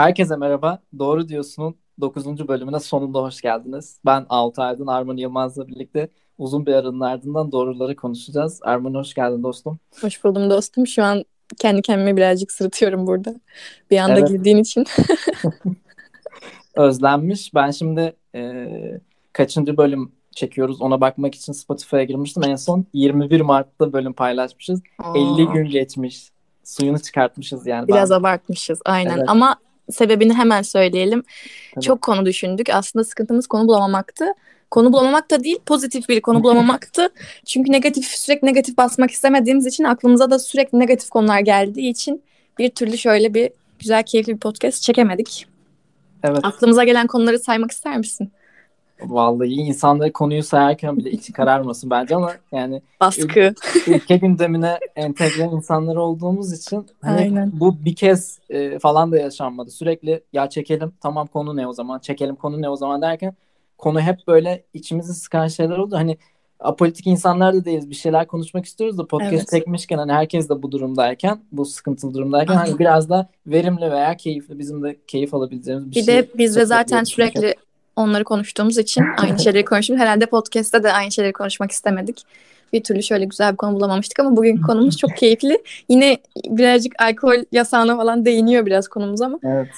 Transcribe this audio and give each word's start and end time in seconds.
Herkese 0.00 0.36
merhaba. 0.36 0.78
Doğru 0.98 1.28
Diyorsun'un 1.28 1.76
9. 2.00 2.48
bölümüne 2.48 2.80
sonunda 2.80 3.22
hoş 3.22 3.40
geldiniz. 3.40 3.98
Ben 4.06 4.26
Altı 4.28 4.62
Aydın, 4.62 4.86
Arman 4.86 5.16
Yılmaz'la 5.16 5.68
birlikte 5.68 6.08
uzun 6.38 6.66
bir 6.66 6.72
aranın 6.72 7.00
ardından 7.00 7.52
doğruları 7.52 7.96
konuşacağız. 7.96 8.60
Arman 8.62 8.94
hoş 8.94 9.14
geldin 9.14 9.42
dostum. 9.42 9.78
Hoş 10.00 10.24
buldum 10.24 10.50
dostum. 10.50 10.86
Şu 10.86 11.04
an 11.04 11.24
kendi 11.58 11.82
kendime 11.82 12.16
birazcık 12.16 12.52
sırıtıyorum 12.52 13.06
burada. 13.06 13.34
Bir 13.90 13.98
anda 13.98 14.18
evet. 14.18 14.28
girdiğin 14.28 14.56
için. 14.56 14.84
Özlenmiş. 16.74 17.54
Ben 17.54 17.70
şimdi 17.70 18.16
e, 18.34 18.66
kaçıncı 19.32 19.76
bölüm 19.76 20.12
çekiyoruz 20.30 20.82
ona 20.82 21.00
bakmak 21.00 21.34
için 21.34 21.52
Spotify'a 21.52 22.04
girmiştim. 22.04 22.42
En 22.42 22.56
son 22.56 22.86
21 22.92 23.40
Mart'ta 23.40 23.92
bölüm 23.92 24.12
paylaşmışız. 24.12 24.82
Aa. 24.98 25.18
50 25.18 25.46
gün 25.46 25.70
geçmiş. 25.70 26.30
Suyunu 26.64 26.98
çıkartmışız 26.98 27.66
yani. 27.66 27.88
Biraz 27.88 28.10
ben... 28.10 28.14
abartmışız 28.14 28.80
aynen 28.84 29.18
evet. 29.18 29.28
ama 29.28 29.56
sebebini 29.90 30.34
hemen 30.34 30.62
söyleyelim. 30.62 31.22
Tabii. 31.74 31.84
Çok 31.84 32.02
konu 32.02 32.26
düşündük. 32.26 32.70
Aslında 32.70 33.04
sıkıntımız 33.04 33.46
konu 33.46 33.68
bulamamaktı. 33.68 34.24
Konu 34.70 34.92
bulamamak 34.92 35.30
da 35.30 35.44
değil, 35.44 35.58
pozitif 35.66 36.08
bir 36.08 36.20
konu 36.20 36.42
bulamamaktı. 36.42 37.08
Çünkü 37.44 37.72
negatif, 37.72 38.04
sürekli 38.04 38.46
negatif 38.46 38.76
basmak 38.76 39.10
istemediğimiz 39.10 39.66
için 39.66 39.84
aklımıza 39.84 40.30
da 40.30 40.38
sürekli 40.38 40.78
negatif 40.78 41.10
konular 41.10 41.40
geldiği 41.40 41.90
için 41.90 42.22
bir 42.58 42.70
türlü 42.70 42.98
şöyle 42.98 43.34
bir 43.34 43.50
güzel, 43.78 44.02
keyifli 44.02 44.34
bir 44.34 44.38
podcast 44.38 44.82
çekemedik. 44.82 45.46
Evet. 46.24 46.40
Aklımıza 46.42 46.84
gelen 46.84 47.06
konuları 47.06 47.38
saymak 47.38 47.70
ister 47.70 47.98
misin? 47.98 48.32
Vallahi 49.02 49.48
insanları 49.48 50.12
konuyu 50.12 50.42
sayarken 50.42 50.96
bile 50.96 51.10
içi 51.10 51.32
kararmasın 51.32 51.90
bence 51.90 52.16
ama 52.16 52.32
yani 52.52 52.82
baskı 53.00 53.22
ül- 53.22 53.94
ülke 53.94 54.16
gündemine 54.16 54.78
entegre 54.96 55.44
insanlar 55.44 55.96
olduğumuz 55.96 56.52
için 56.52 56.86
hani 57.02 57.20
Aynen. 57.20 57.50
bu 57.52 57.84
bir 57.84 57.94
kez 57.94 58.38
e, 58.50 58.78
falan 58.78 59.12
da 59.12 59.18
yaşanmadı. 59.18 59.70
Sürekli 59.70 60.20
ya 60.32 60.48
çekelim 60.48 60.92
tamam 61.00 61.26
konu 61.26 61.56
ne 61.56 61.66
o 61.66 61.72
zaman 61.72 61.98
çekelim 61.98 62.36
konu 62.36 62.62
ne 62.62 62.68
o 62.68 62.76
zaman 62.76 63.02
derken 63.02 63.34
konu 63.78 64.00
hep 64.00 64.18
böyle 64.28 64.64
içimizi 64.74 65.14
sıkan 65.14 65.48
şeyler 65.48 65.78
oldu. 65.78 65.96
Hani 65.96 66.16
apolitik 66.60 67.06
insanlar 67.06 67.54
da 67.54 67.64
değiliz. 67.64 67.90
Bir 67.90 67.94
şeyler 67.94 68.26
konuşmak 68.26 68.64
istiyoruz 68.64 68.98
da 68.98 69.06
podcast 69.06 69.34
evet. 69.34 69.50
çekmişken 69.50 69.98
hani 69.98 70.12
herkes 70.12 70.48
de 70.48 70.62
bu 70.62 70.72
durumdayken, 70.72 71.40
bu 71.52 71.64
sıkıntılı 71.64 72.14
durumdayken 72.14 72.54
hani 72.54 72.78
biraz 72.78 73.10
da 73.10 73.28
verimli 73.46 73.90
veya 73.90 74.16
keyifli 74.16 74.58
bizim 74.58 74.82
de 74.82 74.96
keyif 75.06 75.34
alabileceğimiz 75.34 75.90
bir, 75.90 75.94
bir 75.94 76.02
şey. 76.02 76.16
Bir 76.18 76.22
de 76.22 76.28
biz 76.38 76.56
de 76.56 76.66
zaten 76.66 77.04
sürekli 77.04 77.54
onları 78.00 78.24
konuştuğumuz 78.24 78.78
için 78.78 79.04
aynı 79.18 79.38
şeyleri 79.38 79.64
konuşuyoruz. 79.64 80.02
Herhalde 80.02 80.26
podcast'te 80.26 80.82
de 80.82 80.92
aynı 80.92 81.12
şeyleri 81.12 81.32
konuşmak 81.32 81.70
istemedik. 81.70 82.22
Bir 82.72 82.82
türlü 82.82 83.02
şöyle 83.02 83.24
güzel 83.24 83.52
bir 83.52 83.56
konu 83.56 83.76
bulamamıştık 83.76 84.18
ama 84.18 84.36
bugün 84.36 84.56
konumuz 84.56 84.96
çok 84.96 85.16
keyifli. 85.16 85.62
Yine 85.88 86.18
birazcık 86.46 87.02
alkol 87.02 87.44
yasağına 87.52 87.96
falan 87.96 88.24
değiniyor 88.24 88.66
biraz 88.66 88.88
konumuz 88.88 89.20
ama. 89.20 89.38
Evet. 89.42 89.68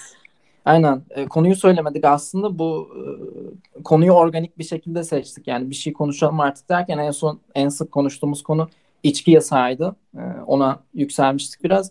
Aynen. 0.64 1.02
E, 1.10 1.26
konuyu 1.26 1.56
söylemedik 1.56 2.04
aslında. 2.04 2.58
Bu 2.58 2.88
e, 2.96 3.82
konuyu 3.82 4.12
organik 4.12 4.58
bir 4.58 4.64
şekilde 4.64 5.04
seçtik. 5.04 5.46
Yani 5.46 5.70
bir 5.70 5.74
şey 5.74 5.92
konuşalım 5.92 6.40
artık 6.40 6.68
derken 6.68 6.98
en 6.98 7.10
son 7.10 7.40
en 7.54 7.68
sık 7.68 7.92
konuştuğumuz 7.92 8.42
konu 8.42 8.68
içki 9.02 9.30
yasağıydı. 9.30 9.96
E, 10.16 10.22
ona 10.46 10.80
yükselmiştik 10.94 11.64
biraz. 11.64 11.90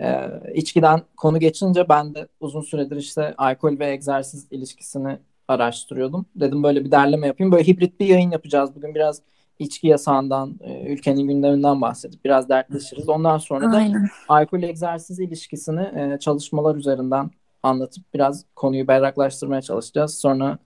E, 0.00 0.30
içkiden 0.54 1.02
konu 1.16 1.38
geçince 1.38 1.88
ben 1.88 2.14
de 2.14 2.28
uzun 2.40 2.60
süredir 2.60 2.96
işte 2.96 3.34
alkol 3.38 3.78
ve 3.78 3.90
egzersiz 3.90 4.46
ilişkisini 4.50 5.18
araştırıyordum. 5.52 6.26
Dedim 6.36 6.62
böyle 6.62 6.84
bir 6.84 6.90
derleme 6.90 7.26
yapayım. 7.26 7.52
Böyle 7.52 7.66
hibrit 7.66 8.00
bir 8.00 8.06
yayın 8.06 8.30
yapacağız. 8.30 8.70
Bugün 8.76 8.94
biraz 8.94 9.22
içki 9.58 9.86
yasağından, 9.86 10.58
e, 10.60 10.92
ülkenin 10.92 11.28
gündeminden 11.28 11.80
bahsedip 11.80 12.24
biraz 12.24 12.48
dertleşiriz. 12.48 13.08
Ondan 13.08 13.38
sonra 13.38 13.72
da 13.72 13.76
Aynen. 13.76 14.08
alkol 14.28 14.62
egzersiz 14.62 15.20
ilişkisini 15.20 15.80
e, 15.80 16.18
çalışmalar 16.18 16.76
üzerinden 16.76 17.30
anlatıp 17.62 18.04
biraz 18.14 18.44
konuyu 18.56 18.88
berraklaştırmaya 18.88 19.62
çalışacağız. 19.62 20.14
Sonra 20.18 20.58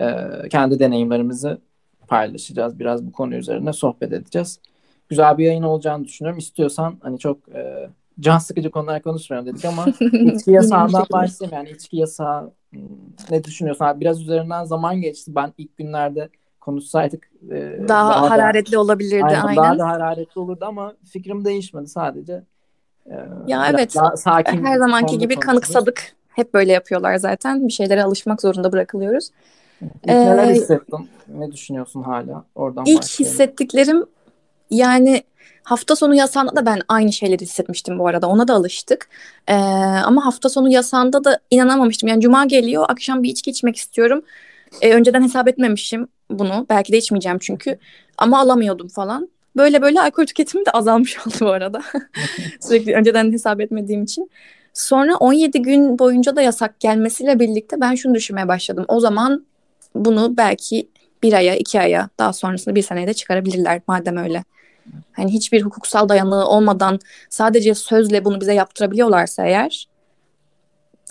e, 0.00 0.06
kendi 0.50 0.78
deneyimlerimizi 0.78 1.58
paylaşacağız. 2.08 2.78
Biraz 2.78 3.06
bu 3.06 3.12
konu 3.12 3.34
üzerine 3.34 3.72
sohbet 3.72 4.12
edeceğiz. 4.12 4.60
Güzel 5.08 5.38
bir 5.38 5.44
yayın 5.44 5.62
olacağını 5.62 6.04
düşünüyorum. 6.04 6.38
İstiyorsan 6.38 6.98
hani 7.02 7.18
çok 7.18 7.48
e, 7.48 7.90
can 8.20 8.38
sıkıcı 8.38 8.70
konular 8.70 9.02
konuşmayalım 9.02 9.52
dedik 9.52 9.64
ama 9.64 9.86
içki 10.32 10.50
yasağından 10.50 11.06
başlayayım. 11.12 11.56
Yani 11.56 11.70
içki 11.70 11.96
yasağı 11.96 12.52
hmm, 12.70 12.80
ne 13.30 13.44
düşünüyorsun? 13.44 13.84
Abi 13.84 14.00
biraz 14.00 14.22
üzerinden 14.22 14.64
zaman 14.64 15.00
geçti. 15.00 15.34
Ben 15.34 15.52
ilk 15.58 15.76
günlerde 15.76 16.28
konuşsaydık 16.60 17.30
e, 17.50 17.88
daha, 17.88 18.10
daha 18.10 18.30
hararetli 18.30 18.72
da, 18.72 18.80
olabilirdi 18.80 19.24
aynen, 19.24 19.40
aynen. 19.40 19.56
Daha 19.56 19.78
da 19.78 19.88
hararetli 19.88 20.38
olurdu 20.40 20.64
ama 20.64 20.94
fikrim 21.04 21.44
değişmedi 21.44 21.86
sadece. 21.86 22.42
E, 23.06 23.14
ya 23.46 23.66
evet. 23.70 23.94
Daha 23.96 24.16
sakin 24.16 24.64
her 24.64 24.78
zamanki 24.78 25.18
gibi 25.18 25.36
kanıksadık. 25.36 26.12
Hep 26.28 26.54
böyle 26.54 26.72
yapıyorlar 26.72 27.16
zaten. 27.16 27.68
Bir 27.68 27.72
şeylere 27.72 28.02
alışmak 28.02 28.40
zorunda 28.40 28.72
bırakılıyoruz. 28.72 29.30
İlk 29.82 30.10
ee, 30.10 30.26
neler 30.26 30.54
hissettin? 30.54 31.08
Ne 31.28 31.52
düşünüyorsun 31.52 32.02
hala? 32.02 32.44
Oradan 32.54 32.84
İlk 32.86 32.98
başlayalım. 32.98 33.32
hissettiklerim 33.32 34.04
yani 34.70 35.22
hafta 35.62 35.96
sonu 35.96 36.14
yasağında 36.14 36.56
da 36.56 36.66
ben 36.66 36.80
aynı 36.88 37.12
şeyleri 37.12 37.42
hissetmiştim 37.42 37.98
bu 37.98 38.06
arada. 38.06 38.26
Ona 38.26 38.48
da 38.48 38.54
alıştık. 38.54 39.08
Ee, 39.48 39.54
ama 40.04 40.26
hafta 40.26 40.48
sonu 40.48 40.72
yasağında 40.72 41.24
da 41.24 41.38
inanamamıştım. 41.50 42.08
Yani 42.08 42.20
cuma 42.20 42.44
geliyor, 42.44 42.84
akşam 42.88 43.22
bir 43.22 43.30
içki 43.30 43.50
içmek 43.50 43.76
istiyorum. 43.76 44.22
Ee, 44.80 44.94
önceden 44.94 45.22
hesap 45.22 45.48
etmemişim 45.48 46.08
bunu. 46.30 46.66
Belki 46.70 46.92
de 46.92 46.98
içmeyeceğim 46.98 47.38
çünkü. 47.38 47.78
Ama 48.18 48.40
alamıyordum 48.40 48.88
falan. 48.88 49.28
Böyle 49.56 49.82
böyle 49.82 50.00
alkol 50.00 50.26
tüketimim 50.26 50.66
de 50.66 50.70
azalmış 50.70 51.18
oldu 51.26 51.34
bu 51.40 51.48
arada. 51.48 51.82
Sürekli 52.60 52.94
önceden 52.94 53.32
hesap 53.32 53.60
etmediğim 53.60 54.02
için. 54.02 54.30
Sonra 54.74 55.16
17 55.16 55.62
gün 55.62 55.98
boyunca 55.98 56.36
da 56.36 56.42
yasak 56.42 56.80
gelmesiyle 56.80 57.40
birlikte 57.40 57.80
ben 57.80 57.94
şunu 57.94 58.14
düşünmeye 58.14 58.48
başladım. 58.48 58.84
O 58.88 59.00
zaman 59.00 59.46
bunu 59.94 60.36
belki 60.36 60.88
bir 61.22 61.32
aya, 61.32 61.56
iki 61.56 61.80
aya, 61.80 62.08
daha 62.18 62.32
sonrasında 62.32 62.74
bir 62.74 62.82
seneye 62.82 63.06
de 63.06 63.14
çıkarabilirler 63.14 63.80
madem 63.86 64.16
öyle. 64.16 64.44
Hani 65.12 65.32
hiçbir 65.32 65.62
hukuksal 65.62 66.08
dayanığı 66.08 66.48
olmadan 66.48 66.98
sadece 67.30 67.74
sözle 67.74 68.24
bunu 68.24 68.40
bize 68.40 68.54
yaptırabiliyorlarsa 68.54 69.46
eğer 69.46 69.88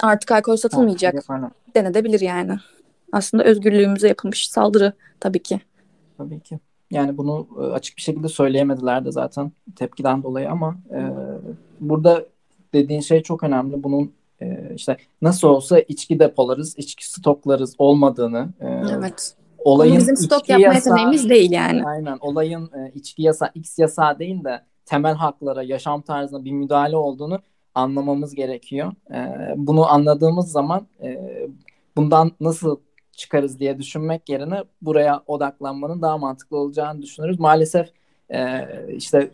artık 0.02 0.32
alkol 0.32 0.56
satılmayacak 0.56 1.30
ha, 1.30 1.52
denedebilir 1.76 2.20
yani. 2.20 2.58
Aslında 3.12 3.44
özgürlüğümüze 3.44 4.08
yapılmış 4.08 4.50
saldırı 4.50 4.94
tabii 5.20 5.44
ki. 5.44 5.62
Tabii 6.18 6.40
ki. 6.40 6.60
Yani 6.92 7.18
bunu 7.18 7.48
e, 7.58 7.62
açık 7.62 7.98
bir 7.98 8.02
şekilde 8.02 8.28
söyleyemediler 8.28 9.06
de 9.06 9.12
zaten 9.12 9.52
tepkiden 9.76 10.24
dolayı 10.24 10.50
ama 10.52 10.78
e, 10.92 11.00
burada 11.80 12.26
dediğin 12.74 13.02
şey 13.02 13.24
çok 13.24 13.44
önemli. 13.44 13.84
Bunun 13.84 14.12
e, 14.42 14.72
işte 14.76 14.98
nasıl 15.22 15.48
olsa 15.48 15.80
içki 15.80 16.20
depolarız, 16.20 16.78
içki 16.78 17.12
stoklarız 17.12 17.76
olmadığını. 17.78 18.50
E, 18.60 18.68
evet. 18.68 19.36
Olayın 19.64 19.98
bizim 19.98 20.18
stok 20.18 20.50
yapma 20.50 20.66
yasa, 20.66 20.90
yeteneğimiz 20.90 21.30
değil 21.30 21.52
yani. 21.52 21.86
Aynen. 21.86 22.18
Olayın 22.22 22.66
e, 22.66 22.92
içki 22.96 23.22
yasa, 23.22 23.52
X 23.56 23.80
yasa 23.80 24.20
değil 24.20 24.44
de 24.44 24.62
temel 24.86 25.14
haklara, 25.14 25.64
yaşam 25.64 26.02
tarzına 26.02 26.46
bir 26.46 26.52
müdahale 26.52 26.98
olduğunu 26.98 27.40
anlamamız 27.76 28.36
gerekiyor. 28.36 28.92
E, 29.14 29.54
bunu 29.56 29.92
anladığımız 29.92 30.52
zaman 30.52 30.88
e, 31.04 31.18
bundan 31.96 32.32
nasıl 32.40 32.80
çıkarız 33.12 33.60
diye 33.60 33.78
düşünmek 33.78 34.30
yerine 34.30 34.64
buraya 34.82 35.24
odaklanmanın 35.28 36.02
daha 36.02 36.18
mantıklı 36.18 36.58
olacağını 36.58 37.02
düşünürüz. 37.02 37.40
Maalesef 37.40 37.90
e, 38.34 38.68
işte 38.90 39.32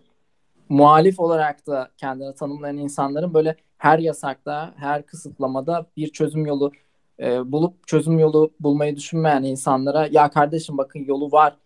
muhalif 0.69 1.19
olarak 1.19 1.68
da 1.68 1.90
kendini 1.97 2.35
tanımlayan 2.35 2.78
insanların 2.78 3.34
böyle 3.34 3.56
her 3.78 4.00
yasakta, 4.00 4.74
her 4.78 5.06
kısıtlamada 5.06 5.85
bir 5.97 6.08
çözüm 6.08 6.46
yolu 6.46 6.72
e, 7.20 7.52
bulup 7.52 7.88
çözüm 7.88 8.20
yolu 8.20 8.52
bulmayı 8.59 8.96
düşünmeyen 8.96 9.44
insanlara 9.44 10.08
ya 10.12 10.30
kardeşim 10.30 10.78
bakın 10.78 11.00
yolu 11.00 11.31
var 11.31 11.58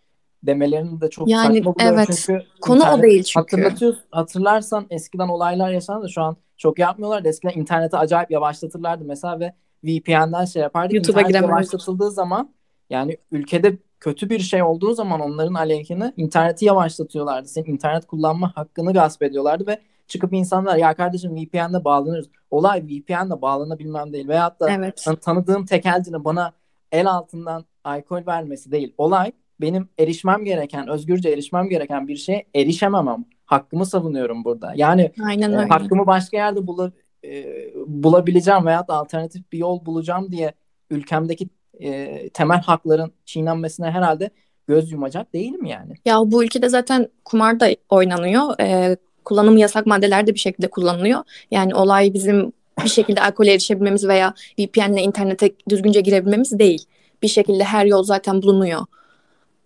demelerini 0.42 1.00
de 1.00 1.10
çok 1.10 1.28
yani, 1.28 1.56
saçma 1.56 1.74
buluyorum. 1.74 1.98
Evet. 1.98 2.22
Çünkü 2.26 2.42
Konu 2.60 2.84
o 2.90 3.02
değil 3.02 3.22
çünkü. 3.22 3.56
Hatırlatıyor, 3.56 3.94
hatırlarsan 4.10 4.86
eskiden 4.90 5.28
olaylar 5.28 5.70
yaşandı 5.70 6.08
şu 6.08 6.22
an 6.22 6.36
çok 6.56 6.78
yapmıyorlar. 6.78 7.24
Eskiden 7.24 7.60
interneti 7.60 7.96
acayip 7.96 8.30
yavaşlatırlardı 8.30 9.04
mesela 9.04 9.40
ve 9.40 9.54
VPN'den 9.84 10.44
şey 10.44 10.62
yapardı. 10.62 10.94
YouTube'a 10.94 11.20
İnternet 11.20 11.42
yavaşlatıldığı 11.42 12.10
zaman 12.10 12.54
yani 12.90 13.16
ülkede 13.32 13.78
kötü 14.00 14.30
bir 14.30 14.38
şey 14.38 14.62
olduğu 14.62 14.94
zaman 14.94 15.20
onların 15.20 15.54
aleyhine 15.54 16.12
interneti 16.16 16.64
yavaşlatıyorlardı. 16.64 17.48
Senin 17.48 17.66
internet 17.66 18.06
kullanma 18.06 18.52
hakkını 18.56 18.92
gasp 18.92 19.22
ediyorlardı 19.22 19.66
ve 19.66 19.80
çıkıp 20.10 20.32
insanlar 20.32 20.76
ya 20.76 20.94
kardeşim 20.94 21.36
VPN'le 21.36 21.84
bağlanırız. 21.84 22.28
Olay 22.50 22.82
VPN'le 22.82 23.42
bağlanabilmem 23.42 24.12
değil. 24.12 24.28
Veyahut 24.28 24.60
da 24.60 24.70
evet. 24.70 25.06
tanıdığım 25.20 25.64
tekelcinin 25.64 26.24
bana 26.24 26.52
el 26.92 27.10
altından 27.10 27.64
alkol 27.84 28.26
vermesi 28.26 28.72
değil. 28.72 28.94
Olay 28.98 29.32
benim 29.60 29.88
erişmem 29.98 30.44
gereken, 30.44 30.88
özgürce 30.88 31.30
erişmem 31.30 31.68
gereken 31.68 32.08
bir 32.08 32.16
şeye 32.16 32.46
erişememem. 32.54 33.24
Hakkımı 33.46 33.86
savunuyorum 33.86 34.44
burada. 34.44 34.72
Yani 34.76 35.12
Aynen 35.24 35.52
e, 35.52 35.56
öyle. 35.56 35.68
Hakkımı 35.68 36.06
başka 36.06 36.36
yerde 36.36 36.66
bula, 36.66 36.92
e, 37.24 37.44
bulabileceğim 37.86 38.66
veyahut 38.66 38.90
alternatif 38.90 39.52
bir 39.52 39.58
yol 39.58 39.86
bulacağım 39.86 40.32
diye 40.32 40.52
ülkemdeki 40.90 41.48
e, 41.80 42.28
temel 42.28 42.60
hakların 42.60 43.12
çiğnenmesine 43.24 43.90
herhalde 43.90 44.30
göz 44.66 44.92
yumacak 44.92 45.34
değilim 45.34 45.64
yani. 45.64 45.94
Ya 46.04 46.18
bu 46.24 46.44
ülkede 46.44 46.68
zaten 46.68 47.08
kumar 47.24 47.60
da 47.60 47.68
oynanıyor. 47.88 48.60
E, 48.60 48.96
kullanım 49.24 49.56
yasak 49.56 49.86
maddeler 49.86 50.26
de 50.26 50.34
bir 50.34 50.40
şekilde 50.40 50.70
kullanılıyor. 50.70 51.20
Yani 51.50 51.74
olay 51.74 52.14
bizim 52.14 52.52
bir 52.84 52.88
şekilde 52.88 53.20
alkole 53.20 53.52
erişebilmemiz 53.52 54.08
veya 54.08 54.34
VPN'le 54.58 54.98
internete 54.98 55.50
düzgünce 55.68 56.00
girebilmemiz 56.00 56.58
değil. 56.58 56.84
Bir 57.22 57.28
şekilde 57.28 57.64
her 57.64 57.86
yol 57.86 58.02
zaten 58.02 58.42
bulunuyor. 58.42 58.80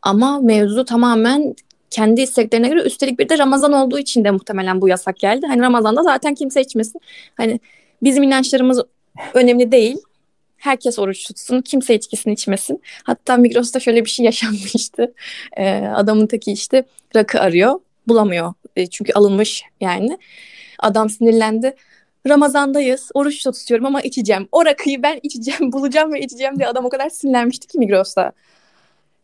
Ama 0.03 0.39
mevzu 0.41 0.85
tamamen 0.85 1.55
kendi 1.91 2.21
isteklerine 2.21 2.69
göre 2.69 2.83
üstelik 2.83 3.19
bir 3.19 3.29
de 3.29 3.39
Ramazan 3.39 3.73
olduğu 3.73 3.99
için 3.99 4.25
de 4.25 4.31
muhtemelen 4.31 4.81
bu 4.81 4.89
yasak 4.89 5.17
geldi. 5.17 5.47
Hani 5.47 5.63
Ramazan'da 5.63 6.03
zaten 6.03 6.35
kimse 6.35 6.61
içmesin. 6.61 7.01
Hani 7.35 7.61
bizim 8.03 8.23
inançlarımız 8.23 8.83
önemli 9.35 9.73
değil. 9.73 9.97
Herkes 10.57 10.99
oruç 10.99 11.27
tutsun, 11.27 11.61
kimse 11.61 11.95
içkisini 11.95 12.33
içmesin. 12.33 12.83
Hatta 13.05 13.37
Migros'ta 13.37 13.81
şöyle 13.81 14.05
bir 14.05 14.11
şey 14.11 14.25
yaşanmıştı. 14.25 15.15
Ee, 15.57 15.79
adamın 15.95 16.27
teki 16.27 16.53
işte 16.53 16.85
rakı 17.17 17.41
arıyor, 17.41 17.81
bulamıyor. 18.09 18.55
E, 18.77 18.87
çünkü 18.87 19.13
alınmış 19.13 19.63
yani. 19.81 20.19
Adam 20.79 21.11
sinirlendi. 21.11 21.75
Ramazandayız, 22.29 23.11
oruç 23.15 23.45
tutuyorum 23.45 23.87
ama 23.87 24.01
içeceğim. 24.01 24.49
O 24.53 24.65
rakıyı 24.65 25.03
ben 25.03 25.21
içeceğim, 25.23 25.73
bulacağım 25.73 26.13
ve 26.13 26.21
içeceğim 26.21 26.57
diye 26.59 26.69
adam 26.69 26.85
o 26.85 26.89
kadar 26.89 27.09
sinirlenmişti 27.09 27.67
ki 27.67 27.79
Migros'ta. 27.79 28.33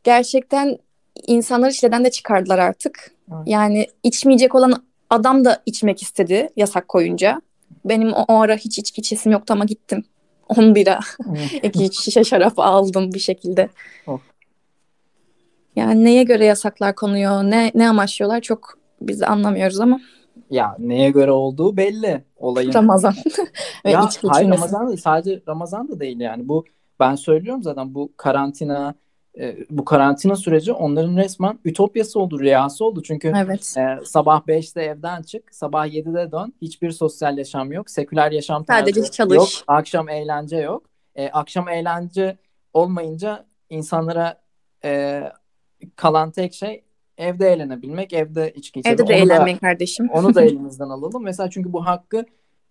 Gerçekten 0.04 0.78
insanları 1.26 1.72
çileden 1.72 2.04
de 2.04 2.10
çıkardılar 2.10 2.58
artık. 2.58 3.14
Evet. 3.28 3.42
Yani 3.46 3.86
içmeyecek 4.02 4.54
olan 4.54 4.82
adam 5.10 5.44
da 5.44 5.62
içmek 5.66 6.02
istedi 6.02 6.48
yasak 6.56 6.88
koyunca. 6.88 7.40
Benim 7.84 8.12
o, 8.12 8.24
o 8.28 8.40
ara 8.40 8.56
hiç 8.56 8.78
içki 8.78 9.00
içesim 9.00 9.32
yoktu 9.32 9.54
ama 9.54 9.64
gittim. 9.64 10.04
10 10.48 10.74
bira, 10.74 11.00
iki 11.62 12.02
şişe 12.02 12.24
şarap 12.24 12.58
aldım 12.58 13.12
bir 13.12 13.18
şekilde. 13.18 13.68
Oh. 14.06 14.20
Yani 15.80 16.04
neye 16.04 16.22
göre 16.22 16.44
yasaklar 16.44 16.94
konuyor, 16.94 17.42
ne 17.42 17.72
ne 17.74 17.88
amaçlıyorlar 17.88 18.40
çok 18.40 18.78
biz 19.00 19.22
anlamıyoruz 19.22 19.80
ama. 19.80 20.00
Ya 20.50 20.76
neye 20.78 21.10
göre 21.10 21.30
olduğu 21.30 21.76
belli 21.76 22.24
olayın. 22.36 22.74
Ramazan. 22.74 23.14
ya 23.84 24.08
hayır 24.28 24.50
Ramazan 24.50 24.88
değil 24.88 25.00
sadece 25.00 25.42
Ramazan 25.48 25.88
da 25.88 26.00
değil 26.00 26.20
yani 26.20 26.48
bu 26.48 26.64
ben 27.00 27.14
söylüyorum 27.14 27.62
zaten 27.62 27.94
bu 27.94 28.12
karantina 28.16 28.94
e, 29.38 29.56
bu 29.70 29.84
karantina 29.84 30.36
süreci 30.36 30.72
onların 30.72 31.16
resmen 31.16 31.58
ütopyası 31.64 32.20
oldu, 32.20 32.40
rüyası 32.40 32.84
oldu. 32.84 33.02
Çünkü 33.02 33.32
evet. 33.36 33.74
e, 33.78 34.04
sabah 34.04 34.40
5'te 34.40 34.82
evden 34.82 35.22
çık, 35.22 35.54
sabah 35.54 35.86
7'de 35.86 36.32
dön. 36.32 36.54
Hiçbir 36.62 36.90
sosyal 36.90 37.38
yaşam 37.38 37.72
yok. 37.72 37.90
Seküler 37.90 38.32
yaşam 38.32 38.64
Sadece 38.66 39.04
çalış. 39.04 39.36
yok. 39.36 39.48
Akşam 39.66 40.08
eğlence 40.08 40.56
yok. 40.56 40.82
E, 41.14 41.28
akşam 41.28 41.68
eğlence 41.68 42.38
olmayınca 42.72 43.46
insanlara 43.70 44.40
e, 44.84 45.22
kalan 45.96 46.30
tek 46.30 46.54
şey 46.54 46.84
evde 47.18 47.48
eğlenebilmek, 47.52 48.12
evde 48.12 48.52
içki 48.54 48.80
içebilmek. 48.80 49.00
Evde 49.00 49.12
de 49.12 49.16
onu 49.16 49.22
eğlenmek 49.22 49.56
da, 49.56 49.60
kardeşim. 49.60 50.08
Onu 50.10 50.34
da 50.34 50.42
elimizden 50.44 50.88
alalım. 50.88 51.22
Mesela 51.22 51.50
çünkü 51.50 51.72
bu 51.72 51.86
hakkı 51.86 52.24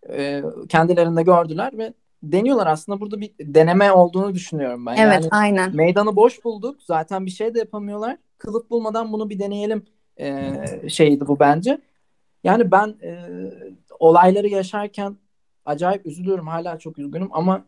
e, 0.10 0.44
kendilerinde 0.70 1.24
gördüler 1.24 1.78
ve 1.78 1.94
deniyorlar 2.24 2.68
aslında 2.68 3.02
burada 3.02 3.22
bir 3.22 3.32
deneme 3.40 3.92
olduğunu 3.92 4.34
düşünüyorum 4.34 4.86
ben. 4.86 4.96
Evet 4.96 5.14
yani 5.14 5.28
aynen. 5.32 5.76
Meydanı 5.76 6.16
boş 6.16 6.44
bulduk 6.44 6.84
zaten 6.84 7.26
bir 7.26 7.32
şey 7.32 7.56
de 7.56 7.60
yapamıyorlar. 7.60 8.18
Kılıf 8.38 8.70
bulmadan 8.70 9.14
bunu 9.14 9.30
bir 9.30 9.40
deneyelim 9.40 9.86
e, 10.18 10.54
şeydi 10.90 11.28
bu 11.28 11.40
bence. 11.40 11.82
Yani 12.44 12.72
ben 12.72 12.88
e, 13.04 13.30
olayları 14.00 14.48
yaşarken 14.48 15.18
acayip 15.66 16.06
üzülüyorum 16.06 16.48
hala 16.48 16.80
çok 16.80 17.00
üzgünüm 17.00 17.30
ama 17.32 17.66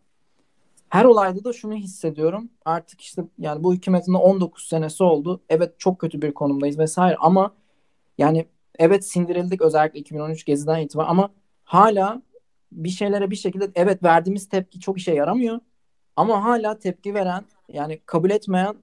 her 0.91 1.05
olayda 1.05 1.43
da 1.43 1.53
şunu 1.53 1.75
hissediyorum. 1.75 2.49
Artık 2.65 3.01
işte 3.01 3.23
yani 3.37 3.63
bu 3.63 3.73
hükümetin 3.73 4.13
19 4.13 4.67
senesi 4.67 5.03
oldu. 5.03 5.41
Evet 5.49 5.79
çok 5.79 5.99
kötü 5.99 6.21
bir 6.21 6.33
konumdayız 6.33 6.79
vesaire 6.79 7.15
ama 7.19 7.53
yani 8.17 8.45
evet 8.79 9.05
sindirildik 9.05 9.61
özellikle 9.61 9.99
2013 9.99 10.45
geziden 10.45 10.79
itibaren 10.79 11.09
ama 11.09 11.29
hala 11.63 12.21
bir 12.71 12.89
şeylere 12.89 13.31
bir 13.31 13.35
şekilde 13.35 13.71
evet 13.75 14.03
verdiğimiz 14.03 14.49
tepki 14.49 14.79
çok 14.79 14.97
işe 14.97 15.13
yaramıyor. 15.13 15.59
Ama 16.15 16.43
hala 16.43 16.79
tepki 16.79 17.13
veren 17.13 17.45
yani 17.69 17.99
kabul 18.05 18.29
etmeyen 18.29 18.75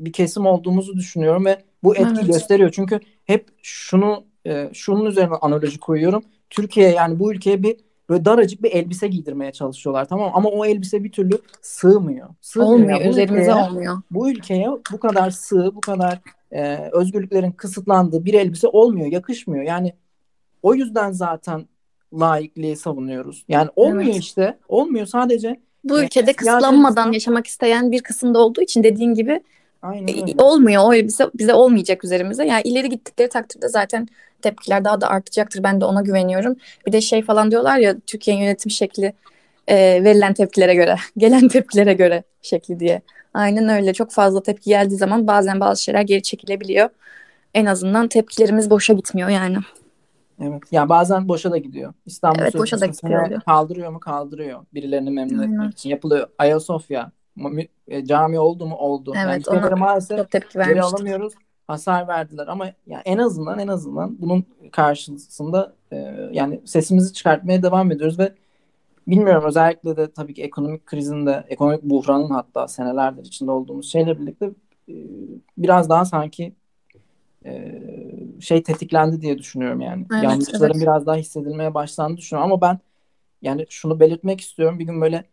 bir 0.00 0.12
kesim 0.12 0.46
olduğumuzu 0.46 0.96
düşünüyorum 0.96 1.44
ve 1.44 1.64
bu 1.82 1.96
etki 1.96 2.14
evet. 2.18 2.26
gösteriyor. 2.26 2.70
Çünkü 2.70 3.00
hep 3.24 3.48
şunu 3.62 4.24
e, 4.46 4.70
şunun 4.72 5.06
üzerine 5.06 5.34
analoji 5.34 5.80
koyuyorum. 5.80 6.22
Türkiye 6.50 6.90
yani 6.90 7.18
bu 7.18 7.32
ülkeye 7.32 7.62
bir 7.62 7.76
böyle 8.08 8.24
daracık 8.24 8.62
bir 8.62 8.72
elbise 8.72 9.08
giydirmeye 9.08 9.52
çalışıyorlar 9.52 10.08
tamam 10.08 10.30
ama 10.34 10.48
o 10.48 10.64
elbise 10.64 11.04
bir 11.04 11.12
türlü 11.12 11.38
sığmıyor. 11.62 12.28
sığmıyor. 12.40 12.72
Olmuyor 12.72 13.00
yani 13.00 13.10
üzerimize 13.10 13.50
ülkeye, 13.50 13.64
olmuyor. 13.64 13.96
Bu 14.10 14.30
ülkeye 14.30 14.68
bu 14.92 15.00
kadar 15.00 15.30
sığ, 15.30 15.72
bu 15.74 15.80
kadar 15.80 16.18
e, 16.52 16.90
özgürlüklerin 16.92 17.52
kısıtlandığı 17.52 18.24
bir 18.24 18.34
elbise 18.34 18.68
olmuyor, 18.68 19.12
yakışmıyor. 19.12 19.64
Yani 19.64 19.92
o 20.62 20.74
yüzden 20.74 21.12
zaten 21.12 21.68
laikliği 22.12 22.76
savunuyoruz. 22.76 23.44
Yani 23.48 23.68
olmuyor 23.76 24.12
evet. 24.12 24.22
işte. 24.22 24.58
Olmuyor 24.68 25.06
sadece. 25.06 25.60
Bu 25.84 26.02
ülkede 26.02 26.30
yani, 26.30 26.36
kısıtlanmadan 26.36 27.12
yaşamak 27.12 27.46
isteyen 27.46 27.92
bir 27.92 28.02
kısımda 28.02 28.38
olduğu 28.38 28.60
için 28.60 28.82
dediğin 28.82 29.14
gibi 29.14 29.40
Aynen 29.84 30.06
e, 30.06 30.22
öyle. 30.22 30.34
olmuyor. 30.38 30.82
O 30.86 30.92
bize 30.92 31.26
bize 31.34 31.54
olmayacak 31.54 32.04
üzerimize. 32.04 32.44
Yani 32.44 32.62
ileri 32.62 32.88
gittikleri 32.88 33.28
takdirde 33.28 33.68
zaten 33.68 34.08
tepkiler 34.42 34.84
daha 34.84 35.00
da 35.00 35.08
artacaktır. 35.08 35.62
Ben 35.62 35.80
de 35.80 35.84
ona 35.84 36.02
güveniyorum. 36.02 36.56
Bir 36.86 36.92
de 36.92 37.00
şey 37.00 37.22
falan 37.22 37.50
diyorlar 37.50 37.78
ya 37.78 37.96
Türkiye'nin 38.06 38.42
yönetim 38.42 38.70
şekli 38.70 39.12
e, 39.68 40.04
verilen 40.04 40.34
tepkilere 40.34 40.74
göre, 40.74 40.96
gelen 41.16 41.48
tepkilere 41.48 41.94
göre 41.94 42.22
şekli 42.42 42.80
diye. 42.80 43.02
Aynen 43.34 43.68
öyle. 43.68 43.92
Çok 43.92 44.10
fazla 44.10 44.42
tepki 44.42 44.70
geldiği 44.70 44.96
zaman 44.96 45.26
bazen 45.26 45.60
bazı 45.60 45.82
şeyler 45.82 46.02
geri 46.02 46.22
çekilebiliyor. 46.22 46.88
En 47.54 47.66
azından 47.66 48.08
tepkilerimiz 48.08 48.70
boşa 48.70 48.92
gitmiyor 48.92 49.28
yani. 49.28 49.56
Evet. 50.40 50.62
Yani 50.70 50.88
bazen 50.88 51.28
boşa 51.28 51.50
da 51.50 51.58
gidiyor. 51.58 51.92
İstanbul 52.06 52.40
evet, 52.40 52.54
boşa 52.54 52.80
da 52.80 52.86
gidiyor. 52.86 53.40
Kaldırıyor 53.40 53.90
mu? 53.90 54.00
Kaldırıyor. 54.00 54.66
Birilerini 54.74 55.10
memnun 55.10 55.42
etmek 55.42 55.72
için. 55.72 55.90
Yapılıyor. 55.90 56.28
Ayasofya 56.38 57.12
cami 58.04 58.38
oldu 58.38 58.66
mu? 58.66 58.76
Oldu. 58.76 59.12
Evet. 59.16 59.46
Yani 59.52 59.66
ona 59.66 59.76
maalesef 59.76 60.18
çok 60.18 60.30
tepki 60.30 60.58
geri 60.58 60.82
alamıyoruz. 60.82 61.34
Hasar 61.66 62.08
verdiler 62.08 62.46
ama 62.46 62.66
yani 62.86 63.02
en 63.04 63.18
azından 63.18 63.58
en 63.58 63.68
azından 63.68 64.16
bunun 64.22 64.44
karşısında 64.72 65.74
e, 65.92 65.96
yani 66.32 66.60
sesimizi 66.64 67.12
çıkartmaya 67.12 67.62
devam 67.62 67.92
ediyoruz 67.92 68.18
ve 68.18 68.34
bilmiyorum 69.08 69.44
özellikle 69.46 69.96
de 69.96 70.10
tabii 70.12 70.34
ki 70.34 70.42
ekonomik 70.42 70.86
krizin 70.86 71.26
de 71.26 71.44
ekonomik 71.48 71.82
buhranın 71.82 72.30
hatta 72.30 72.68
senelerdir 72.68 73.24
içinde 73.24 73.50
olduğumuz 73.50 73.92
şeyle 73.92 74.20
birlikte 74.20 74.50
e, 74.88 74.94
biraz 75.58 75.88
daha 75.88 76.04
sanki 76.04 76.52
e, 77.44 77.82
şey 78.40 78.62
tetiklendi 78.62 79.20
diye 79.20 79.38
düşünüyorum 79.38 79.80
yani. 79.80 80.06
Evet, 80.12 80.24
Yanlışların 80.24 80.76
evet. 80.76 80.82
biraz 80.82 81.06
daha 81.06 81.16
hissedilmeye 81.16 81.74
başlandı 81.74 82.16
düşünüyorum 82.16 82.52
ama 82.52 82.60
ben 82.60 82.78
yani 83.42 83.66
şunu 83.68 84.00
belirtmek 84.00 84.40
istiyorum. 84.40 84.78
Bir 84.78 84.84
gün 84.84 85.00
böyle 85.00 85.24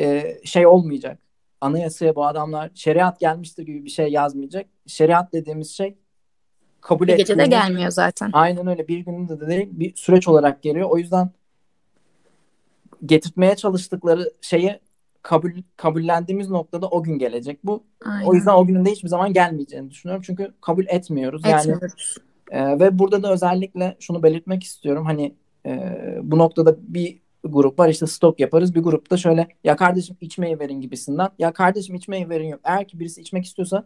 e, 0.00 0.38
şey 0.44 0.66
olmayacak. 0.66 1.18
Anayasaya 1.60 2.16
bu 2.16 2.26
adamlar 2.26 2.70
şeriat 2.74 3.20
gelmiştir 3.20 3.66
gibi 3.66 3.84
bir 3.84 3.90
şey 3.90 4.08
yazmayacak. 4.08 4.66
Şeriat 4.86 5.32
dediğimiz 5.32 5.70
şey 5.70 5.98
kabul 6.80 7.06
bir 7.06 7.16
gecede 7.16 7.46
gelmiyor 7.46 7.90
zaten. 7.90 8.30
Aynen 8.32 8.66
öyle. 8.66 8.88
Bir 8.88 8.98
günde 8.98 9.40
de 9.40 9.48
değil 9.48 9.68
bir 9.72 9.96
süreç 9.96 10.28
olarak 10.28 10.62
geliyor. 10.62 10.90
O 10.90 10.98
yüzden 10.98 11.30
getirtmeye 13.06 13.56
çalıştıkları 13.56 14.32
şeyi 14.40 14.80
kabul 15.22 15.50
kabullendiğimiz 15.76 16.50
noktada 16.50 16.88
o 16.88 17.02
gün 17.02 17.18
gelecek 17.18 17.64
bu. 17.64 17.84
Aynen. 18.04 18.26
O 18.26 18.34
yüzden 18.34 18.54
o 18.54 18.66
günün 18.66 18.84
de 18.84 18.90
hiçbir 18.90 19.08
zaman 19.08 19.32
gelmeyeceğini 19.32 19.90
düşünüyorum. 19.90 20.22
Çünkü 20.26 20.54
kabul 20.60 20.86
etmiyoruz. 20.88 21.42
Etmiyoruz. 21.46 22.16
Yani 22.52 22.74
e, 22.74 22.80
ve 22.80 22.98
burada 22.98 23.22
da 23.22 23.32
özellikle 23.32 23.96
şunu 24.00 24.22
belirtmek 24.22 24.62
istiyorum. 24.62 25.04
Hani 25.04 25.34
e, 25.66 25.96
bu 26.22 26.38
noktada 26.38 26.76
bir 26.80 27.19
grup 27.44 27.78
var 27.78 27.88
işte 27.88 28.06
stop 28.06 28.40
yaparız. 28.40 28.74
Bir 28.74 28.80
grupta 28.80 29.16
şöyle 29.16 29.48
ya 29.64 29.76
kardeşim 29.76 30.16
içmeyi 30.20 30.60
verin 30.60 30.80
gibisinden. 30.80 31.28
Ya 31.38 31.52
kardeşim 31.52 31.94
içmeyi 31.94 32.28
verin 32.28 32.48
yok. 32.48 32.60
Eğer 32.64 32.88
ki 32.88 33.00
birisi 33.00 33.20
içmek 33.20 33.44
istiyorsa 33.44 33.84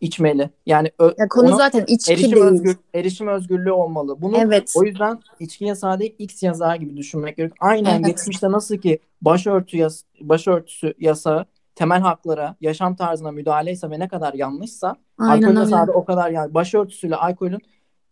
içmeli. 0.00 0.50
Yani 0.66 0.90
ö- 0.98 1.14
ya 1.18 1.28
konu 1.28 1.56
zaten 1.56 1.84
içki 1.86 2.12
erişim 2.12 2.32
değil. 2.32 2.44
Özgür, 2.44 2.76
erişim 2.94 3.28
özgürlüğü 3.28 3.72
olmalı. 3.72 4.22
Bunu 4.22 4.38
evet. 4.38 4.72
o 4.76 4.84
yüzden 4.84 5.20
içki 5.40 5.64
yasağı 5.64 6.00
değil 6.00 6.14
X 6.18 6.42
yasağı 6.42 6.76
gibi 6.76 6.96
düşünmek 6.96 7.36
gerekiyor. 7.36 7.58
Aynen 7.60 7.94
evet. 7.94 8.06
geçmişte 8.06 8.50
nasıl 8.52 8.76
ki 8.76 8.98
başörtü 9.22 9.76
yas 9.76 10.02
başörtüsü 10.20 10.94
yasağı 10.98 11.46
temel 11.74 12.00
haklara, 12.00 12.56
yaşam 12.60 12.96
tarzına 12.96 13.30
müdahaleyse 13.30 13.90
ve 13.90 13.98
ne 13.98 14.08
kadar 14.08 14.34
yanlışsa 14.34 14.96
Aynen 15.18 15.48
alkol 15.48 15.60
yasağı 15.60 15.86
da 15.86 15.92
o 15.92 16.04
kadar 16.04 16.30
yani 16.30 16.54
başörtüsüyle 16.54 17.16
alkolün 17.16 17.60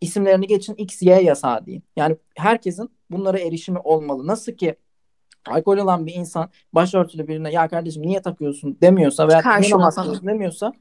isimlerini 0.01 0.47
geçin 0.47 0.75
X, 0.75 1.01
Y 1.01 1.21
yasağı 1.21 1.65
diyeyim. 1.65 1.83
Yani 1.95 2.17
herkesin 2.35 2.89
bunlara 3.11 3.39
erişimi 3.39 3.79
olmalı. 3.79 4.27
Nasıl 4.27 4.51
ki 4.51 4.75
alkol 5.49 5.77
olan 5.77 6.05
bir 6.05 6.13
insan 6.13 6.49
başörtülü 6.73 7.27
birine 7.27 7.51
ya 7.51 7.67
kardeşim 7.67 8.03
niye 8.03 8.21
takıyorsun 8.21 8.77
demiyorsa 8.81 9.27
veya 9.27 9.41
namaz 9.71 9.97
demiyorsa 10.23 10.73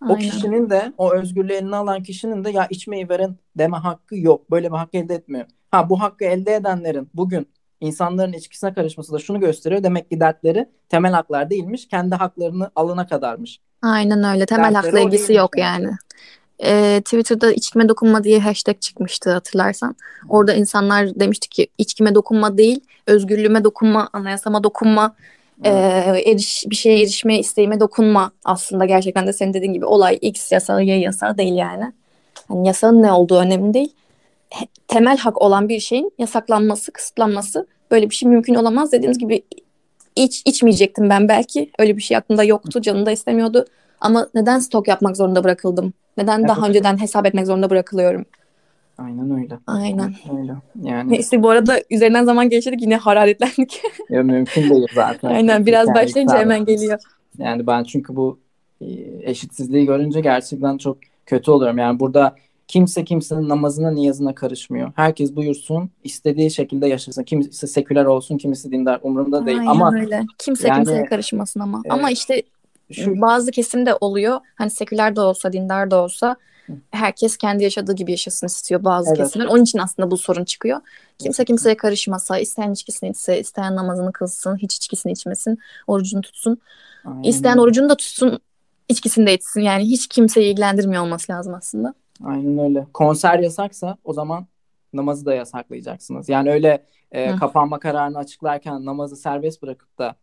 Aynen. 0.00 0.14
O 0.14 0.18
kişinin 0.18 0.70
de 0.70 0.92
o 0.98 1.14
özgürlüğü 1.14 1.52
eline 1.52 1.76
alan 1.76 2.02
kişinin 2.02 2.44
de 2.44 2.50
ya 2.50 2.66
içmeyi 2.70 3.08
veren 3.08 3.36
deme 3.58 3.76
hakkı 3.76 4.16
yok. 4.16 4.50
Böyle 4.50 4.72
bir 4.72 4.76
hak 4.76 4.94
elde 4.94 5.14
etmiyor. 5.14 5.46
Ha 5.70 5.88
bu 5.90 6.00
hakkı 6.00 6.24
elde 6.24 6.54
edenlerin 6.54 7.10
bugün 7.14 7.48
insanların 7.80 8.32
içkisine 8.32 8.74
karışması 8.74 9.12
da 9.12 9.18
şunu 9.18 9.40
gösteriyor. 9.40 9.82
Demek 9.82 10.10
ki 10.10 10.20
dertleri 10.20 10.68
temel 10.88 11.12
haklar 11.12 11.50
değilmiş. 11.50 11.88
Kendi 11.88 12.14
haklarını 12.14 12.70
alana 12.76 13.06
kadarmış. 13.06 13.60
Aynen 13.82 14.24
öyle. 14.24 14.46
Temel 14.46 14.74
dertleri 14.74 14.92
hakla 14.92 15.00
ilgisi 15.00 15.34
yok 15.34 15.58
yani. 15.58 15.90
E, 16.62 17.00
Twitter'da 17.04 17.52
içkime 17.52 17.88
dokunma 17.88 18.24
diye 18.24 18.40
hashtag 18.40 18.80
çıkmıştı 18.80 19.32
hatırlarsan. 19.32 19.96
Orada 20.28 20.54
insanlar 20.54 21.20
demişti 21.20 21.48
ki 21.48 21.68
içkime 21.78 22.14
dokunma 22.14 22.58
değil, 22.58 22.80
özgürlüğüme 23.06 23.64
dokunma, 23.64 24.08
anayasama 24.12 24.64
dokunma, 24.64 25.14
e, 25.64 25.70
eriş, 26.26 26.64
bir 26.70 26.76
şeye 26.76 27.02
erişme 27.02 27.38
isteğime 27.38 27.80
dokunma 27.80 28.32
aslında 28.44 28.84
gerçekten 28.84 29.26
de 29.26 29.32
senin 29.32 29.54
dediğin 29.54 29.72
gibi 29.72 29.84
olay 29.84 30.18
X 30.20 30.52
yasağı 30.52 30.84
Y 30.84 30.96
yasağı 30.96 31.38
değil 31.38 31.54
yani. 31.54 31.92
yani 32.50 32.66
yasanın 32.66 33.02
ne 33.02 33.12
olduğu 33.12 33.38
önemli 33.38 33.74
değil. 33.74 33.92
Temel 34.88 35.18
hak 35.18 35.42
olan 35.42 35.68
bir 35.68 35.80
şeyin 35.80 36.12
yasaklanması, 36.18 36.92
kısıtlanması 36.92 37.66
böyle 37.90 38.10
bir 38.10 38.14
şey 38.14 38.28
mümkün 38.28 38.54
olamaz. 38.54 38.92
Dediğiniz 38.92 39.18
gibi 39.18 39.42
iç 40.16 40.42
içmeyecektim 40.44 41.10
ben 41.10 41.28
belki. 41.28 41.70
Öyle 41.78 41.96
bir 41.96 42.02
şey 42.02 42.16
aklımda 42.16 42.44
yoktu, 42.44 42.82
canım 42.82 43.06
da 43.06 43.10
istemiyordu. 43.10 43.66
Ama 44.00 44.28
neden 44.34 44.58
stok 44.58 44.88
yapmak 44.88 45.16
zorunda 45.16 45.44
bırakıldım? 45.44 45.92
Neden 46.20 46.38
evet. 46.38 46.48
daha 46.48 46.68
önceden 46.68 47.00
hesap 47.00 47.26
etmek 47.26 47.46
zorunda 47.46 47.70
bırakılıyorum? 47.70 48.24
Aynen 48.98 49.40
öyle. 49.42 49.58
Aynen. 49.66 50.14
Öyle. 50.38 50.52
Yani 50.82 51.12
Neyse 51.12 51.42
bu 51.42 51.50
arada 51.50 51.80
üzerinden 51.90 52.24
zaman 52.24 52.48
geçirdik 52.48 52.82
yine 52.82 52.96
hararetlendik. 52.96 53.82
ya 54.10 54.22
mümkün 54.22 54.70
değil 54.70 54.86
zaten. 54.94 55.28
Aynen 55.34 55.66
biraz 55.66 55.88
yani 55.88 55.94
başlayınca 55.94 56.38
hemen 56.38 56.64
geliyor. 56.64 56.98
Yani 57.38 57.66
ben 57.66 57.84
çünkü 57.84 58.16
bu 58.16 58.38
e, 58.80 58.86
eşitsizliği 59.22 59.86
görünce 59.86 60.20
gerçekten 60.20 60.78
çok 60.78 60.98
kötü 61.26 61.50
oluyorum. 61.50 61.78
Yani 61.78 62.00
burada 62.00 62.34
kimse 62.68 63.04
kimsenin 63.04 63.48
namazına 63.48 63.90
niyazına 63.90 64.34
karışmıyor. 64.34 64.92
Herkes 64.96 65.36
buyursun 65.36 65.90
istediği 66.04 66.50
şekilde 66.50 66.86
yaşasın. 66.86 67.24
Kimisi 67.24 67.68
seküler 67.68 68.04
olsun 68.04 68.38
kimisi 68.38 68.72
dindar 68.72 69.00
umurumda 69.02 69.46
değil. 69.46 69.58
Aynen 69.58 69.70
ama 69.70 69.94
öyle. 69.94 70.22
Kimse 70.38 70.68
yani, 70.68 70.76
kimseye 70.76 71.04
karışmasın 71.04 71.60
ama. 71.60 71.82
E, 71.84 71.88
ama 71.88 72.10
işte 72.10 72.42
şu, 72.92 73.20
bazı 73.20 73.50
kesimde 73.50 73.94
oluyor. 74.00 74.40
Hani 74.54 74.70
seküler 74.70 75.16
de 75.16 75.20
olsa 75.20 75.52
dindar 75.52 75.90
da 75.90 76.02
olsa 76.02 76.36
herkes 76.90 77.36
kendi 77.36 77.64
yaşadığı 77.64 77.94
gibi 77.94 78.10
yaşasın 78.10 78.46
istiyor 78.46 78.84
bazı 78.84 79.08
evet. 79.08 79.18
kesimler. 79.18 79.46
Onun 79.46 79.62
için 79.62 79.78
aslında 79.78 80.10
bu 80.10 80.16
sorun 80.16 80.44
çıkıyor. 80.44 80.80
Kimse 81.18 81.44
kimseye 81.44 81.76
karışmasa, 81.76 82.38
isteyen 82.38 82.72
içkisini 82.72 83.10
içse, 83.10 83.40
isteyen 83.40 83.76
namazını 83.76 84.12
kılsın, 84.12 84.56
hiç 84.56 84.76
içkisini 84.76 85.12
içmesin, 85.12 85.58
orucunu 85.86 86.20
tutsun. 86.20 86.58
Aynen. 87.04 87.22
İsteyen 87.22 87.56
orucunu 87.56 87.88
da 87.88 87.96
tutsun, 87.96 88.40
içkisini 88.88 89.26
de 89.26 89.34
içsin. 89.34 89.60
Yani 89.60 89.84
hiç 89.84 90.08
kimseyi 90.08 90.52
ilgilendirmiyor 90.52 91.02
olması 91.02 91.32
lazım 91.32 91.54
aslında. 91.54 91.94
Aynen 92.24 92.58
öyle. 92.58 92.86
Konser 92.94 93.38
yasaksa 93.38 93.96
o 94.04 94.12
zaman 94.12 94.46
namazı 94.92 95.26
da 95.26 95.34
yasaklayacaksınız. 95.34 96.28
Yani 96.28 96.50
öyle 96.50 96.84
e, 97.12 97.36
kapanma 97.36 97.78
kararını 97.78 98.18
açıklarken 98.18 98.84
namazı 98.84 99.16
serbest 99.16 99.62
bırakıp 99.62 99.98
da 99.98 100.14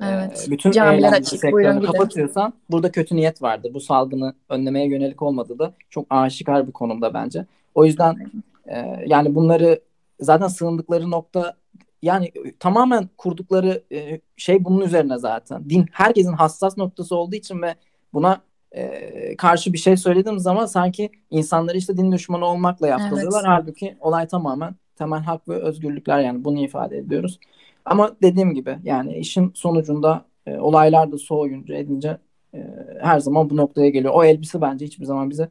Evet. 0.00 0.44
E, 0.48 0.50
bütün 0.50 0.70
Camiler 0.70 1.12
açık, 1.12 1.40
sektörünü 1.40 1.86
kapatıyorsan 1.86 2.52
burada 2.70 2.92
kötü 2.92 3.16
niyet 3.16 3.42
vardır. 3.42 3.74
Bu 3.74 3.80
salgını 3.80 4.34
önlemeye 4.48 4.88
yönelik 4.88 5.22
olmadığı 5.22 5.58
da 5.58 5.72
çok 5.90 6.06
aşikar 6.10 6.66
bir 6.66 6.72
konumda 6.72 7.14
bence. 7.14 7.46
O 7.74 7.84
yüzden 7.84 8.16
e, 8.66 9.04
yani 9.06 9.34
bunları 9.34 9.80
zaten 10.20 10.48
sığındıkları 10.48 11.10
nokta 11.10 11.54
yani 12.02 12.32
tamamen 12.60 13.08
kurdukları 13.18 13.82
e, 13.92 14.20
şey 14.36 14.64
bunun 14.64 14.80
üzerine 14.80 15.18
zaten. 15.18 15.70
Din 15.70 15.86
herkesin 15.92 16.32
hassas 16.32 16.78
noktası 16.78 17.16
olduğu 17.16 17.36
için 17.36 17.62
ve 17.62 17.74
buna 18.12 18.40
e, 18.72 19.36
karşı 19.36 19.72
bir 19.72 19.78
şey 19.78 19.96
söylediğim 19.96 20.38
zaman 20.38 20.66
sanki 20.66 21.10
insanları 21.30 21.76
işte 21.76 21.96
din 21.96 22.12
düşmanı 22.12 22.44
olmakla 22.44 22.88
yaptırıyorlar. 22.88 23.40
Evet. 23.40 23.48
Halbuki 23.48 23.96
olay 24.00 24.28
tamamen 24.28 24.74
temel 24.96 25.20
hak 25.20 25.48
ve 25.48 25.54
özgürlükler 25.54 26.20
yani 26.20 26.44
bunu 26.44 26.60
ifade 26.60 26.98
ediyoruz. 26.98 27.38
Ama 27.90 28.16
dediğim 28.22 28.54
gibi 28.54 28.78
yani 28.82 29.16
işin 29.16 29.52
sonucunda 29.54 30.24
e, 30.46 30.58
olaylar 30.58 31.12
da 31.12 31.18
soğuyunca 31.18 31.74
edince 31.74 32.18
e, 32.54 32.58
her 33.00 33.20
zaman 33.20 33.50
bu 33.50 33.56
noktaya 33.56 33.90
geliyor. 33.90 34.14
O 34.16 34.24
elbise 34.24 34.60
bence 34.60 34.86
hiçbir 34.86 35.04
zaman 35.04 35.30
bize 35.30 35.48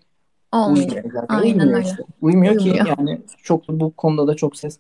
Olmayacak. 0.52 1.06
uymuyor. 1.06 1.26
Aynen 1.30 1.60
uymuyor 1.60 1.78
öyle. 1.78 1.88
Işte. 1.88 2.04
Uymuyor, 2.22 2.56
uymuyor 2.56 2.86
ki 2.86 2.90
yani 2.90 3.22
çok 3.44 3.70
bu 3.70 3.92
konuda 3.92 4.28
da 4.28 4.36
çok 4.36 4.58
ses 4.58 4.80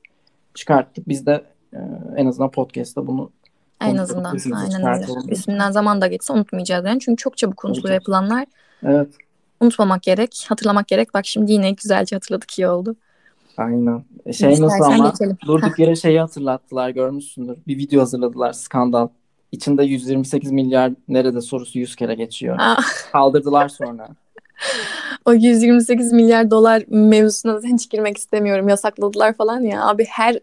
çıkarttık. 0.53 1.07
Biz 1.07 1.25
de 1.25 1.43
e, 1.73 1.79
en 2.15 2.25
azından 2.25 2.51
podcast'ta 2.51 3.07
bunu 3.07 3.31
en 3.81 3.97
azından 3.97 4.37
aynen 4.53 4.87
öyle. 4.87 5.31
İsminden 5.31 5.71
zaman 5.71 6.01
da 6.01 6.07
geçse 6.07 6.33
unutmayacağız 6.33 6.85
yani. 6.85 6.99
Çünkü 6.99 7.23
çok 7.23 7.37
çabuk 7.37 7.65
unutuluyor 7.65 7.93
yapılanlar. 7.93 8.45
Evet. 8.83 9.07
Unutmamak 9.61 10.03
gerek, 10.03 10.45
hatırlamak 10.49 10.87
gerek. 10.87 11.13
Bak 11.13 11.25
şimdi 11.25 11.51
yine 11.51 11.71
güzelce 11.71 12.15
hatırladık 12.15 12.59
iyi 12.59 12.67
oldu. 12.67 12.95
Aynen. 13.57 14.03
Şey 14.25 14.31
İstersen 14.31 14.65
nasıl 14.65 14.83
ama 14.83 15.09
geçelim. 15.09 15.37
durduk 15.45 15.79
yere 15.79 15.95
şeyi 15.95 16.19
hatırlattılar 16.19 16.89
görmüşsündür. 16.89 17.57
Bir 17.67 17.77
video 17.77 18.01
hazırladılar 18.01 18.53
skandal. 18.53 19.07
İçinde 19.51 19.83
128 19.83 20.51
milyar 20.51 20.93
nerede 21.07 21.41
sorusu 21.41 21.79
100 21.79 21.95
kere 21.95 22.15
geçiyor. 22.15 22.55
Aa. 22.59 22.77
Kaldırdılar 23.11 23.69
sonra. 23.69 24.07
o 25.25 25.33
128 25.33 26.13
milyar 26.13 26.51
dolar 26.51 26.83
mevzusuna 26.87 27.59
hiç 27.63 27.89
girmek 27.89 28.17
istemiyorum. 28.17 28.69
Yasakladılar 28.69 29.33
falan 29.33 29.61
ya. 29.61 29.87
Abi 29.87 30.05
her 30.05 30.39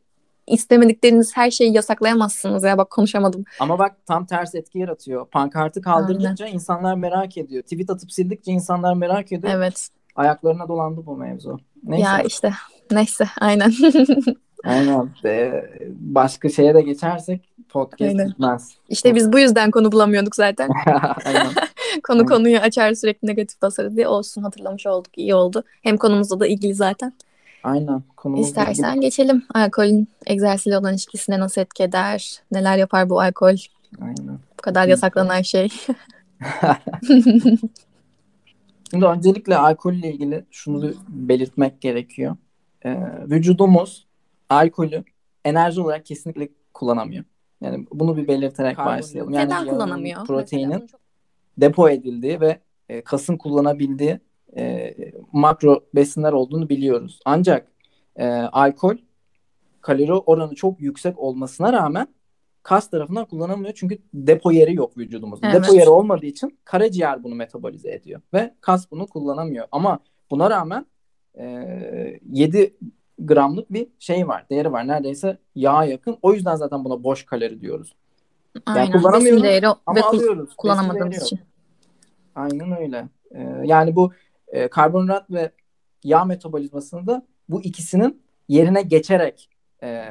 istemedikleriniz 0.46 1.36
her 1.36 1.50
şeyi 1.50 1.74
yasaklayamazsınız 1.74 2.64
ya 2.64 2.78
bak 2.78 2.90
konuşamadım. 2.90 3.44
Ama 3.60 3.78
bak 3.78 3.96
tam 4.06 4.26
ters 4.26 4.54
etki 4.54 4.78
yaratıyor. 4.78 5.26
Pankartı 5.26 5.82
kaldırınca 5.82 6.44
Aynen. 6.44 6.54
insanlar 6.54 6.94
merak 6.94 7.38
ediyor. 7.38 7.62
Tweet 7.62 7.90
atıp 7.90 8.12
sildikçe 8.12 8.52
insanlar 8.52 8.94
merak 8.94 9.32
ediyor. 9.32 9.52
Evet. 9.56 9.88
Ayaklarına 10.16 10.68
dolandı 10.68 11.06
bu 11.06 11.16
mevzu. 11.16 11.58
Neyse. 11.84 12.04
Ya 12.04 12.22
işte 12.22 12.52
neyse 12.90 13.28
aynen. 13.40 13.72
aynen. 14.64 15.10
Ee, 15.24 15.64
başka 15.90 16.48
şeye 16.48 16.74
de 16.74 16.80
geçersek 16.80 17.54
podcast 17.68 18.02
aynen. 18.02 18.28
bitmez. 18.28 18.70
İşte 18.88 19.14
biz 19.14 19.32
bu 19.32 19.38
yüzden 19.38 19.70
konu 19.70 19.92
bulamıyorduk 19.92 20.36
zaten. 20.36 20.70
aynen. 21.24 21.46
konu 22.04 22.18
aynen. 22.18 22.26
konuyu 22.26 22.58
açar 22.58 22.94
sürekli 22.94 23.28
negatif 23.28 23.62
basarız 23.62 23.96
diye 23.96 24.08
olsun 24.08 24.42
hatırlamış 24.42 24.86
olduk 24.86 25.18
iyi 25.18 25.34
oldu. 25.34 25.64
Hem 25.82 25.96
konumuzla 25.96 26.40
da 26.40 26.46
ilgili 26.46 26.74
zaten. 26.74 27.12
Aynen. 27.64 28.02
Konumuz 28.16 28.46
İstersen 28.46 28.90
ilgili. 28.90 29.00
geçelim. 29.00 29.42
Alkolün 29.54 30.08
egzersizle 30.26 30.78
olan 30.78 30.92
ilişkisine 30.92 31.40
nasıl 31.40 31.60
etki 31.60 31.82
eder? 31.82 32.42
Neler 32.52 32.76
yapar 32.76 33.10
bu 33.10 33.20
alkol? 33.20 33.56
Aynen. 34.00 34.38
Bu 34.58 34.62
kadar 34.62 34.88
yasaklanan 34.88 35.42
şey. 35.42 35.68
Şimdi 38.90 39.06
öncelikle 39.06 39.56
alkolle 39.56 40.12
ilgili 40.12 40.44
şunu 40.50 40.92
belirtmek 41.08 41.80
gerekiyor. 41.80 42.36
Ee, 42.86 42.98
vücudumuz 43.30 44.06
alkolü 44.48 45.04
enerji 45.44 45.80
olarak 45.80 46.06
kesinlikle 46.06 46.48
kullanamıyor. 46.74 47.24
Yani 47.60 47.86
bunu 47.92 48.16
bir 48.16 48.28
belirterek 48.28 48.76
Karbon 48.76 48.92
başlayalım. 48.92 49.32
Yani 49.32 49.46
Neden 49.46 49.66
kullanamıyor? 49.66 50.26
Proteinin 50.26 50.86
depo 51.58 51.88
edildiği 51.88 52.40
ve 52.40 52.58
e, 52.88 53.02
kasın 53.02 53.36
kullanabildiği 53.36 54.20
e, 54.56 54.94
makro 55.32 55.84
besinler 55.94 56.32
olduğunu 56.32 56.68
biliyoruz. 56.68 57.20
Ancak 57.24 57.68
e, 58.16 58.26
alkol 58.28 58.96
kalori 59.80 60.12
oranı 60.12 60.54
çok 60.54 60.80
yüksek 60.80 61.18
olmasına 61.18 61.72
rağmen 61.72 62.08
kas 62.62 62.90
tarafından 62.90 63.24
kullanılmıyor 63.24 63.74
çünkü 63.74 63.98
depo 64.14 64.50
yeri 64.50 64.74
yok 64.74 64.98
vücudumuzda. 64.98 65.46
Evet. 65.46 65.62
Depo 65.62 65.74
yeri 65.74 65.88
olmadığı 65.88 66.26
için 66.26 66.58
karaciğer 66.64 67.24
bunu 67.24 67.34
metabolize 67.34 67.92
ediyor 67.92 68.20
ve 68.34 68.54
kas 68.60 68.90
bunu 68.90 69.06
kullanamıyor. 69.06 69.66
Ama 69.72 69.98
buna 70.30 70.50
rağmen 70.50 70.86
e, 71.38 72.20
7 72.30 72.76
gramlık 73.18 73.72
bir 73.72 73.88
şey 73.98 74.28
var, 74.28 74.46
değeri 74.50 74.72
var. 74.72 74.88
Neredeyse 74.88 75.38
yağa 75.54 75.84
yakın. 75.84 76.18
O 76.22 76.32
yüzden 76.32 76.56
zaten 76.56 76.84
buna 76.84 77.04
boş 77.04 77.26
kalori 77.26 77.60
diyoruz. 77.60 77.94
Aynen. 78.66 78.80
Yani 78.80 78.92
kullanamıyoruz 78.92 79.42
değeri 79.42 79.66
ama 79.66 79.96
ve 79.96 80.02
alıyoruz. 80.02 80.56
Kullanamadığımız 80.56 81.22
için. 81.22 81.40
Aynen 82.34 82.80
öyle. 82.80 83.08
Ee, 83.34 83.42
yani 83.64 83.96
bu 83.96 84.12
e, 84.48 84.68
karbonhidrat 84.68 85.30
ve 85.30 85.50
yağ 86.04 86.24
metabolizmasında 86.24 87.26
bu 87.48 87.62
ikisinin 87.62 88.22
yerine 88.48 88.82
geçerek 88.82 89.48
e, 89.82 90.04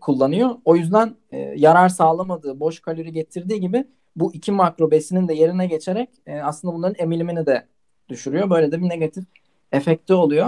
kullanıyor. 0.00 0.50
O 0.64 0.76
yüzden 0.76 1.16
e, 1.30 1.38
yarar 1.38 1.88
sağlamadığı, 1.88 2.60
boş 2.60 2.80
kalori 2.80 3.12
getirdiği 3.12 3.60
gibi 3.60 3.84
bu 4.16 4.34
iki 4.34 4.52
makro 4.52 4.90
besinin 4.90 5.28
de 5.28 5.34
yerine 5.34 5.66
geçerek 5.66 6.08
e, 6.26 6.40
aslında 6.40 6.74
bunların 6.74 6.94
emilimini 6.98 7.46
de 7.46 7.66
düşürüyor. 8.08 8.50
Böyle 8.50 8.72
de 8.72 8.80
bir 8.80 8.88
negatif 8.88 9.24
efekti 9.72 10.14
oluyor. 10.14 10.46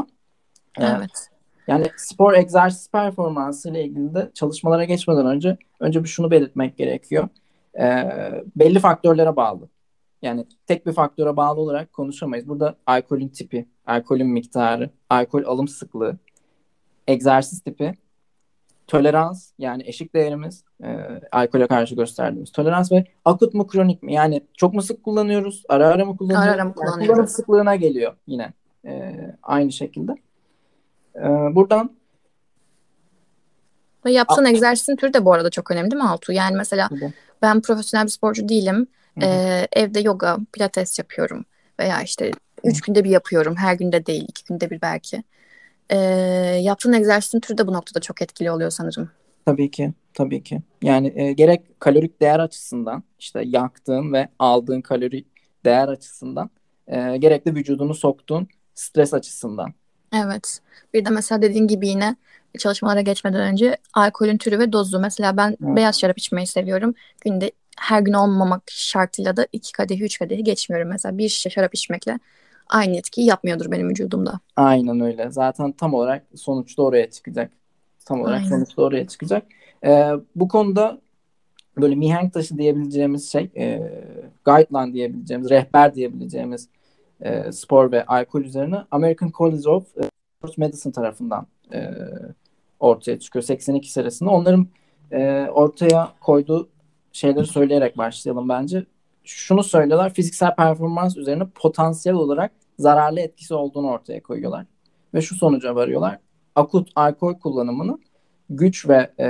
E, 0.79 0.85
evet. 0.85 1.29
Yani 1.67 1.87
spor 1.97 2.35
egzersiz 2.35 2.91
performansı 2.91 3.71
ile 3.71 3.85
ilgili 3.85 4.15
de 4.15 4.31
çalışmalara 4.35 4.85
geçmeden 4.85 5.27
önce 5.27 5.57
önce 5.81 6.05
bir 6.05 6.09
şunu 6.09 6.31
belirtmek 6.31 6.77
gerekiyor. 6.77 7.29
E, 7.79 7.85
belli 8.57 8.79
faktörlere 8.79 9.37
bağlı. 9.37 9.69
Yani 10.23 10.47
tek 10.67 10.87
bir 10.87 10.93
faktöre 10.93 11.37
bağlı 11.37 11.61
olarak 11.61 11.93
konuşamayız. 11.93 12.49
Burada 12.49 12.77
alkolün 12.87 13.29
tipi, 13.29 13.67
alkolün 13.87 14.27
miktarı, 14.27 14.91
alkol 15.11 15.45
alım 15.45 15.69
sıklığı, 15.69 16.19
egzersiz 17.07 17.61
tipi 17.61 17.95
tolerans 18.91 19.51
yani 19.59 19.83
eşik 19.87 20.15
değerimiz 20.15 20.65
e, 20.85 20.97
alkole 21.33 21.67
karşı 21.67 21.95
gösterdiğimiz 21.95 22.53
tolerans 22.53 22.93
ve 22.93 23.05
akut 23.25 23.55
mu 23.55 23.67
kronik 23.67 24.03
mi 24.03 24.15
yani 24.15 24.41
çok 24.57 24.75
mu 24.75 24.83
sık 24.83 25.03
kullanıyoruz 25.03 25.63
ara 25.69 25.87
ara 25.87 26.05
mı 26.05 26.17
kullanıyoruz, 26.17 26.49
ara 26.49 26.55
ara 26.55 26.65
mı 26.65 26.75
kullanıyoruz? 26.75 27.01
Yani 27.01 27.07
kullanım 27.07 27.29
sıklığına 27.29 27.77
geliyor 27.77 28.15
yine 28.27 28.53
e, 28.87 29.15
aynı 29.43 29.73
şekilde 29.73 30.13
e, 31.17 31.55
buradan 31.55 31.97
ve 34.07 34.13
yaptığın 34.13 34.45
A- 34.45 34.49
egzersizin 34.49 34.97
türü 34.97 35.15
de 35.15 35.25
bu 35.25 35.33
arada 35.33 35.51
çok 35.51 35.71
önemli 35.71 35.91
değil 35.91 36.03
mi 36.03 36.09
Altu? 36.09 36.33
Yani 36.33 36.57
mesela 36.57 36.89
Tabii. 36.89 37.13
ben 37.43 37.61
profesyonel 37.61 38.07
bir 38.07 38.11
sporcu 38.11 38.49
değilim. 38.49 38.87
Ee, 39.23 39.69
evde 39.73 40.01
yoga, 40.01 40.37
pilates 40.53 40.99
yapıyorum 40.99 41.45
veya 41.81 42.03
işte 42.03 42.31
Üç 42.65 42.81
günde 42.81 43.05
bir 43.05 43.11
yapıyorum. 43.11 43.57
Her 43.57 43.75
günde 43.75 44.07
değil. 44.07 44.25
iki 44.29 44.45
günde 44.45 44.71
bir 44.71 44.83
belki. 44.83 45.23
Ee, 45.91 45.97
yaptığın 46.63 46.93
egzersizin 46.93 47.41
türü 47.41 47.59
de 47.59 47.67
bu 47.67 47.73
noktada 47.73 48.01
çok 48.01 48.23
etkili 48.23 48.51
oluyor 48.51 48.71
sanırım. 48.71 49.11
Tabii 49.47 49.71
ki. 49.71 49.93
Tabii 50.15 50.43
ki. 50.43 50.63
Yani 50.83 51.13
e, 51.17 51.33
gerek 51.33 51.81
kalorik 51.81 52.21
değer 52.21 52.39
açısından 52.39 53.03
işte 53.19 53.43
yaktığın 53.47 54.13
ve 54.13 54.29
aldığın 54.39 54.81
kalori 54.81 55.25
değer 55.65 55.89
açısından 55.89 56.51
e, 56.87 57.17
gerek 57.17 57.47
de 57.47 57.55
vücudunu 57.55 57.95
soktuğun 57.95 58.49
stres 58.75 59.15
açısından. 59.15 59.75
Evet. 60.13 60.61
Bir 60.95 61.05
de 61.05 61.11
mesela 61.11 61.43
dediğin 61.43 61.67
gibi 61.67 61.89
yine 61.89 62.17
çalışmalara 62.59 63.01
geçmeden 63.01 63.41
önce 63.41 63.77
alkolün 63.95 64.39
türü 64.39 64.59
ve 64.59 64.73
dozu. 64.73 65.01
Mesela 65.01 65.37
ben 65.37 65.57
evet. 65.65 65.77
beyaz 65.77 66.01
şarap 66.01 66.19
içmeyi 66.19 66.47
seviyorum. 66.47 66.95
Günde 67.21 67.53
her 67.79 68.01
gün 68.01 68.13
olmamak 68.13 68.63
şartıyla 68.67 69.37
da 69.37 69.47
iki 69.53 69.73
kadehi, 69.73 70.05
üç 70.05 70.19
kadehi 70.19 70.45
geçmiyorum. 70.45 70.89
Mesela 70.89 71.19
bir 71.19 71.29
şişe 71.29 71.51
şarap 71.51 71.75
içmekle 71.75 72.19
aynı 72.69 72.97
etkiyi 72.97 73.27
yapmıyordur 73.27 73.71
benim 73.71 73.89
vücudumda. 73.89 74.41
Aynen 74.57 75.01
öyle. 75.01 75.31
Zaten 75.31 75.73
tam 75.73 75.95
olarak 75.95 76.25
sonuçta 76.37 76.83
oraya 76.83 77.11
çıkacak. 77.11 77.51
Tam 78.05 78.21
olarak 78.21 78.39
Aynen. 78.39 78.49
sonuçta 78.49 78.83
oraya 78.83 79.07
çıkacak. 79.07 79.47
Ee, 79.85 80.11
bu 80.37 80.49
konuda 80.49 81.01
böyle 81.81 81.95
mihenk 81.95 82.35
taşı 82.35 82.59
diyebileceğimiz 82.59 83.33
şey, 83.33 83.51
e, 83.57 83.93
guideline 84.45 84.93
diyebileceğimiz, 84.93 85.51
rehber 85.51 85.95
diyebileceğimiz 85.95 86.69
e, 87.23 87.53
spor 87.53 87.93
ve 87.93 88.07
alkol 88.07 88.41
üzerine 88.41 88.85
American 88.91 89.33
College 89.39 89.69
of 89.69 89.89
Sports 89.89 90.59
Medicine 90.59 90.93
tarafından 90.93 91.47
e, 91.73 91.91
ortaya 92.81 93.19
çıkıyor 93.19 93.43
82 93.43 93.93
senesinde. 93.93 94.31
Onların 94.31 94.69
e, 95.13 95.47
ortaya 95.53 96.13
koyduğu 96.21 96.69
şeyleri 97.13 97.47
söyleyerek 97.47 97.99
başlayalım 97.99 98.49
bence. 98.49 98.87
Şunu 99.25 99.63
söylüyorlar, 99.63 100.15
fiziksel 100.15 100.55
performans 100.55 101.17
üzerine 101.17 101.47
potansiyel 101.55 102.17
olarak 102.17 102.53
zararlı 102.79 103.21
etkisi 103.21 103.55
olduğunu 103.55 103.91
ortaya 103.91 104.23
koyuyorlar. 104.23 104.67
Ve 105.15 105.23
şu 105.23 105.35
sonuca 105.35 105.75
varıyorlar. 105.75 106.19
Akut 106.55 106.91
alkol 106.97 107.35
kullanımını 107.35 107.99
güç 108.51 108.89
ve 108.89 109.11
e, 109.21 109.29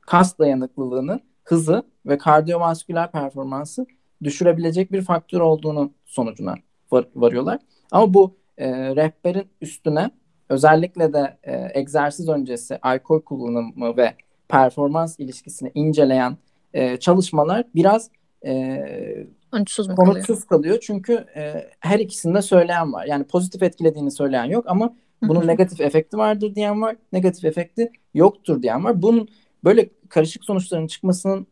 kas 0.00 0.38
dayanıklılığını, 0.38 1.20
hızı 1.44 1.82
ve 2.06 2.18
kardiyovasküler 2.18 3.12
performansı 3.12 3.86
düşürebilecek 4.24 4.92
bir 4.92 5.02
faktör 5.02 5.40
olduğunu 5.40 5.92
sonucuna 6.06 6.54
var, 6.92 7.06
varıyorlar. 7.14 7.58
Ama 7.90 8.14
bu 8.14 8.36
e, 8.58 8.96
rehberin 8.96 9.46
üstüne 9.60 10.10
özellikle 10.48 11.12
de 11.12 11.38
e, 11.42 11.80
egzersiz 11.80 12.28
öncesi 12.28 12.78
alkol 12.82 13.20
kullanımı 13.20 13.96
ve 13.96 14.14
performans 14.48 15.18
ilişkisini 15.18 15.70
inceleyen 15.74 16.36
e, 16.74 16.96
çalışmalar 16.96 17.64
biraz 17.74 18.10
e, 18.46 19.26
sonuçsuz 19.50 19.88
mu 19.88 19.96
kalıyor? 19.96 20.48
kalıyor. 20.48 20.78
Çünkü 20.80 21.26
e, 21.36 21.70
her 21.80 21.98
ikisinde 21.98 22.42
söyleyen 22.42 22.92
var. 22.92 23.06
Yani 23.06 23.24
pozitif 23.24 23.62
etkilediğini 23.62 24.10
söyleyen 24.10 24.44
yok 24.44 24.64
ama 24.68 24.94
bunun 25.22 25.46
negatif 25.46 25.80
efekti 25.80 26.18
vardır 26.18 26.54
diyen 26.54 26.82
var. 26.82 26.96
Negatif 27.12 27.44
efekti 27.44 27.92
yoktur 28.14 28.62
diyen 28.62 28.84
var. 28.84 29.02
Bunun 29.02 29.28
böyle 29.64 29.90
karışık 30.08 30.44
sonuçların 30.44 30.86
çıkmasının 30.86 31.46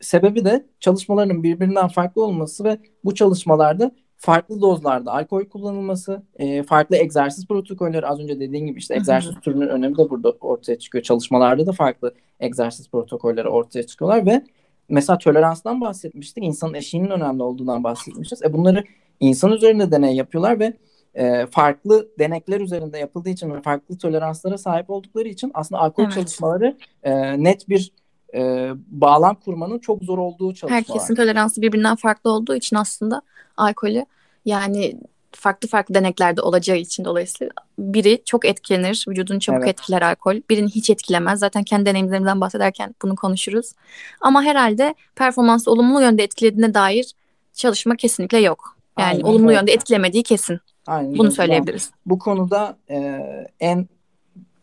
sebebi 0.00 0.44
de 0.44 0.66
çalışmaların 0.80 1.42
birbirinden 1.42 1.88
farklı 1.88 2.24
olması 2.24 2.64
ve 2.64 2.78
bu 3.04 3.14
çalışmalarda 3.14 3.92
farklı 4.18 4.60
dozlarda 4.60 5.12
alkol 5.12 5.44
kullanılması, 5.44 6.22
e, 6.36 6.62
farklı 6.62 6.96
egzersiz 6.96 7.46
protokolleri 7.46 8.06
az 8.06 8.20
önce 8.20 8.40
dediğin 8.40 8.66
gibi 8.66 8.78
işte 8.78 8.94
egzersiz 8.94 9.34
türünün 9.42 9.68
önemi 9.68 9.98
de 9.98 10.10
burada 10.10 10.30
ortaya 10.30 10.78
çıkıyor. 10.78 11.04
Çalışmalarda 11.04 11.66
da 11.66 11.72
farklı 11.72 12.14
egzersiz 12.40 12.90
protokolleri 12.90 13.48
ortaya 13.48 13.82
çıkıyorlar 13.82 14.26
ve 14.26 14.42
mesela 14.88 15.18
toleranstan 15.18 15.80
bahsetmiştik. 15.80 16.44
İnsanın 16.44 16.74
eşiğinin 16.74 17.10
önemli 17.10 17.42
olduğundan 17.42 17.84
bahsetmişiz. 17.84 18.42
E 18.42 18.52
bunları 18.52 18.84
insan 19.20 19.52
üzerinde 19.52 19.90
deney 19.90 20.16
yapıyorlar 20.16 20.60
ve 20.60 20.72
e, 21.14 21.46
farklı 21.46 22.08
denekler 22.18 22.60
üzerinde 22.60 22.98
yapıldığı 22.98 23.28
için 23.28 23.54
ve 23.54 23.62
farklı 23.62 23.98
toleranslara 23.98 24.58
sahip 24.58 24.90
oldukları 24.90 25.28
için 25.28 25.50
aslında 25.54 25.80
alkol 25.80 26.04
evet. 26.04 26.12
çalışmaları 26.12 26.76
e, 27.02 27.44
net 27.44 27.68
bir 27.68 27.92
e, 28.34 28.70
bağlam 28.86 29.34
kurmanın 29.34 29.78
çok 29.78 30.02
zor 30.02 30.18
olduğu 30.18 30.54
çalışmalar. 30.54 30.84
Herkesin 30.88 31.14
toleransı 31.14 31.62
birbirinden 31.62 31.96
farklı 31.96 32.30
olduğu 32.30 32.54
için 32.54 32.76
aslında 32.76 33.22
alkolü 33.56 34.04
yani 34.44 35.00
farklı 35.32 35.68
farklı 35.68 35.94
deneklerde 35.94 36.40
olacağı 36.40 36.76
için 36.76 37.04
dolayısıyla 37.04 37.52
biri 37.78 38.22
çok 38.24 38.44
etkilenir, 38.44 39.04
vücudunu 39.08 39.40
çabuk 39.40 39.62
evet. 39.62 39.68
etkiler 39.68 40.02
alkol. 40.02 40.36
Birini 40.50 40.70
hiç 40.70 40.90
etkilemez. 40.90 41.38
Zaten 41.38 41.62
kendi 41.62 41.86
deneyimlerimizden 41.86 42.40
bahsederken 42.40 42.94
bunu 43.02 43.16
konuşuruz. 43.16 43.72
Ama 44.20 44.42
herhalde 44.42 44.94
performansı 45.16 45.70
olumlu 45.70 46.00
yönde 46.00 46.22
etkilediğine 46.22 46.74
dair 46.74 47.12
çalışma 47.52 47.96
kesinlikle 47.96 48.38
yok. 48.38 48.76
Yani 48.98 49.08
Aynen, 49.08 49.22
olumlu 49.22 49.52
yönde 49.52 49.72
etkilemediği 49.72 50.22
kesin. 50.22 50.60
Aynen. 50.86 51.18
Bunu 51.18 51.30
söyleyebiliriz. 51.30 51.90
Bu 52.06 52.18
konuda 52.18 52.76
e, 52.90 53.20
en 53.60 53.88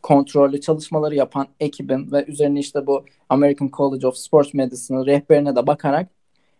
kontrollü 0.05 0.61
çalışmaları 0.61 1.15
yapan 1.15 1.47
ekibin 1.59 2.11
ve 2.11 2.25
üzerine 2.25 2.59
işte 2.59 2.87
bu 2.87 3.05
American 3.29 3.69
College 3.77 4.07
of 4.07 4.17
Sports 4.17 4.53
Medicine'ın 4.53 5.05
rehberine 5.05 5.55
de 5.55 5.67
bakarak 5.67 6.09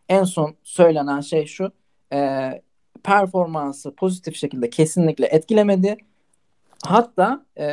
en 0.09 0.23
son 0.23 0.55
söylenen 0.63 1.21
şey 1.21 1.45
şu 1.45 1.71
e, 2.13 2.51
performansı 3.03 3.95
pozitif 3.95 4.35
şekilde 4.35 4.69
kesinlikle 4.69 5.25
etkilemedi. 5.25 5.97
Hatta 6.85 7.45
e, 7.57 7.63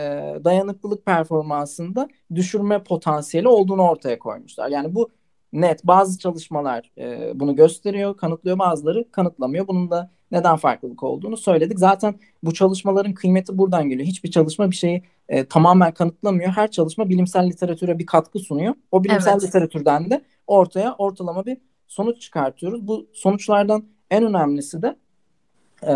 dayanıklılık 0.45 1.07
performansında 1.07 2.09
düşürme 2.35 2.85
potansiyeli 2.85 3.49
olduğunu 3.49 3.83
ortaya 3.83 4.19
koymuşlar. 4.19 4.69
Yani 4.69 4.95
bu 4.95 5.11
net 5.53 5.87
bazı 5.87 6.19
çalışmalar 6.19 6.91
e, 6.99 7.41
bunu 7.41 7.57
gösteriyor, 7.57 8.17
kanıtlıyor 8.17 8.59
bazıları 8.59 9.11
kanıtlamıyor. 9.11 9.69
Bunun 9.69 9.91
da 9.91 10.11
neden 10.31 10.57
farklılık 10.57 11.03
olduğunu 11.03 11.37
söyledik. 11.37 11.79
Zaten 11.79 12.15
bu 12.43 12.55
çalışmaların 12.55 13.15
kıymeti 13.15 13.59
buradan 13.59 13.89
geliyor. 13.89 14.09
Hiçbir 14.09 14.31
çalışma 14.31 14.71
bir 14.71 14.77
şeyi 14.77 15.03
e, 15.29 15.45
tamamen 15.45 15.95
kanıtlamıyor. 15.95 16.51
Her 16.51 16.71
çalışma 16.71 17.09
bilimsel 17.09 17.47
literatüre 17.47 17.99
bir 17.99 18.07
katkı 18.07 18.39
sunuyor. 18.39 18.75
O 18.91 19.05
bilimsel 19.05 19.33
evet. 19.33 19.43
literatürden 19.43 20.11
de 20.11 20.25
ortaya 20.47 20.95
ortalama 20.95 21.47
bir 21.47 21.59
sonuç 21.89 22.21
çıkartıyoruz. 22.21 22.87
Bu 22.87 23.07
sonuçlardan 23.13 23.85
en 24.11 24.25
önemlisi 24.25 24.83
de 24.83 24.97
e, 25.87 25.95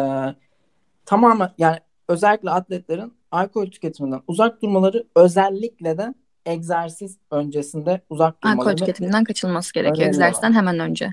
tamamen 1.06 1.50
yani 1.58 1.78
özellikle 2.08 2.50
atletlerin 2.50 3.12
alkol 3.30 3.66
tüketiminden 3.66 4.22
uzak 4.26 4.62
durmaları 4.62 5.06
özellikle 5.14 5.98
de 5.98 6.14
egzersiz 6.46 7.18
öncesinde 7.30 8.00
uzak 8.10 8.42
durmaları. 8.42 8.60
Alkol 8.60 8.76
tüketiminden 8.76 9.24
kaçılması 9.24 9.74
gerekiyor 9.74 10.08
egzersizden 10.08 10.52
hemen 10.52 10.78
önce. 10.78 11.12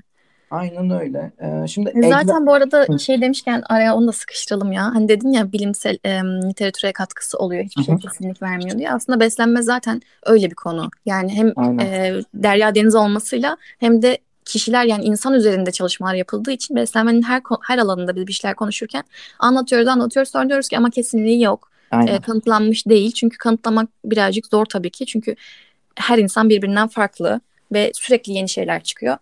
Aynen 0.50 0.90
öyle. 0.90 1.32
Ee, 1.42 1.68
şimdi 1.68 1.90
e, 1.90 2.02
Zaten 2.02 2.20
egzer... 2.20 2.46
bu 2.46 2.52
arada 2.52 2.98
şey 2.98 3.20
demişken 3.20 3.62
araya 3.68 3.94
onu 3.94 4.08
da 4.08 4.12
sıkıştıralım 4.12 4.72
ya. 4.72 4.82
Hani 4.82 5.08
dedin 5.08 5.32
ya 5.32 5.52
bilimsel 5.52 5.98
e, 6.04 6.10
literatüre 6.48 6.92
katkısı 6.92 7.38
oluyor. 7.38 7.64
Hiçbir 7.64 7.82
şey 7.82 7.96
kesinlik 7.96 8.42
vermiyor 8.42 8.78
diye. 8.78 8.92
Aslında 8.92 9.20
beslenme 9.20 9.62
zaten 9.62 10.00
öyle 10.26 10.50
bir 10.50 10.54
konu. 10.54 10.90
Yani 11.06 11.32
hem 11.32 11.78
e, 11.80 12.12
derya 12.34 12.74
deniz 12.74 12.94
olmasıyla 12.94 13.56
hem 13.78 14.02
de 14.02 14.18
kişiler 14.44 14.84
yani 14.84 15.04
insan 15.04 15.34
üzerinde 15.34 15.70
çalışmalar 15.70 16.14
yapıldığı 16.14 16.50
için 16.50 16.76
beslenmenin 16.76 17.22
her 17.22 17.42
her 17.62 17.78
alanında 17.78 18.16
biz 18.16 18.26
bir 18.26 18.32
şeyler 18.32 18.56
konuşurken 18.56 19.04
anlatıyoruz 19.38 19.88
anlatıyoruz 19.88 20.32
sonra 20.32 20.48
diyoruz 20.48 20.68
ki 20.68 20.78
ama 20.78 20.90
kesinliği 20.90 21.42
yok. 21.42 21.73
E, 22.02 22.20
kanıtlanmış 22.20 22.86
değil. 22.86 23.12
Çünkü 23.12 23.38
kanıtlamak 23.38 23.88
birazcık 24.04 24.46
zor 24.46 24.64
tabii 24.64 24.90
ki. 24.90 25.06
Çünkü 25.06 25.34
her 25.96 26.18
insan 26.18 26.48
birbirinden 26.48 26.88
farklı 26.88 27.40
ve 27.72 27.92
sürekli 27.94 28.32
yeni 28.32 28.48
şeyler 28.48 28.82
çıkıyor. 28.82 29.16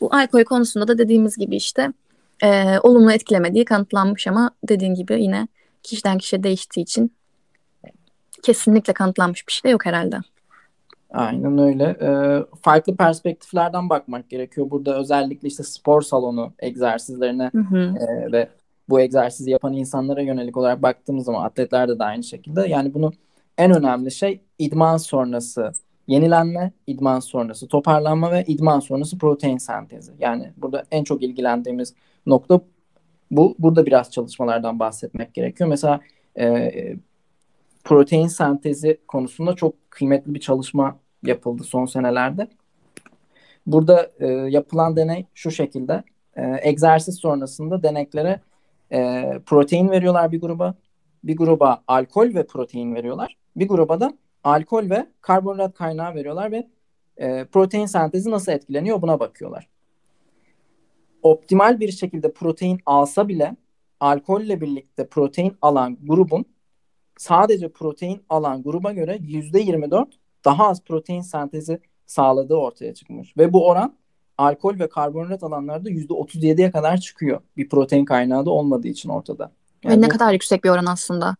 Bu 0.00 0.14
alkol 0.14 0.44
konusunda 0.44 0.88
da 0.88 0.98
dediğimiz 0.98 1.36
gibi 1.36 1.56
işte 1.56 1.92
e, 2.42 2.78
olumlu 2.78 3.12
etkilemediği 3.12 3.64
kanıtlanmış 3.64 4.26
ama 4.26 4.50
dediğin 4.68 4.94
gibi 4.94 5.22
yine 5.22 5.48
kişiden 5.82 6.18
kişiye 6.18 6.42
değiştiği 6.42 6.82
için 6.82 7.12
kesinlikle 8.42 8.92
kanıtlanmış 8.92 9.48
bir 9.48 9.52
şey 9.52 9.68
de 9.68 9.72
yok 9.72 9.86
herhalde. 9.86 10.16
Aynen 11.10 11.58
öyle. 11.58 11.84
Ee, 11.84 12.44
farklı 12.62 12.96
perspektiflerden 12.96 13.90
bakmak 13.90 14.30
gerekiyor. 14.30 14.70
Burada 14.70 14.98
özellikle 14.98 15.48
işte 15.48 15.62
spor 15.62 16.02
salonu 16.02 16.52
egzersizlerine 16.58 17.50
hı 17.54 17.60
hı. 17.60 17.78
E, 17.78 18.32
ve 18.32 18.48
bu 18.90 19.00
egzersizi 19.00 19.50
yapan 19.50 19.72
insanlara 19.72 20.22
yönelik 20.22 20.56
olarak 20.56 20.82
baktığımız 20.82 21.24
zaman 21.24 21.44
atletlerde 21.44 21.98
de 21.98 22.04
aynı 22.04 22.24
şekilde. 22.24 22.68
Yani 22.68 22.94
bunu 22.94 23.12
en 23.58 23.76
önemli 23.76 24.10
şey 24.10 24.40
idman 24.58 24.96
sonrası 24.96 25.72
yenilenme, 26.06 26.72
idman 26.86 27.20
sonrası 27.20 27.68
toparlanma 27.68 28.32
ve 28.32 28.44
idman 28.46 28.80
sonrası 28.80 29.18
protein 29.18 29.58
sentezi. 29.58 30.12
Yani 30.18 30.52
burada 30.56 30.84
en 30.90 31.04
çok 31.04 31.22
ilgilendiğimiz 31.22 31.94
nokta 32.26 32.60
bu. 33.30 33.54
Burada 33.58 33.86
biraz 33.86 34.10
çalışmalardan 34.10 34.78
bahsetmek 34.78 35.34
gerekiyor. 35.34 35.70
Mesela 35.70 36.00
e, 36.38 36.72
protein 37.84 38.26
sentezi 38.26 38.98
konusunda 39.08 39.54
çok 39.54 39.90
kıymetli 39.90 40.34
bir 40.34 40.40
çalışma 40.40 40.98
yapıldı 41.22 41.62
son 41.64 41.86
senelerde. 41.86 42.48
Burada 43.66 44.10
e, 44.20 44.26
yapılan 44.26 44.96
deney 44.96 45.26
şu 45.34 45.50
şekilde. 45.50 46.02
E, 46.36 46.60
egzersiz 46.62 47.14
sonrasında 47.14 47.82
deneklere 47.82 48.40
e, 48.92 49.24
protein 49.46 49.90
veriyorlar 49.90 50.32
bir 50.32 50.40
gruba. 50.40 50.74
Bir 51.24 51.36
gruba 51.36 51.82
alkol 51.86 52.34
ve 52.34 52.46
protein 52.46 52.94
veriyorlar. 52.94 53.36
Bir 53.56 53.68
gruba 53.68 54.00
da 54.00 54.12
alkol 54.44 54.90
ve 54.90 55.06
karbonhidrat 55.20 55.74
kaynağı 55.74 56.14
veriyorlar 56.14 56.52
ve 56.52 56.68
e, 57.16 57.44
protein 57.44 57.86
sentezi 57.86 58.30
nasıl 58.30 58.52
etkileniyor 58.52 59.02
buna 59.02 59.20
bakıyorlar. 59.20 59.68
Optimal 61.22 61.80
bir 61.80 61.92
şekilde 61.92 62.32
protein 62.32 62.80
alsa 62.86 63.28
bile 63.28 63.56
alkolle 64.00 64.60
birlikte 64.60 65.06
protein 65.06 65.56
alan 65.62 65.98
grubun 66.02 66.44
sadece 67.16 67.68
protein 67.68 68.22
alan 68.28 68.62
gruba 68.62 68.92
göre 68.92 69.16
%24 69.16 70.06
daha 70.44 70.68
az 70.68 70.84
protein 70.84 71.20
sentezi 71.20 71.80
sağladığı 72.06 72.54
ortaya 72.54 72.94
çıkmış. 72.94 73.36
Ve 73.36 73.52
bu 73.52 73.68
oran 73.68 73.96
alkol 74.40 74.78
ve 74.78 74.88
karbonhidrat 74.88 75.42
alanlarda 75.42 75.90
%37'ye 75.90 76.70
kadar 76.70 76.96
çıkıyor. 76.96 77.40
Bir 77.56 77.68
protein 77.68 78.04
kaynağı 78.04 78.46
da 78.46 78.50
olmadığı 78.50 78.88
için 78.88 79.08
ortada. 79.08 79.50
Yani 79.84 79.96
ve 79.96 80.00
ne 80.00 80.06
bu... 80.06 80.08
kadar 80.08 80.32
yüksek 80.32 80.64
bir 80.64 80.68
oran 80.68 80.86
aslında. 80.86 81.36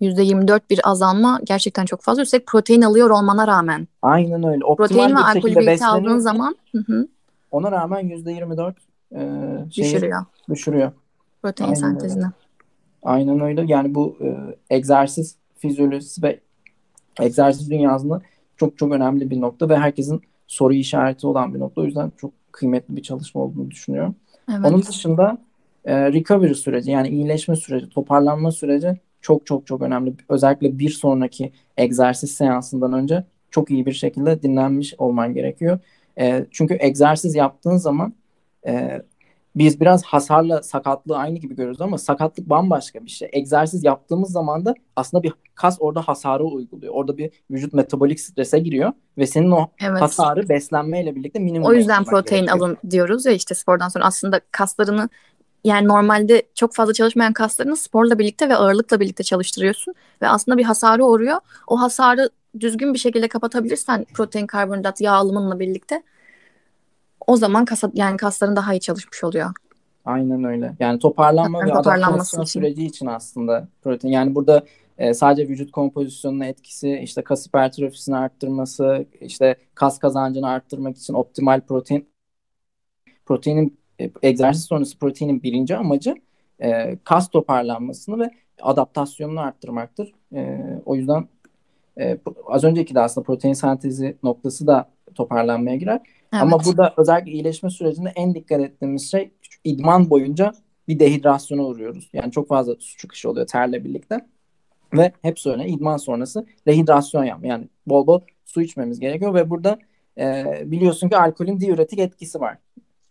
%24 0.00 0.60
bir 0.70 0.80
azalma 0.90 1.40
gerçekten 1.44 1.84
çok 1.84 2.02
fazla 2.02 2.22
yüksek. 2.22 2.46
Protein 2.46 2.82
alıyor 2.82 3.10
olmana 3.10 3.46
rağmen. 3.46 3.88
Aynen 4.02 4.44
öyle. 4.44 4.64
Optimal 4.64 4.88
Protein 4.88 5.16
ve 5.16 5.20
alkolü 5.20 5.56
birlikte 5.56 5.86
aldığın 5.86 6.18
zaman 6.18 6.56
hı 6.72 6.78
hı. 6.86 7.08
ona 7.50 7.72
rağmen 7.72 8.08
%24 8.08 8.72
e, 9.12 9.18
şeyi 9.70 9.84
düşürüyor. 9.84 10.24
düşürüyor. 10.48 10.92
Protein 11.42 11.68
Aynen 11.68 11.80
sentezini. 11.80 12.24
Öyle. 12.24 12.32
Aynen 13.02 13.40
öyle. 13.40 13.64
Yani 13.66 13.94
bu 13.94 14.16
e, 14.20 14.36
egzersiz 14.70 15.36
fizyolojisi 15.58 16.22
ve 16.22 16.40
egzersiz 17.20 17.70
dünyasında 17.70 18.20
çok 18.56 18.78
çok 18.78 18.92
önemli 18.92 19.30
bir 19.30 19.40
nokta 19.40 19.68
ve 19.68 19.76
herkesin 19.76 20.22
soru 20.48 20.74
işareti 20.74 21.26
olan 21.26 21.54
bir 21.54 21.60
nokta. 21.60 21.80
O 21.80 21.84
yüzden 21.84 22.12
çok 22.16 22.32
kıymetli 22.52 22.96
bir 22.96 23.02
çalışma 23.02 23.40
olduğunu 23.40 23.70
düşünüyorum. 23.70 24.14
Evet. 24.50 24.60
Onun 24.64 24.82
dışında 24.82 25.38
e, 25.84 26.12
recovery 26.12 26.54
süreci 26.54 26.90
yani 26.90 27.08
iyileşme 27.08 27.56
süreci, 27.56 27.88
toparlanma 27.88 28.52
süreci 28.52 29.00
çok 29.20 29.46
çok 29.46 29.66
çok 29.66 29.82
önemli. 29.82 30.14
Özellikle 30.28 30.78
bir 30.78 30.90
sonraki 30.90 31.52
egzersiz 31.76 32.30
seansından 32.30 32.92
önce 32.92 33.24
çok 33.50 33.70
iyi 33.70 33.86
bir 33.86 33.92
şekilde 33.92 34.42
dinlenmiş 34.42 34.94
olman 34.98 35.34
gerekiyor. 35.34 35.78
E, 36.18 36.46
çünkü 36.50 36.76
egzersiz 36.80 37.34
yaptığın 37.34 37.76
zaman 37.76 38.12
e, 38.66 39.02
biz 39.56 39.80
biraz 39.80 40.04
hasarla 40.04 40.62
sakatlığı 40.62 41.16
aynı 41.16 41.38
gibi 41.38 41.56
görüyoruz 41.56 41.80
ama 41.80 41.98
sakatlık 41.98 42.50
bambaşka 42.50 43.04
bir 43.04 43.10
şey. 43.10 43.28
Egzersiz 43.32 43.84
yaptığımız 43.84 44.32
zaman 44.32 44.64
da 44.64 44.74
aslında 44.96 45.22
bir 45.22 45.32
kas 45.54 45.76
orada 45.80 46.00
hasarı 46.02 46.44
uyguluyor. 46.44 46.94
Orada 46.94 47.18
bir 47.18 47.30
vücut 47.50 47.72
metabolik 47.72 48.20
strese 48.20 48.58
giriyor 48.58 48.92
ve 49.18 49.26
senin 49.26 49.50
o 49.50 49.68
evet. 49.80 50.00
hasarı 50.00 50.48
beslenmeyle 50.48 51.16
birlikte 51.16 51.38
minimum. 51.38 51.68
O 51.68 51.72
yüzden 51.72 52.04
protein 52.04 52.40
gerekiyor. 52.40 52.66
alın 52.66 52.76
diyoruz 52.90 53.26
ya 53.26 53.32
işte 53.32 53.54
spordan 53.54 53.88
sonra 53.88 54.04
aslında 54.04 54.40
kaslarını 54.52 55.08
yani 55.64 55.88
normalde 55.88 56.42
çok 56.54 56.74
fazla 56.74 56.92
çalışmayan 56.92 57.32
kaslarını 57.32 57.76
sporla 57.76 58.18
birlikte 58.18 58.48
ve 58.48 58.56
ağırlıkla 58.56 59.00
birlikte 59.00 59.24
çalıştırıyorsun 59.24 59.94
ve 60.22 60.28
aslında 60.28 60.58
bir 60.58 60.64
hasarı 60.64 61.04
uğruyor. 61.04 61.36
O 61.66 61.80
hasarı 61.80 62.30
düzgün 62.60 62.94
bir 62.94 62.98
şekilde 62.98 63.28
kapatabilirsen 63.28 64.06
protein, 64.14 64.46
karbonhidrat, 64.46 65.00
yağ 65.00 65.12
alımınla 65.12 65.60
birlikte 65.60 66.02
o 67.28 67.36
zaman 67.36 67.64
kasa, 67.64 67.90
yani 67.94 68.16
kasların 68.16 68.56
daha 68.56 68.74
iyi 68.74 68.80
çalışmış 68.80 69.24
oluyor. 69.24 69.50
Aynen 70.04 70.44
öyle. 70.44 70.76
Yani 70.80 70.98
toparlanma 70.98 71.66
ve 71.66 71.72
adaptasyon 71.72 72.42
için. 72.42 72.60
süreci 72.60 72.86
için 72.86 73.06
aslında 73.06 73.68
protein. 73.82 74.12
Yani 74.12 74.34
burada 74.34 74.64
e, 74.98 75.14
sadece 75.14 75.48
vücut 75.48 75.72
kompozisyonuna 75.72 76.46
etkisi, 76.46 76.98
işte 77.02 77.22
kas 77.22 77.46
hipertrofisini 77.46 78.16
arttırması, 78.16 79.06
işte 79.20 79.56
kas 79.74 79.98
kazancını 79.98 80.48
arttırmak 80.48 80.96
için 80.96 81.14
optimal 81.14 81.60
protein 81.60 82.08
proteinin 83.26 83.78
e, 84.00 84.10
egzersiz 84.22 84.64
sonrası 84.64 84.98
proteinin 84.98 85.42
birinci 85.42 85.76
amacı 85.76 86.14
e, 86.62 86.98
kas 87.04 87.28
toparlanmasını 87.28 88.18
ve 88.18 88.30
adaptasyonunu 88.62 89.40
arttırmaktır. 89.40 90.12
E, 90.34 90.60
o 90.86 90.94
yüzden 90.94 91.28
e, 92.00 92.18
az 92.46 92.64
önceki 92.64 92.94
de 92.94 93.00
aslında 93.00 93.24
protein 93.24 93.52
sentezi 93.52 94.16
noktası 94.22 94.66
da 94.66 94.88
toparlanmaya 95.14 95.76
girer. 95.76 96.00
Evet. 96.32 96.42
Ama 96.42 96.64
burada 96.64 96.94
özellikle 96.96 97.32
iyileşme 97.32 97.70
sürecinde 97.70 98.12
en 98.16 98.34
dikkat 98.34 98.60
ettiğimiz 98.60 99.10
şey 99.10 99.30
idman 99.64 100.10
boyunca 100.10 100.52
bir 100.88 100.98
dehidrasyona 100.98 101.62
uğruyoruz. 101.62 102.10
Yani 102.12 102.32
çok 102.32 102.48
fazla 102.48 102.74
su 102.78 102.96
çıkışı 102.96 103.30
oluyor 103.30 103.46
terle 103.46 103.84
birlikte. 103.84 104.26
Ve 104.92 105.12
hep 105.22 105.38
söyle 105.38 105.68
idman 105.68 105.96
sonrası 105.96 106.46
rehidrasyon 106.66 107.24
yapma. 107.24 107.46
Yani 107.46 107.68
bol 107.86 108.06
bol 108.06 108.20
su 108.44 108.62
içmemiz 108.62 109.00
gerekiyor 109.00 109.34
ve 109.34 109.50
burada 109.50 109.78
e, 110.18 110.44
biliyorsun 110.64 111.08
ki 111.08 111.16
alkolün 111.16 111.60
diüretik 111.60 111.98
etkisi 111.98 112.40
var. 112.40 112.58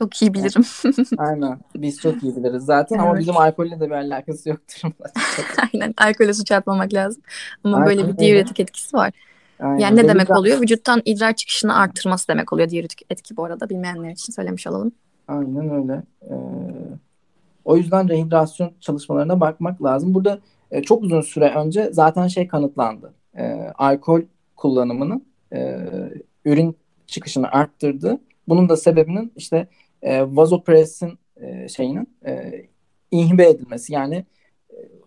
Çok 0.02 0.22
iyi 0.22 0.34
bilirim. 0.34 0.64
Aynen. 1.18 1.60
Biz 1.76 2.02
çok 2.02 2.24
iyi 2.24 2.36
biliriz 2.36 2.64
zaten 2.64 2.96
evet. 2.96 3.06
ama 3.06 3.20
bizim 3.20 3.38
alkolle 3.38 3.80
de 3.80 3.86
bir 3.86 3.96
alakası 3.96 4.50
yoktur. 4.50 4.82
Aynen. 5.74 5.94
Alkole 5.98 6.34
suç 6.34 6.52
atmamak 6.52 6.94
lazım. 6.94 7.22
Ama 7.64 7.78
Alkol 7.78 7.90
böyle 7.90 8.08
bir 8.08 8.18
diüretik 8.18 8.60
etkisi 8.60 8.98
var. 8.98 9.12
Aynen. 9.60 9.78
Yani 9.78 9.94
ne 9.94 9.98
Benim 9.98 10.10
demek 10.10 10.30
de... 10.30 10.34
oluyor? 10.34 10.62
Vücuttan 10.62 11.02
idrar 11.06 11.34
çıkışını 11.34 11.76
arttırması 11.76 12.28
demek 12.28 12.54
oluyor 12.54 12.70
diüretik 12.70 13.02
etki 13.10 13.38
bu 13.38 13.46
arada. 13.46 13.70
Bilmeyenler 13.70 14.12
için 14.12 14.34
söylemiş 14.34 14.68
olalım. 14.68 14.92
Aynen 15.28 15.70
öyle. 15.70 16.04
Ee, 16.22 16.36
o 17.66 17.78
yüzden 17.78 18.10
rehidrasyon 18.10 18.72
çalışmalarına 18.80 19.40
bakmak 19.40 19.84
lazım. 19.84 20.14
Burada 20.14 20.40
e, 20.72 20.82
çok 20.82 21.04
uzun 21.04 21.22
süre 21.22 21.54
önce 21.56 21.90
zaten 21.92 22.28
şey 22.28 22.48
kanıtlandı. 22.48 23.14
E, 23.38 23.44
alkol 23.78 24.22
kullanımının 24.56 25.26
e, 25.54 25.78
ürün 26.46 26.76
çıkışını 27.08 27.52
arttırdı. 27.52 28.20
Bunun 28.48 28.70
da 28.70 28.78
sebebinin 28.78 29.32
işte 29.36 29.68
e, 30.02 30.36
vazopressin 30.36 31.20
e, 31.42 31.68
şeyinin 31.68 32.10
e, 32.26 32.66
inhibe 33.12 33.50
edilmesi. 33.50 33.94
Yani 33.94 34.26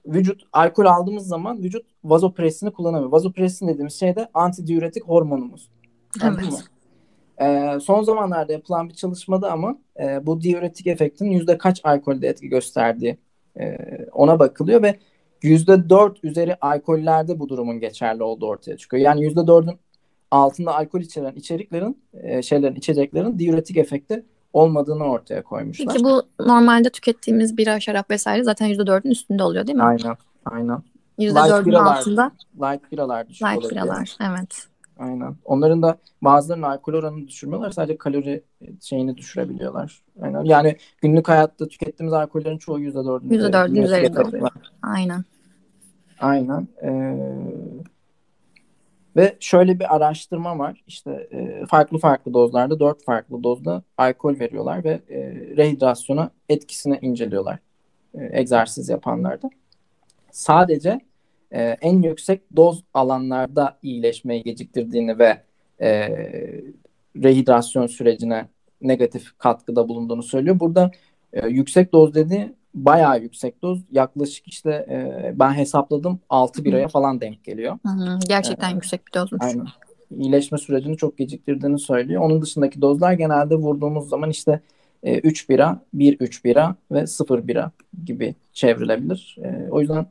vücut 0.06 0.42
alkol 0.52 0.84
aldığımız 0.84 1.26
zaman 1.26 1.62
vücut 1.62 1.86
vazopressini 2.04 2.70
kullanamıyor. 2.70 3.12
Vazopressin 3.12 3.68
dediğimiz 3.68 4.00
şey 4.00 4.16
de 4.16 4.28
antidiüretik 4.34 5.04
hormonumuz. 5.04 5.68
Evet. 6.24 6.64
E, 7.40 7.80
son 7.80 8.02
zamanlarda 8.02 8.52
yapılan 8.52 8.88
bir 8.88 8.94
çalışmada 8.94 9.52
ama 9.52 9.78
e, 10.00 10.26
bu 10.26 10.40
diüretik 10.40 10.86
efektin 10.86 11.30
yüzde 11.30 11.58
kaç 11.58 11.80
alkolde 11.84 12.28
etki 12.28 12.48
gösterdiği 12.48 13.18
e, 13.60 13.76
ona 14.12 14.38
bakılıyor 14.38 14.82
ve 14.82 14.98
yüzde 15.42 15.90
dört 15.90 16.24
üzeri 16.24 16.56
alkollerde 16.60 17.40
bu 17.40 17.48
durumun 17.48 17.80
geçerli 17.80 18.22
olduğu 18.22 18.46
ortaya 18.46 18.76
çıkıyor. 18.76 19.02
Yani 19.02 19.22
yüzde 19.22 19.46
dördün 19.46 19.74
altında 20.30 20.76
alkol 20.76 21.00
içeren 21.00 21.34
içeriklerin, 21.34 22.02
e, 22.14 22.42
şeylerin, 22.42 22.74
içeceklerin 22.74 23.38
diüretik 23.38 23.76
efekti 23.76 24.24
olmadığını 24.52 25.04
ortaya 25.04 25.42
koymuşlar. 25.42 25.86
Peki 25.86 26.04
bu 26.04 26.22
normalde 26.40 26.90
tükettiğimiz 26.90 27.56
bira, 27.56 27.80
şarap 27.80 28.10
vesaire 28.10 28.44
zaten 28.44 28.68
%4'ün 28.68 29.10
üstünde 29.10 29.42
oluyor 29.42 29.66
değil 29.66 29.76
mi? 29.76 29.84
Aynen, 29.84 30.16
aynen. 30.44 30.82
%4'ün 31.18 31.72
altında. 31.72 32.32
Light 32.54 32.92
biralar 32.92 33.28
düşük 33.28 33.42
Light 33.42 33.58
olabilir. 33.58 33.70
biralar, 33.70 34.16
evet. 34.20 34.66
Aynen. 34.98 35.36
Onların 35.44 35.82
da 35.82 35.98
bazılarının 36.22 36.66
alkol 36.66 36.94
oranını 36.94 37.28
düşürmüyorlar. 37.28 37.70
Sadece 37.70 37.98
kalori 37.98 38.42
şeyini 38.80 39.16
düşürebiliyorlar. 39.16 40.02
Aynen. 40.22 40.44
Yani 40.44 40.76
günlük 41.02 41.28
hayatta 41.28 41.68
tükettiğimiz 41.68 42.12
alkollerin 42.12 42.58
çoğu 42.58 42.80
%4'ün 42.80 43.30
%4'ün 43.30 43.82
üzerinde 43.82 44.20
oluyor. 44.20 44.50
Aynen. 44.82 45.24
Aynen. 46.20 46.68
Ee, 46.82 47.16
ve 49.16 49.36
şöyle 49.40 49.80
bir 49.80 49.96
araştırma 49.96 50.58
var. 50.58 50.82
İşte 50.86 51.28
e, 51.32 51.66
farklı 51.66 51.98
farklı 51.98 52.34
dozlarda, 52.34 52.80
dört 52.80 53.04
farklı 53.04 53.42
dozda 53.42 53.82
alkol 53.98 54.40
veriyorlar 54.40 54.84
ve 54.84 55.00
e, 55.08 55.18
rehidrasyona 55.56 56.30
etkisini 56.48 56.98
inceliyorlar 57.02 57.58
e, 58.14 58.40
egzersiz 58.40 58.88
yapanlarda. 58.88 59.50
Sadece 60.30 61.00
e, 61.52 61.62
en 61.62 62.02
yüksek 62.02 62.56
doz 62.56 62.84
alanlarda 62.94 63.78
iyileşmeyi 63.82 64.42
geciktirdiğini 64.42 65.18
ve 65.18 65.42
e, 65.80 66.08
rehidrasyon 67.16 67.86
sürecine 67.86 68.48
negatif 68.82 69.38
katkıda 69.38 69.88
bulunduğunu 69.88 70.22
söylüyor. 70.22 70.60
Burada 70.60 70.90
e, 71.32 71.48
yüksek 71.48 71.92
doz 71.92 72.14
dedi 72.14 72.52
bayağı 72.74 73.20
yüksek 73.20 73.62
doz. 73.62 73.80
Yaklaşık 73.92 74.48
işte 74.48 74.70
e, 74.70 75.32
ben 75.38 75.52
hesapladım 75.52 76.20
6 76.28 76.64
biraya 76.64 76.88
falan 76.88 77.20
denk 77.20 77.44
geliyor. 77.44 77.78
Hı 77.86 77.92
hı, 77.92 78.18
gerçekten 78.28 78.70
ee, 78.70 78.74
yüksek 78.74 79.06
bir 79.06 79.12
dozmuş. 79.12 79.42
Aynen. 79.44 79.66
İyileşme 80.16 80.58
sürecini 80.58 80.96
çok 80.96 81.18
geciktirdiğini 81.18 81.78
söylüyor. 81.78 82.22
Onun 82.22 82.42
dışındaki 82.42 82.80
dozlar 82.80 83.12
genelde 83.12 83.54
vurduğumuz 83.54 84.08
zaman 84.08 84.30
işte 84.30 84.60
e, 85.02 85.18
3 85.18 85.48
bira, 85.48 85.82
1-3 85.94 86.44
bira 86.44 86.76
ve 86.92 87.06
0 87.06 87.48
bira 87.48 87.70
gibi 88.04 88.34
çevrilebilir. 88.52 89.36
E, 89.44 89.68
o 89.70 89.80
yüzden 89.80 90.06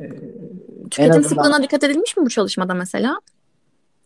e, 0.00 0.04
Tüketim 0.90 1.10
azından... 1.10 1.28
sıklığına 1.28 1.62
dikkat 1.62 1.84
edilmiş 1.84 2.16
mi 2.16 2.24
bu 2.24 2.30
çalışmada 2.30 2.74
mesela? 2.74 3.20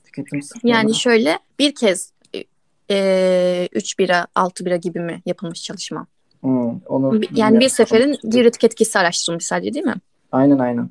Tüketim 0.05 0.43
sıklığına. 0.43 0.77
Yani 0.77 0.95
şöyle 0.95 1.39
bir 1.59 1.75
kez 1.75 2.13
3 2.35 2.45
e, 2.91 3.69
bira, 3.99 4.27
6 4.35 4.65
bira 4.65 4.77
gibi 4.77 5.01
mi 5.01 5.23
yapılmış 5.27 5.63
çalışma? 5.63 6.07
Hmm, 6.41 6.81
onu 6.87 7.21
yani 7.35 7.61
bir 7.61 7.69
seferin 7.69 8.19
diüretik 8.31 8.65
etkisi 8.65 8.99
araştırılmış 8.99 9.47
sadece 9.47 9.75
değil 9.75 9.87
mi? 9.87 9.95
Aynen 10.33 10.59
aynen. 10.59 10.91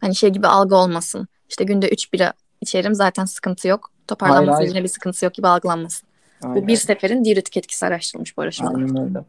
Hani 0.00 0.14
şey 0.14 0.30
gibi 0.30 0.46
algı 0.46 0.76
olmasın. 0.76 1.28
İşte 1.48 1.64
günde 1.64 1.88
3 1.88 2.12
bira 2.12 2.32
içerim 2.60 2.94
zaten 2.94 3.24
sıkıntı 3.24 3.68
yok. 3.68 3.90
Toparlanma 4.08 4.56
sürecine 4.56 4.82
bir 4.82 4.88
sıkıntı 4.88 5.24
yok 5.24 5.34
gibi 5.34 5.48
algılanmasın. 5.48 6.08
Aynen. 6.42 6.62
Bu 6.62 6.66
bir 6.66 6.76
seferin 6.76 7.24
diüretik 7.24 7.56
etkisi 7.56 7.86
araştırılmış 7.86 8.36
bu 8.36 8.42
araştırmada. 8.42 8.76
Aynen 8.78 8.96
öyle. 8.96 9.24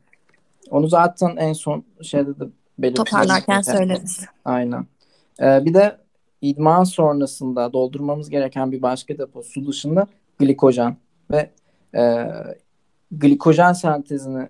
Onu 0.70 0.88
zaten 0.88 1.36
en 1.36 1.54
son 1.54 1.84
şeyde 2.02 2.40
de 2.40 2.44
belirtmiştik. 2.80 2.96
Toparlarken 2.96 3.62
söyleriz. 3.62 4.26
Aynen. 4.46 4.86
Ee, 5.42 5.66
bir 5.66 5.74
de 5.74 5.98
idman 6.42 6.84
sonrasında 6.84 7.74
doldurmamız 7.74 8.30
gereken 8.30 8.72
bir 8.72 8.82
başka 8.82 9.18
depo 9.18 9.44
su 9.44 9.68
dışında 9.68 10.08
glikojen 10.40 10.98
ve 11.32 11.50
e, 11.96 12.28
glikojen 13.12 13.74
sentezini 13.74 14.50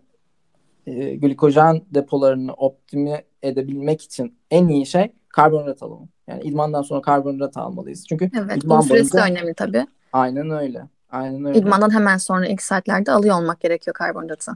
e, 0.89 1.15
glikojen 1.15 1.81
depolarını 1.93 2.53
optime 2.53 3.23
edebilmek 3.43 4.01
için 4.01 4.37
en 4.51 4.67
iyi 4.67 4.85
şey 4.85 5.11
karbonhidrat 5.29 5.83
alımı. 5.83 6.07
Yani 6.27 6.43
idmandan 6.43 6.81
sonra 6.81 7.01
karbonhidrat 7.01 7.57
almalıyız. 7.57 8.05
Çünkü 8.09 8.29
Evet, 8.39 8.57
idman 8.63 8.81
süresi 8.81 9.13
boyunca 9.13 9.31
önemli 9.31 9.53
tabii. 9.53 9.87
aynen 10.13 10.49
öyle. 10.49 10.83
Aynen 11.11 11.45
öyle. 11.45 11.59
İdmandan 11.59 11.93
hemen 11.93 12.17
sonra 12.17 12.47
ilk 12.47 12.61
saatlerde 12.61 13.11
alıyor 13.11 13.41
olmak 13.41 13.59
gerekiyor 13.59 13.93
karbonhidratı. 13.93 14.51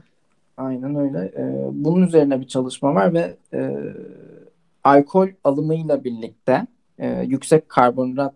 Aynen 0.56 0.96
öyle. 0.96 1.32
Ee, 1.36 1.68
bunun 1.72 2.06
üzerine 2.06 2.40
bir 2.40 2.46
çalışma 2.46 2.94
var 2.94 3.14
ve 3.14 3.36
e, 3.54 3.76
alkol 4.84 5.28
alımıyla 5.44 6.04
birlikte 6.04 6.66
e, 6.98 7.22
yüksek 7.22 7.68
karbonhidrat 7.68 8.34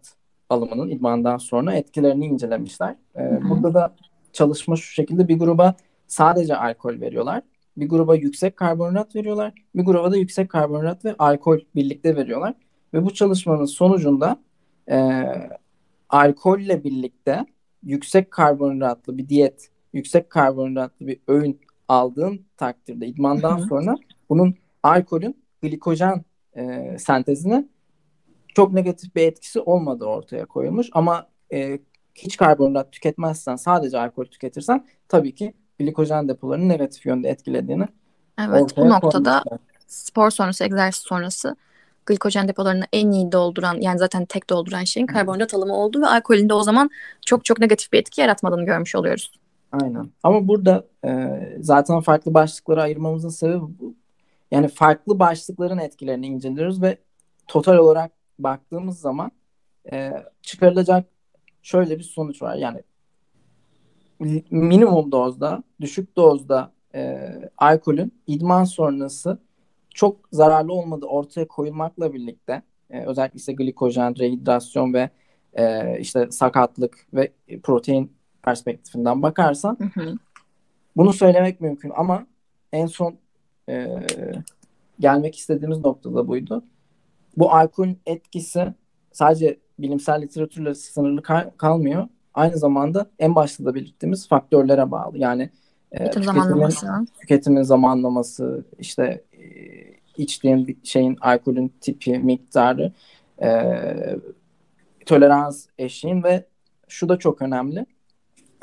alımının 0.50 0.88
idmandan 0.88 1.36
sonra 1.36 1.74
etkilerini 1.74 2.26
incelemişler. 2.26 2.94
E, 3.16 3.40
burada 3.50 3.74
da 3.74 3.94
çalışma 4.32 4.76
şu 4.76 4.92
şekilde 4.92 5.28
bir 5.28 5.38
gruba 5.38 5.74
sadece 6.06 6.56
alkol 6.56 7.00
veriyorlar. 7.00 7.42
Bir 7.80 7.88
gruba 7.88 8.14
yüksek 8.14 8.56
karbonhidrat 8.56 9.16
veriyorlar. 9.16 9.52
Bir 9.74 9.84
gruba 9.84 10.12
da 10.12 10.16
yüksek 10.16 10.50
karbonhidrat 10.50 11.04
ve 11.04 11.14
alkol 11.18 11.58
birlikte 11.74 12.16
veriyorlar. 12.16 12.54
Ve 12.94 13.04
bu 13.04 13.14
çalışmanın 13.14 13.64
sonucunda 13.64 14.42
e, 14.90 15.24
alkolle 16.08 16.84
birlikte 16.84 17.46
yüksek 17.82 18.30
karbonhidratlı 18.30 19.18
bir 19.18 19.28
diyet, 19.28 19.70
yüksek 19.92 20.30
karbonhidratlı 20.30 21.06
bir 21.06 21.20
öğün 21.28 21.60
aldığın 21.88 22.46
takdirde 22.56 23.06
idmandan 23.06 23.58
sonra 23.58 23.96
bunun 24.28 24.54
alkolün 24.82 25.42
glikojen 25.62 26.24
e, 26.56 26.96
sentezine 26.98 27.68
çok 28.54 28.72
negatif 28.72 29.14
bir 29.14 29.22
etkisi 29.22 29.60
olmadığı 29.60 30.04
ortaya 30.04 30.46
koyulmuş. 30.46 30.88
Ama 30.92 31.28
e, 31.52 31.78
hiç 32.14 32.36
karbonhidrat 32.36 32.92
tüketmezsen 32.92 33.56
sadece 33.56 33.98
alkol 33.98 34.24
tüketirsen 34.24 34.86
tabii 35.08 35.34
ki 35.34 35.54
glikojen 35.78 36.28
depolarını 36.28 36.68
negatif 36.68 37.06
yönde 37.06 37.28
etkilediğini 37.28 37.88
Evet, 38.40 38.76
bu 38.76 38.88
noktada 38.88 39.42
koymuşlar. 39.48 39.58
spor 39.86 40.30
sonrası, 40.30 40.64
egzersiz 40.64 41.02
sonrası 41.02 41.56
glikojen 42.06 42.48
depolarını 42.48 42.84
en 42.92 43.10
iyi 43.10 43.32
dolduran, 43.32 43.80
yani 43.80 43.98
zaten 43.98 44.24
tek 44.24 44.50
dolduran 44.50 44.84
şeyin 44.84 45.06
karbonhidrat 45.06 45.54
alımı 45.54 45.76
olduğu 45.76 46.00
ve 46.00 46.06
alkolün 46.06 46.48
de 46.48 46.54
o 46.54 46.62
zaman 46.62 46.90
çok 47.26 47.44
çok 47.44 47.58
negatif 47.58 47.92
bir 47.92 47.98
etki 47.98 48.20
yaratmadığını 48.20 48.64
görmüş 48.64 48.94
oluyoruz. 48.94 49.32
Aynen. 49.72 50.10
Ama 50.22 50.48
burada 50.48 50.86
e, 51.04 51.40
zaten 51.60 52.00
farklı 52.00 52.34
başlıklara 52.34 52.82
ayırmamızın 52.82 53.28
sebebi 53.28 53.60
bu. 53.60 53.94
Yani 54.50 54.68
farklı 54.68 55.18
başlıkların 55.18 55.78
etkilerini 55.78 56.26
inceliyoruz 56.26 56.82
ve 56.82 56.98
total 57.46 57.76
olarak 57.76 58.12
baktığımız 58.38 59.00
zaman 59.00 59.30
e, 59.92 60.12
çıkarılacak 60.42 61.04
şöyle 61.62 61.98
bir 61.98 62.04
sonuç 62.04 62.42
var. 62.42 62.56
Yani 62.56 62.82
minimum 64.50 65.12
dozda, 65.12 65.62
düşük 65.80 66.16
dozda 66.16 66.72
e, 66.94 67.28
alkolün 67.58 68.12
idman 68.26 68.64
sonrası 68.64 69.38
çok 69.94 70.16
zararlı 70.32 70.72
olmadığı 70.72 71.06
ortaya 71.06 71.48
koyulmakla 71.48 72.12
birlikte 72.14 72.62
e, 72.90 73.04
özellikle 73.04 73.36
işte 73.36 73.52
glikojen, 73.52 74.18
rehidrasyon 74.18 74.94
ve 74.94 75.10
e, 75.54 75.98
işte 76.00 76.30
sakatlık 76.30 77.06
ve 77.14 77.32
protein 77.62 78.12
perspektifinden 78.42 79.22
bakarsan 79.22 79.78
Hı 79.80 80.00
hı. 80.00 80.14
bunu 80.96 81.12
söylemek 81.12 81.60
mümkün 81.60 81.92
ama 81.96 82.26
en 82.72 82.86
son 82.86 83.14
e, 83.68 83.86
gelmek 85.00 85.36
istediğimiz 85.36 85.78
nokta 85.78 86.14
da 86.14 86.28
buydu. 86.28 86.64
Bu 87.36 87.52
alkolün 87.52 87.98
etkisi 88.06 88.74
sadece 89.12 89.58
bilimsel 89.78 90.22
literatürle 90.22 90.74
sınırlı 90.74 91.22
kal- 91.22 91.50
kalmıyor. 91.56 92.08
Aynı 92.38 92.58
zamanda 92.58 93.06
en 93.18 93.34
başta 93.34 93.64
da 93.64 93.74
belirttiğimiz 93.74 94.28
faktörlere 94.28 94.90
bağlı. 94.90 95.18
Yani 95.18 95.50
e, 95.92 95.98
Tüketim 95.98 96.22
tüketimin, 96.22 96.42
zamanlaması. 96.42 97.06
tüketimin 97.20 97.62
zamanlaması, 97.62 98.64
işte 98.78 99.24
e, 99.32 99.42
içtiğin 100.16 100.66
bir 100.66 100.76
şeyin 100.84 101.16
alkolün 101.20 101.72
tipi, 101.80 102.18
miktarı, 102.18 102.92
e, 103.42 103.48
tolerans 105.06 105.66
eşiğin 105.78 106.22
ve 106.22 106.44
şu 106.88 107.08
da 107.08 107.18
çok 107.18 107.42
önemli. 107.42 107.86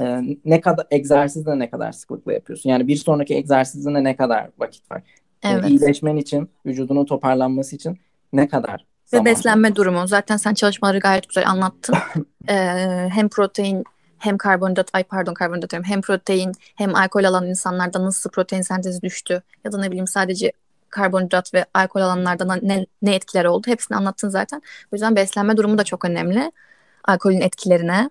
E, 0.01 0.21
ne 0.45 0.61
kadar 0.61 0.87
egzersizde 0.91 1.59
ne 1.59 1.69
kadar 1.69 1.91
sıklıkla 1.91 2.33
yapıyorsun? 2.33 2.69
Yani 2.69 2.87
bir 2.87 2.95
sonraki 2.95 3.35
egzersizinde 3.35 4.03
ne 4.03 4.15
kadar 4.15 4.49
vakit 4.59 4.91
var? 4.91 5.03
E, 5.43 5.49
Evet. 5.49 5.69
iyileşmen 5.69 6.17
için, 6.17 6.49
vücudunun 6.65 7.05
toparlanması 7.05 7.75
için 7.75 7.97
ne 8.33 8.47
kadar 8.47 8.85
Ve 9.13 9.25
beslenme 9.25 9.75
durumu. 9.75 10.07
Zaten 10.07 10.37
sen 10.37 10.53
çalışmaları 10.53 10.99
gayet 10.99 11.29
güzel 11.29 11.49
anlattın. 11.49 11.95
Ee, 12.49 13.09
hem 13.11 13.29
protein 13.29 13.83
hem 14.17 14.37
karbonhidrat, 14.37 14.89
ay 14.93 15.03
pardon 15.03 15.33
karbonhidrat 15.33 15.71
diyorum. 15.71 15.89
Hem 15.89 16.01
protein 16.01 16.51
hem 16.75 16.95
alkol 16.95 17.23
alan 17.23 17.47
insanlarda 17.47 18.05
nasıl 18.05 18.29
protein 18.29 18.61
sentezi 18.61 19.01
düştü 19.01 19.41
ya 19.63 19.71
da 19.71 19.77
ne 19.77 19.87
bileyim 19.87 20.07
sadece 20.07 20.51
karbonhidrat 20.89 21.53
ve 21.53 21.65
alkol 21.73 22.01
alanlarda 22.01 22.55
ne, 22.61 22.85
ne 23.01 23.15
etkiler 23.15 23.45
oldu 23.45 23.67
hepsini 23.67 23.97
anlattın 23.97 24.29
zaten. 24.29 24.61
O 24.91 24.95
yüzden 24.95 25.15
beslenme 25.15 25.57
durumu 25.57 25.77
da 25.77 25.83
çok 25.83 26.05
önemli. 26.05 26.51
Alkolün 27.03 27.41
etkilerine. 27.41 28.09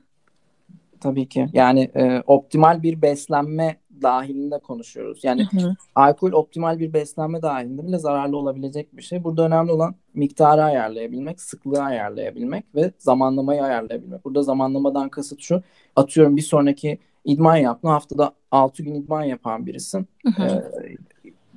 Tabii 1.00 1.28
ki. 1.28 1.46
Yani 1.52 1.90
e, 1.94 2.22
optimal 2.26 2.82
bir 2.82 3.02
beslenme 3.02 3.76
dahilinde 4.02 4.58
konuşuyoruz. 4.58 5.24
Yani 5.24 5.46
Hı 5.50 5.60
hı. 5.60 5.74
alkol 5.94 6.32
optimal 6.32 6.78
bir 6.78 6.92
beslenme 6.92 7.42
dahilinde 7.42 7.86
bile 7.86 7.98
zararlı 7.98 8.36
olabilecek 8.36 8.96
bir 8.96 9.02
şey. 9.02 9.24
Burada 9.24 9.46
önemli 9.46 9.72
olan 9.72 9.94
miktarı 10.14 10.64
ayarlayabilmek, 10.64 11.40
sıklığı 11.40 11.82
ayarlayabilmek 11.82 12.74
ve 12.74 12.92
zamanlamayı 12.98 13.62
ayarlayabilmek. 13.62 14.24
Burada 14.24 14.42
zamanlamadan 14.42 15.08
kasıt 15.08 15.40
şu. 15.40 15.62
Atıyorum 15.96 16.36
bir 16.36 16.42
sonraki 16.42 16.98
idman 17.24 17.56
yaptın. 17.56 17.88
Haftada 17.88 18.32
6 18.50 18.82
gün 18.82 18.94
idman 18.94 19.24
yapan 19.24 19.66
birisin. 19.66 20.08
Hı 20.26 20.42
hı. 20.42 20.64
Ee, 20.84 20.96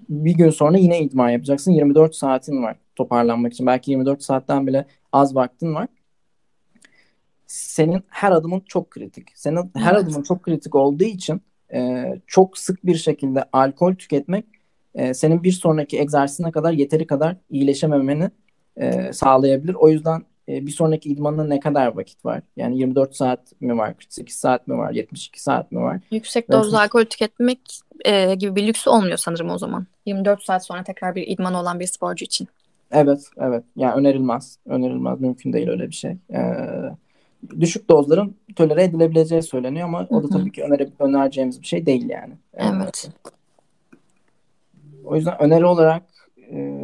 bir 0.09 0.33
gün 0.33 0.49
sonra 0.49 0.77
yine 0.77 1.01
idman 1.01 1.29
yapacaksın. 1.29 1.71
24 1.71 2.15
saatin 2.15 2.63
var 2.63 2.77
toparlanmak 2.95 3.53
için. 3.53 3.65
Belki 3.65 3.91
24 3.91 4.23
saatten 4.23 4.67
bile 4.67 4.85
az 5.11 5.35
vaktin 5.35 5.75
var. 5.75 5.87
Senin 7.47 8.03
her 8.07 8.31
adımın 8.31 8.59
çok 8.59 8.91
kritik. 8.91 9.27
Senin 9.35 9.71
her 9.75 9.93
Evet. 9.93 10.03
adımın 10.03 10.23
çok 10.23 10.43
kritik 10.43 10.75
olduğu 10.75 11.03
için 11.03 11.41
e, 11.73 12.13
çok 12.27 12.57
sık 12.57 12.85
bir 12.85 12.95
şekilde 12.95 13.43
alkol 13.53 13.95
tüketmek 13.95 14.45
e, 14.95 15.13
senin 15.13 15.43
bir 15.43 15.51
sonraki 15.51 15.99
egzersizine 15.99 16.51
kadar 16.51 16.71
yeteri 16.71 17.07
kadar 17.07 17.35
iyileşememeni 17.49 18.31
e, 18.77 19.13
sağlayabilir. 19.13 19.73
O 19.73 19.89
yüzden 19.89 20.23
e, 20.49 20.65
bir 20.65 20.71
sonraki 20.71 21.09
idmanına 21.09 21.43
ne 21.43 21.59
kadar 21.59 21.95
vakit 21.95 22.25
var? 22.25 22.41
Yani 22.57 22.77
24 22.77 23.15
saat 23.15 23.61
mi 23.61 23.77
var, 23.77 23.97
48 23.97 24.35
saat 24.35 24.67
mi 24.67 24.77
var, 24.77 24.91
72 24.91 25.43
saat 25.43 25.71
mi 25.71 25.79
var? 25.79 25.99
Yüksek 26.11 26.51
dozda 26.51 26.79
alkol 26.79 27.05
tüketmek 27.05 27.59
e, 28.05 28.35
gibi 28.35 28.55
bir 28.55 28.67
lüks 28.67 28.87
olmuyor 28.87 29.17
sanırım 29.17 29.49
o 29.49 29.57
zaman. 29.57 29.85
24 30.05 30.43
saat 30.43 30.65
sonra 30.65 30.83
tekrar 30.83 31.15
bir 31.15 31.27
idman 31.27 31.53
olan 31.53 31.79
bir 31.79 31.87
sporcu 31.87 32.25
için. 32.25 32.47
Evet, 32.91 33.19
evet. 33.37 33.63
Yani 33.75 33.93
önerilmez. 33.93 34.57
Önerilmez. 34.65 35.21
Mümkün 35.21 35.53
değil 35.53 35.69
öyle 35.69 35.87
bir 35.87 35.95
şey. 35.95 36.11
Ee, 36.33 36.55
düşük 37.59 37.89
dozların 37.89 38.35
tolere 38.55 38.83
edilebileceği 38.83 39.43
söyleniyor 39.43 39.87
ama 39.87 40.07
o 40.09 40.23
da 40.23 40.29
tabii 40.29 40.51
ki 40.51 40.63
öneri, 40.63 40.89
önereceğimiz 40.99 41.61
bir 41.61 41.67
şey 41.67 41.85
değil 41.85 42.09
yani. 42.09 42.33
Evet. 42.53 43.09
o 45.05 45.15
yüzden 45.15 45.41
öneri 45.41 45.65
olarak 45.65 46.03
e, 46.51 46.79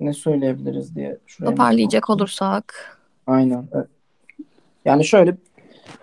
ne 0.00 0.12
söyleyebiliriz 0.12 0.94
diye 0.96 1.18
şuraya 1.26 1.50
Toparlayacak 1.50 2.10
olursak. 2.10 2.98
Aynen. 3.26 3.68
evet. 3.72 3.86
Yani 4.84 5.04
şöyle 5.04 5.36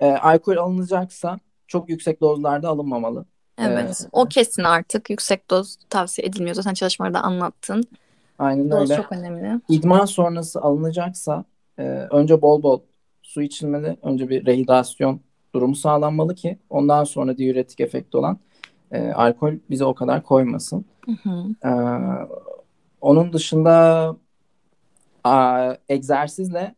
e, 0.02 0.06
alkol 0.12 0.58
alınacaksa 0.58 1.40
çok 1.68 1.90
yüksek 1.90 2.22
dozlarda 2.22 2.70
alınmamalı. 2.70 3.26
Evet. 3.58 4.02
Ee, 4.06 4.10
O 4.12 4.26
kesin 4.26 4.64
artık. 4.64 5.10
Yüksek 5.10 5.50
doz 5.50 5.76
tavsiye 5.90 6.28
edilmiyor. 6.28 6.56
Zaten 6.56 6.74
çalışmalarda 6.74 7.22
anlattın. 7.22 7.84
aynen 8.40 8.72
Doz 8.72 8.92
öyle. 8.92 9.02
çok 9.02 9.12
önemli. 9.12 9.62
İdman 9.70 10.06
sonrası 10.06 10.62
alınacaksa 10.62 11.44
e, 11.80 11.84
önce 12.12 12.42
bol 12.42 12.64
bol 12.64 12.80
su 13.34 13.42
içilmeli. 13.42 13.98
Önce 14.04 14.30
bir 14.30 14.46
rehidrasyon 14.46 15.20
durumu 15.56 15.76
sağlanmalı 15.76 16.36
ki 16.36 16.58
ondan 16.70 17.04
sonra 17.04 17.38
diüretik 17.38 17.80
efekti 17.80 18.18
olan 18.18 18.38
e, 18.92 19.12
alkol 19.12 19.54
bize 19.70 19.86
o 19.86 19.96
kadar 19.96 20.24
koymasın. 20.24 20.86
Hı 21.06 21.30
hı. 21.30 21.68
E, 21.68 21.72
onun 23.02 23.34
dışında 23.34 24.16
a, 25.24 25.76
egzersizle 25.90 26.76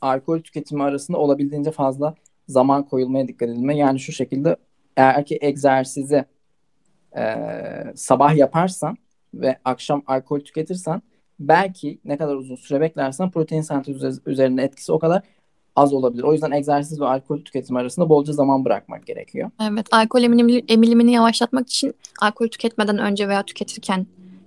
alkol 0.00 0.40
tüketimi 0.40 0.82
arasında 0.82 1.18
olabildiğince 1.18 1.70
fazla 1.70 2.14
zaman 2.48 2.82
koyulmaya 2.82 3.28
dikkat 3.28 3.48
edilme. 3.48 3.76
Yani 3.76 4.00
şu 4.00 4.12
şekilde 4.12 4.56
eğer 4.96 5.26
ki 5.26 5.38
egzersizi 5.40 6.24
e, 7.16 7.34
sabah 7.94 8.36
yaparsan 8.36 8.96
ve 9.34 9.58
akşam 9.64 10.02
alkol 10.06 10.40
tüketirsen 10.40 11.02
belki 11.40 11.98
ne 12.04 12.16
kadar 12.16 12.34
uzun 12.34 12.56
süre 12.56 12.80
beklersen 12.80 13.30
protein 13.30 13.60
sentezi 13.60 13.98
üze- 13.98 14.20
üzerinde 14.26 14.62
etkisi 14.62 14.92
o 14.92 14.98
kadar 14.98 15.22
az 15.76 15.92
olabilir. 15.92 16.22
O 16.22 16.32
yüzden 16.32 16.50
egzersiz 16.50 17.00
ve 17.00 17.04
alkol 17.06 17.38
tüketimi 17.40 17.78
arasında 17.78 18.08
bolca 18.08 18.32
zaman 18.32 18.64
bırakmak 18.64 19.06
gerekiyor. 19.06 19.50
Evet. 19.62 19.86
Alkol 19.92 20.22
emilim- 20.22 20.64
emilimini 20.68 21.12
yavaşlatmak 21.12 21.68
için 21.68 21.94
alkol 22.20 22.48
tüketmeden 22.48 22.98
önce 22.98 23.28
veya 23.28 23.42
tüketirken 23.42 24.06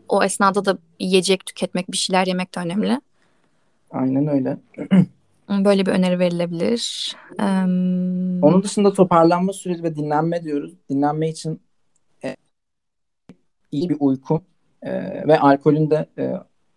o 0.09 0.23
esnada 0.23 0.65
da 0.65 0.77
yiyecek 0.99 1.45
tüketmek, 1.45 1.91
bir 1.91 1.97
şeyler 1.97 2.27
yemek 2.27 2.55
de 2.55 2.59
önemli. 2.59 3.01
Aynen 3.91 4.27
öyle. 4.27 4.57
Böyle 5.49 5.85
bir 5.85 5.91
öneri 5.91 6.19
verilebilir. 6.19 7.15
Eee, 7.39 7.45
Onun 8.41 8.63
dışında 8.63 8.93
toparlanma 8.93 9.53
süreci 9.53 9.83
ve 9.83 9.95
dinlenme 9.95 10.43
diyoruz. 10.43 10.73
Dinlenme 10.89 11.29
için 11.29 11.59
e, 12.23 12.35
iyi 13.71 13.89
bir 13.89 13.97
uyku 13.99 14.41
e, 14.81 14.91
ve 15.27 15.39
alkolün 15.39 15.89
de 15.89 16.05
e, 16.17 16.33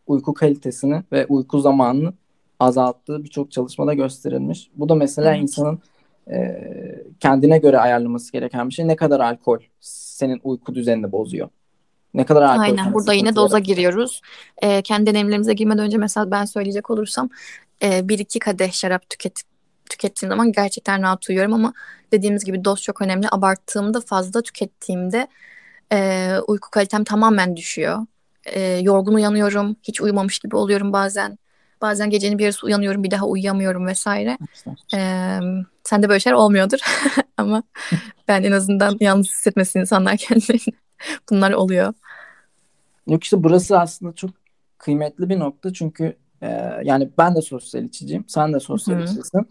uyku 0.06 0.34
kalitesini 0.34 1.02
ve 1.12 1.26
uyku 1.26 1.60
zamanını 1.60 2.12
azalttığı 2.62 3.24
birçok 3.24 3.52
çalışmada 3.52 3.94
gösterilmiş. 3.94 4.70
Bu 4.74 4.88
da 4.88 4.94
mesela 4.94 5.30
evet. 5.30 5.42
insanın 5.42 5.78
e, 6.30 6.60
kendine 7.20 7.58
göre 7.58 7.78
ayarlaması 7.78 8.32
gereken 8.32 8.68
bir 8.68 8.74
şey. 8.74 8.88
Ne 8.88 8.96
kadar 8.96 9.20
alkol 9.20 9.58
senin 9.80 10.40
uyku 10.44 10.74
düzenini 10.74 11.12
bozuyor? 11.12 11.48
Ne 12.14 12.24
kadar 12.24 12.42
alkol 12.42 12.62
Aynen 12.62 12.94
burada 12.94 13.12
yine 13.12 13.36
doza 13.36 13.58
giriyoruz. 13.58 14.20
E, 14.62 14.82
kendi 14.82 15.06
deneyimlerimize 15.10 15.52
girmeden 15.52 15.84
önce 15.84 15.98
mesela 15.98 16.30
ben 16.30 16.44
söyleyecek 16.44 16.90
olursam 16.90 17.30
e, 17.82 18.08
bir 18.08 18.18
iki 18.18 18.38
kadeh 18.38 18.72
şarap 18.72 19.10
tüket 19.10 19.42
tükettiğim 19.90 20.30
zaman 20.30 20.52
gerçekten 20.52 21.02
rahat 21.02 21.28
uyuyorum 21.28 21.52
ama 21.52 21.72
dediğimiz 22.12 22.44
gibi 22.44 22.64
doz 22.64 22.82
çok 22.82 23.02
önemli. 23.02 23.26
Abarttığımda 23.30 24.00
fazla 24.00 24.42
tükettiğimde 24.42 25.26
e, 25.92 26.28
uyku 26.46 26.70
kalitem 26.70 27.04
tamamen 27.04 27.56
düşüyor. 27.56 28.06
E, 28.44 28.60
yorgun 28.60 29.14
uyanıyorum. 29.14 29.76
Hiç 29.82 30.00
uyumamış 30.00 30.38
gibi 30.38 30.56
oluyorum 30.56 30.92
bazen. 30.92 31.38
Bazen 31.82 32.10
gecenin 32.10 32.38
bir 32.38 32.44
yarısı 32.44 32.66
uyanıyorum 32.66 33.04
bir 33.04 33.10
daha 33.10 33.26
uyuyamıyorum 33.26 33.86
vesaire. 33.86 34.38
Ee, 34.94 35.38
sende 35.84 36.08
böyle 36.08 36.20
şeyler 36.20 36.36
olmuyordur 36.36 36.78
ama 37.36 37.62
ben 38.28 38.42
en 38.42 38.52
azından 38.52 38.96
yalnız 39.00 39.26
hissetmesin 39.26 39.80
insanlar 39.80 40.16
kendilerini. 40.16 40.74
Bunlar 41.30 41.52
oluyor. 41.52 41.94
Yok 43.06 43.24
işte 43.24 43.44
burası 43.44 43.78
aslında 43.78 44.12
çok 44.12 44.30
kıymetli 44.78 45.28
bir 45.28 45.38
nokta 45.38 45.72
çünkü 45.72 46.16
e, 46.42 46.48
yani 46.84 47.10
ben 47.18 47.34
de 47.34 47.42
sosyal 47.42 47.84
içiciyim. 47.84 48.24
Sen 48.28 48.52
de 48.52 48.60
sosyal 48.60 48.96
Hı-hı. 48.96 49.04
içicisin. 49.04 49.48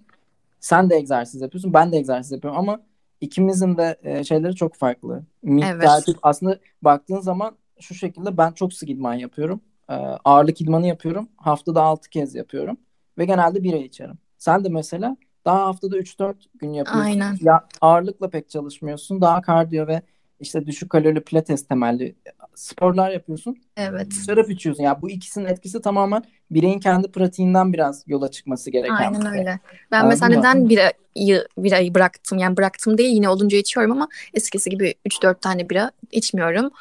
Sen 0.60 0.89
de 0.89 0.96
egzersiz 0.96 1.41
yapıyorsun. 1.41 1.74
Ben 1.74 1.91
de 1.91 1.98
egzersiz 1.98 2.32
yapıyorum 2.32 2.60
ama 2.60 2.82
ikimizin 3.22 3.78
de 3.78 3.98
e, 4.04 4.24
şeyleri 4.24 4.56
çok 4.56 4.76
farklı. 4.76 5.24
Miktar 5.44 6.04
evet. 6.08 6.17
aslında 6.24 6.60
baktığın 6.82 7.20
zaman 7.20 7.56
şu 7.80 7.96
şekilde 7.96 8.38
ben 8.38 8.52
çok 8.52 8.74
sık 8.74 8.89
idman 8.89 9.13
yapıyorum. 9.13 9.62
E, 9.92 9.94
ağırlık 10.26 10.62
idmanı 10.62 10.88
yapıyorum. 10.88 11.30
Haftada 11.36 11.84
6 11.84 12.10
kez 12.10 12.36
yapıyorum. 12.36 12.78
Ve 13.18 13.26
genelde 13.26 13.64
bira 13.64 13.78
içerim. 13.78 14.18
Sen 14.38 14.64
de 14.64 14.70
mesela 14.70 15.18
daha 15.46 15.66
haftada 15.66 15.98
3-4 15.98 16.36
gün 16.56 16.74
yapıyorsun. 16.74 17.02
Aynen. 17.10 17.38
Ya 17.42 17.68
ağırlıkla 17.82 18.30
pek 18.30 18.50
çalışmıyorsun. 18.50 19.22
Daha 19.22 19.42
kardiyo 19.42 19.88
ve 19.88 20.02
işte 20.42 20.66
düşük 20.66 20.90
kalorili 20.90 21.22
pilates 21.22 21.68
temelli 21.68 22.16
sporlar 22.56 23.12
yapıyorsun. 23.12 23.58
Evet. 23.78 24.08
Şarap 24.26 24.50
içiyorsun. 24.50 24.84
Ya 24.84 24.88
yani 24.88 25.02
bu 25.02 25.10
ikisinin 25.10 25.46
etkisi 25.46 25.82
tamamen 25.82 26.24
bireyin 26.52 26.80
kendi 26.80 27.12
pratiğinden 27.12 27.74
biraz 27.74 28.04
yola 28.08 28.32
çıkması 28.32 28.72
gereken. 28.72 28.96
Aynen 28.96 29.22
şey. 29.22 29.40
öyle. 29.40 29.60
Ben 29.92 30.00
Anladın 30.00 30.10
mesela 30.10 30.40
neden 30.40 30.70
birayı, 30.70 31.48
birayı 31.58 31.96
bıraktım? 31.96 32.38
Yani 32.38 32.58
bıraktım 32.58 32.98
değil 32.98 33.16
yine 33.16 33.30
olunca 33.30 33.58
içiyorum 33.58 33.92
ama 33.92 34.08
eskisi 34.34 34.70
gibi 34.70 34.94
3-4 35.06 35.42
tane 35.42 35.70
bira 35.70 35.92
içmiyorum. 36.12 36.72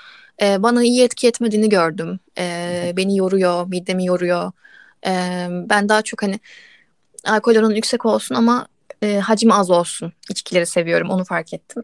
Ee, 0.43 0.63
bana 0.63 0.85
iyi 0.85 1.03
etki 1.03 1.29
etmediğini 1.29 1.69
gördüm. 1.69 2.21
Ee, 2.39 2.93
beni 2.97 3.17
yoruyor, 3.17 3.67
midemi 3.67 4.07
yoruyor. 4.07 4.53
Ee, 5.07 5.47
ben 5.51 5.89
daha 5.89 6.03
çok 6.03 6.23
hani 6.23 6.41
alkol 7.25 7.57
oranı 7.57 7.75
yüksek 7.75 8.07
olsun 8.07 8.35
ama 8.35 8.69
e, 9.03 9.19
hacmi 9.19 9.55
az 9.55 9.71
olsun. 9.71 10.13
İçkileri 10.31 10.67
seviyorum 10.67 11.11
onu 11.11 11.25
fark 11.25 11.55
ettim. 11.55 11.83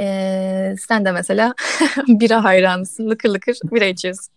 Ee, 0.00 0.74
sen 0.88 1.04
de 1.04 1.12
mesela 1.12 1.54
bira 2.08 2.44
hayranısın. 2.44 3.10
Lıkır 3.10 3.28
lıkır 3.28 3.58
bira 3.72 3.84
içiyorsun. 3.84 4.34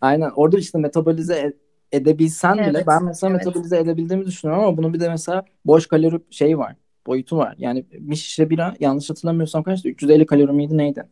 Aynen. 0.00 0.30
Orada 0.36 0.58
işte 0.58 0.78
metabolize 0.78 1.34
e, 1.34 1.52
edebilsen 1.92 2.56
evet, 2.56 2.68
bile 2.68 2.84
ben 2.86 3.04
mesela 3.04 3.30
evet. 3.30 3.46
metabolize 3.46 3.78
edebildiğimi 3.78 4.26
düşünüyorum 4.26 4.64
ama 4.64 4.76
bunun 4.76 4.94
bir 4.94 5.00
de 5.00 5.08
mesela 5.08 5.44
boş 5.64 5.86
kalori 5.86 6.20
şey 6.30 6.58
var. 6.58 6.76
Boyutu 7.06 7.36
var. 7.36 7.54
Yani 7.58 7.84
bir 7.92 8.16
şişe 8.16 8.50
bira 8.50 8.74
yanlış 8.80 9.10
hatırlamıyorsam 9.10 9.62
kaçtı? 9.62 9.88
350 9.88 10.26
kalori 10.26 10.52
miydi 10.52 10.78
neydi? 10.78 11.06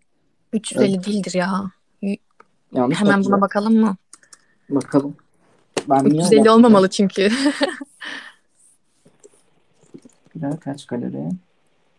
350 0.52 0.94
evet. 0.94 1.06
değildir 1.06 1.34
ya. 1.34 1.70
Yanlış 2.72 3.00
Hemen 3.00 3.24
buna 3.24 3.40
bakalım 3.40 3.76
mı? 3.76 3.96
Bakalım. 4.70 5.16
Ben 5.88 6.04
350 6.04 6.50
olmamalı 6.50 6.90
çünkü. 6.90 7.30
Bira 10.34 10.56
kaç 10.56 10.86
kalori? 10.86 11.28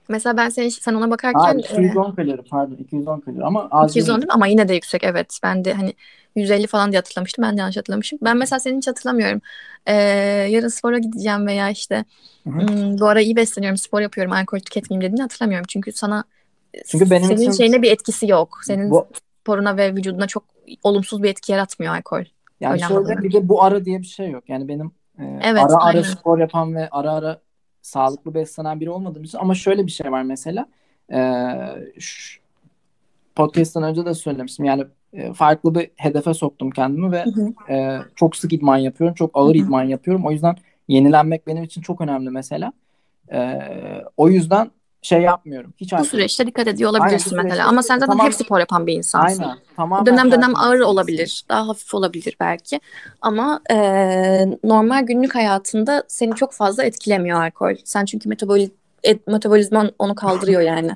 Mesela 0.09 0.37
ben 0.37 0.49
sen, 0.49 0.69
sen 0.69 0.93
ona 0.93 1.11
bakarken... 1.11 1.39
Ha, 1.39 1.53
210 1.53 2.11
e, 2.11 2.15
kalori 2.15 2.41
pardon 2.41 2.75
210 2.75 3.19
kalori 3.19 3.43
ama 3.43 3.67
az 3.71 3.91
210 3.91 4.15
değil 4.15 4.27
mi? 4.27 4.33
Ama 4.33 4.47
yine 4.47 4.67
de 4.67 4.73
yüksek 4.73 5.03
evet. 5.03 5.39
Ben 5.43 5.65
de 5.65 5.73
hani 5.73 5.93
150 6.35 6.67
falan 6.67 6.91
diye 6.91 6.99
hatırlamıştım. 6.99 7.43
Ben 7.43 7.57
de 7.57 7.61
yanlış 7.61 7.77
hatırlamışım. 7.77 8.19
Ben 8.21 8.37
mesela 8.37 8.59
seni 8.59 8.77
hiç 8.77 8.87
hatırlamıyorum. 8.87 9.41
Ee, 9.85 9.93
yarın 10.49 10.67
spora 10.67 10.97
gideceğim 10.97 11.47
veya 11.47 11.69
işte 11.69 12.05
hmm, 12.43 12.99
bu 12.99 13.07
ara 13.07 13.21
iyi 13.21 13.35
besleniyorum, 13.35 13.77
spor 13.77 14.01
yapıyorum, 14.01 14.33
alkol 14.33 14.59
tüketmeyeyim 14.59 15.01
dediğini 15.05 15.21
hatırlamıyorum. 15.21 15.65
Çünkü 15.69 15.91
sana 15.91 16.23
Çünkü 16.87 17.09
benim 17.09 17.27
senin 17.27 17.41
için... 17.41 17.51
şeyine 17.51 17.81
bir 17.81 17.91
etkisi 17.91 18.27
yok. 18.27 18.59
Senin 18.63 18.91
bu... 18.91 19.07
sporuna 19.41 19.77
ve 19.77 19.95
vücuduna 19.95 20.27
çok 20.27 20.43
olumsuz 20.83 21.23
bir 21.23 21.29
etki 21.29 21.51
yaratmıyor 21.51 21.95
alkol. 21.95 22.23
Yani 22.59 22.79
şöyle 22.79 23.17
bir 23.17 23.33
de 23.33 23.49
bu 23.49 23.63
ara 23.63 23.85
diye 23.85 23.99
bir 23.99 24.05
şey 24.07 24.29
yok. 24.29 24.43
Yani 24.47 24.67
benim 24.67 24.91
e, 25.19 25.23
evet, 25.43 25.63
ara 25.63 25.75
aynen. 25.75 25.99
ara 25.99 26.03
spor 26.03 26.39
yapan 26.39 26.75
ve 26.75 26.89
ara 26.89 27.11
ara 27.11 27.41
sağlıklı 27.85 28.33
beslenen 28.33 28.79
biri 28.79 28.89
olmadığım 28.89 29.23
için 29.23 29.37
ama 29.37 29.55
şöyle 29.55 29.85
bir 29.85 29.91
şey 29.91 30.11
var 30.11 30.23
mesela. 30.23 30.67
E, 31.11 31.19
podcast'tan 33.35 33.83
önce 33.83 34.05
de 34.05 34.13
söylemiştim. 34.13 34.65
Yani 34.65 34.85
e, 35.13 35.33
farklı 35.33 35.75
bir 35.75 35.89
hedefe 35.95 36.33
soktum 36.33 36.71
kendimi 36.71 37.11
ve 37.11 37.25
hı 37.25 37.29
hı. 37.29 37.73
E, 37.73 37.99
çok 38.15 38.35
sık 38.35 38.53
idman 38.53 38.77
yapıyorum 38.77 39.15
çok 39.15 39.31
ağır 39.33 39.55
hı 39.55 39.59
hı. 39.59 39.63
idman 39.63 39.83
yapıyorum. 39.83 40.25
O 40.25 40.31
yüzden 40.31 40.55
yenilenmek 40.87 41.47
benim 41.47 41.63
için 41.63 41.81
çok 41.81 42.01
önemli 42.01 42.29
mesela. 42.29 42.73
E, 43.31 43.59
o 44.17 44.29
yüzden 44.29 44.71
şey 45.05 45.21
yapmıyorum. 45.21 45.73
Hiç 45.77 45.93
bu 45.93 46.05
süreçte 46.05 46.47
dikkat 46.47 46.67
ediyor 46.67 46.89
olabilirsin 46.89 47.37
Aynen, 47.37 47.45
mesela. 47.45 47.67
Ama 47.67 47.83
sen 47.83 47.99
zaten 47.99 48.11
tamam, 48.11 48.25
hep 48.25 48.33
spor 48.33 48.59
yapan 48.59 48.87
bir 48.87 48.93
insansın. 48.93 49.43
Aynen. 49.43 49.57
Tamam. 49.75 50.05
Dönem 50.05 50.31
dönem 50.31 50.55
ağır 50.55 50.79
olabilir. 50.79 51.45
Daha 51.49 51.67
hafif 51.67 51.93
olabilir 51.93 52.37
belki. 52.39 52.79
Ama 53.21 53.61
e, 53.71 53.77
normal 54.63 55.03
günlük 55.03 55.35
hayatında 55.35 56.03
seni 56.07 56.35
çok 56.35 56.53
fazla 56.53 56.83
etkilemiyor 56.83 57.41
alkol. 57.41 57.75
Sen 57.83 58.05
çünkü 58.05 58.29
metaboli 58.29 58.71
et, 59.03 59.27
metabolizman 59.27 59.91
onu 59.99 60.15
kaldırıyor 60.15 60.61
yani. 60.71 60.91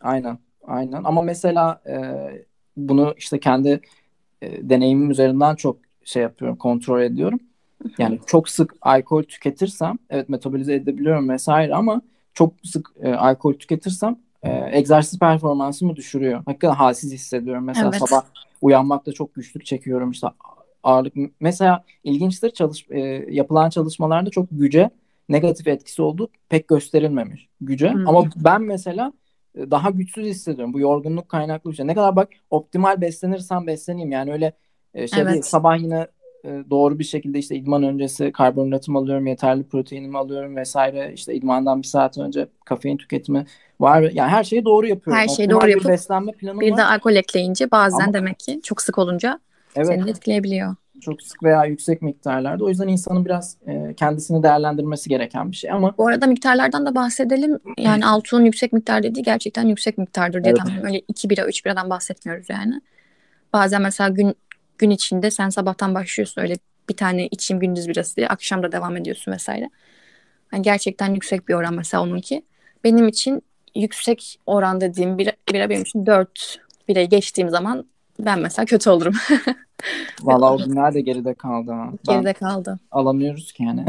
Aynen. 0.00 0.38
Aynen. 0.66 1.00
Ama 1.04 1.22
mesela 1.22 1.80
e, 1.86 1.96
bunu 2.76 3.14
işte 3.16 3.40
kendi 3.40 3.80
e, 4.42 4.70
deneyimim 4.70 5.10
üzerinden 5.10 5.54
çok 5.54 5.76
şey 6.04 6.22
yapıyorum, 6.22 6.56
kontrol 6.56 7.02
ediyorum. 7.02 7.40
Yani 7.98 8.20
çok 8.26 8.48
sık 8.48 8.74
alkol 8.80 9.22
tüketirsem 9.22 9.98
evet 10.10 10.28
metabolize 10.28 10.74
edebiliyorum 10.74 11.28
vesaire 11.28 11.74
ama 11.74 12.02
çok 12.34 12.52
sık 12.64 12.90
e, 13.02 13.14
alkol 13.14 13.52
tüketirsem 13.52 14.16
e, 14.42 14.78
egzersiz 14.78 15.18
performansımı 15.18 15.96
düşürüyor. 15.96 16.42
Hakikaten 16.46 16.74
halsiz 16.74 17.12
hissediyorum. 17.12 17.64
Mesela 17.64 17.90
evet. 17.94 18.08
sabah 18.08 18.22
uyanmakta 18.62 19.12
çok 19.12 19.34
güçlük 19.34 19.66
çekiyorum. 19.66 20.10
İşte 20.10 20.26
ağırlık. 20.82 21.14
Mesela 21.40 21.84
ilginçtir 22.04 22.50
çalış, 22.50 22.86
e, 22.90 23.00
yapılan 23.30 23.70
çalışmalarda 23.70 24.30
çok 24.30 24.46
güce 24.50 24.90
negatif 25.28 25.68
etkisi 25.68 26.02
olduğu 26.02 26.28
pek 26.48 26.68
gösterilmemiş 26.68 27.48
güce. 27.60 27.92
Hmm. 27.92 28.08
Ama 28.08 28.24
ben 28.36 28.62
mesela 28.62 29.12
e, 29.54 29.70
daha 29.70 29.90
güçsüz 29.90 30.26
hissediyorum. 30.26 30.72
Bu 30.72 30.80
yorgunluk 30.80 31.28
kaynaklı 31.28 31.70
bir 31.70 31.76
şey. 31.76 31.86
Ne 31.86 31.94
kadar 31.94 32.16
bak 32.16 32.28
optimal 32.50 33.00
beslenirsem 33.00 33.66
besleneyim. 33.66 34.12
Yani 34.12 34.32
öyle 34.32 34.52
e, 34.94 35.08
şey 35.08 35.22
evet. 35.22 35.32
değil, 35.32 35.42
sabah 35.42 35.78
yine 35.78 36.06
doğru 36.44 36.98
bir 36.98 37.04
şekilde 37.04 37.38
işte 37.38 37.56
idman 37.56 37.82
öncesi 37.82 38.32
karbonhidratımı 38.32 38.98
alıyorum, 38.98 39.26
yeterli 39.26 39.64
proteinimi 39.64 40.18
alıyorum 40.18 40.56
vesaire. 40.56 41.12
İşte 41.14 41.34
idmandan 41.34 41.82
bir 41.82 41.86
saat 41.86 42.18
önce 42.18 42.48
kafein 42.64 42.96
tüketimi 42.96 43.46
var. 43.80 44.02
Yani 44.02 44.30
her 44.30 44.44
şeyi 44.44 44.64
doğru 44.64 44.86
yapıyorum. 44.86 45.22
Her 45.22 45.28
şeyi 45.28 45.50
doğru 45.50 45.70
yapıp 45.70 45.88
beslenme 45.88 46.32
planım 46.32 46.60
bir 46.60 46.70
var. 46.70 46.78
de 46.78 46.84
alkol 46.84 47.14
ekleyince 47.14 47.70
bazen 47.70 48.04
Ama, 48.04 48.12
demek 48.12 48.38
ki 48.38 48.60
çok 48.62 48.82
sık 48.82 48.98
olunca 48.98 49.40
evet, 49.76 49.86
seni 49.86 50.10
etkileyebiliyor. 50.10 50.74
Çok 51.00 51.22
sık 51.22 51.42
veya 51.42 51.64
yüksek 51.64 52.02
miktarlarda. 52.02 52.64
O 52.64 52.68
yüzden 52.68 52.88
insanın 52.88 53.24
biraz 53.24 53.56
e, 53.66 53.94
kendisini 53.94 54.42
değerlendirmesi 54.42 55.08
gereken 55.08 55.50
bir 55.50 55.56
şey 55.56 55.70
ama 55.70 55.94
Bu 55.98 56.06
arada 56.06 56.26
miktarlardan 56.26 56.86
da 56.86 56.94
bahsedelim. 56.94 57.58
Yani 57.78 58.06
Altuğ'un 58.06 58.44
yüksek 58.44 58.72
miktar 58.72 59.02
dediği 59.02 59.22
gerçekten 59.22 59.66
yüksek 59.66 59.98
miktardır 59.98 60.44
diye 60.44 60.54
evet. 60.58 60.62
tamam. 60.66 60.84
Öyle 60.84 61.02
2 61.08 61.30
bira 61.30 61.46
3 61.46 61.64
biradan 61.64 61.90
bahsetmiyoruz 61.90 62.50
yani. 62.50 62.80
Bazen 63.52 63.82
mesela 63.82 64.10
gün 64.10 64.34
gün 64.82 64.90
içinde 64.90 65.30
sen 65.30 65.48
sabahtan 65.48 65.94
başlıyorsun 65.94 66.42
öyle 66.42 66.56
bir 66.88 66.96
tane 66.96 67.26
içeyim 67.26 67.60
gündüz 67.60 67.88
birası 67.88 68.16
diye 68.16 68.28
akşam 68.28 68.62
da 68.62 68.72
devam 68.72 68.96
ediyorsun 68.96 69.32
vesaire. 69.32 69.70
Yani 70.52 70.62
gerçekten 70.62 71.14
yüksek 71.14 71.48
bir 71.48 71.54
oran 71.54 71.74
mesela 71.74 72.02
onunki. 72.02 72.42
Benim 72.84 73.08
için 73.08 73.42
yüksek 73.74 74.38
oran 74.46 74.80
dediğim 74.80 75.18
bira, 75.18 75.32
bira 75.52 75.70
benim 75.70 75.82
için 75.82 76.06
4 76.06 76.58
birayı 76.88 77.08
geçtiğim 77.08 77.50
zaman 77.50 77.84
ben 78.18 78.38
mesela 78.38 78.66
kötü 78.66 78.90
olurum. 78.90 79.14
Valla 80.22 80.54
o 80.54 80.58
günler 80.58 80.94
de 80.94 81.00
geride 81.00 81.34
kaldı. 81.34 81.70
Ha. 81.70 81.90
Geride 82.04 82.24
ben 82.24 82.32
kaldı. 82.32 82.78
Alamıyoruz 82.90 83.52
ki 83.52 83.62
yani. 83.62 83.84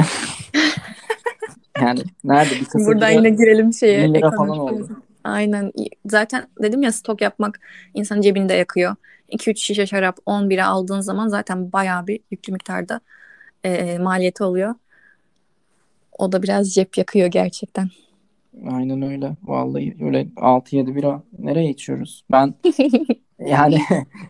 yani 1.82 2.00
nerede 2.24 2.56
bir 2.56 2.66
kısa 2.66 2.80
Buradan 2.80 3.10
yine 3.10 3.30
girelim 3.30 3.74
şeye. 3.74 4.14
lira 4.14 4.32
falan 4.32 4.60
oldu. 4.60 4.90
Aynen. 5.24 5.72
Zaten 6.06 6.48
dedim 6.62 6.84
ya 6.84 6.92
stok 6.92 7.22
yapmak 7.22 7.60
insanın 7.94 8.22
cebinde 8.22 8.54
yakıyor. 8.54 8.96
2-3 9.34 9.56
şişe 9.56 9.86
şarap 9.86 10.18
10 10.26 10.50
bira 10.50 10.68
aldığın 10.68 11.02
zaman 11.02 11.28
zaten 11.28 11.72
bayağı 11.72 12.08
bir 12.08 12.20
yüklü 12.32 12.54
miktarda 12.54 13.02
e, 13.64 13.98
maliyeti 13.98 14.44
oluyor. 14.44 14.76
O 16.18 16.32
da 16.32 16.44
biraz 16.44 16.74
cep 16.74 16.98
yakıyor 16.98 17.28
gerçekten. 17.28 17.90
Aynen 18.72 19.02
öyle. 19.02 19.36
Vallahi 19.44 19.98
öyle 20.02 20.28
6-7 20.36 20.96
bira 20.96 21.24
nereye 21.40 21.70
içiyoruz? 21.70 22.24
Ben 22.32 22.54
Yani 23.48 23.82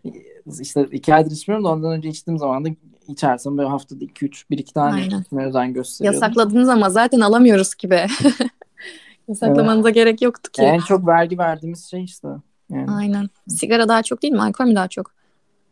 işte 0.59 0.87
iki 0.91 1.13
aydır 1.13 1.31
içmiyorum 1.31 1.65
da 1.65 1.69
ondan 1.69 1.91
önce 1.91 2.09
içtiğim 2.09 2.37
zaman 2.37 2.65
da 2.65 2.69
içersem 3.07 3.57
böyle 3.57 3.69
haftada 3.69 4.05
2-3 4.05 4.43
bir 4.49 4.57
iki 4.57 4.73
tane 4.73 5.01
Aynen. 5.01 5.21
içmeye 5.21 5.47
özen 5.47 5.73
gösteriyordum. 5.73 6.21
Yasakladınız 6.21 6.69
ama 6.69 6.89
zaten 6.89 7.19
alamıyoruz 7.19 7.75
ki 7.75 7.89
be. 7.89 8.07
Yasaklamanıza 9.27 9.89
gerek 9.89 10.21
yoktu 10.21 10.51
ki. 10.51 10.61
En 10.61 10.79
çok 10.79 11.07
vergi 11.07 11.37
verdiğimiz 11.37 11.85
şey 11.85 12.03
işte. 12.03 12.27
Yani 12.69 12.91
Aynen. 12.91 13.29
Sigara 13.47 13.87
daha 13.87 14.03
çok 14.03 14.21
değil 14.21 14.33
mi? 14.33 14.41
Alkol 14.41 14.65
mü 14.65 14.75
daha 14.75 14.87
çok? 14.87 15.11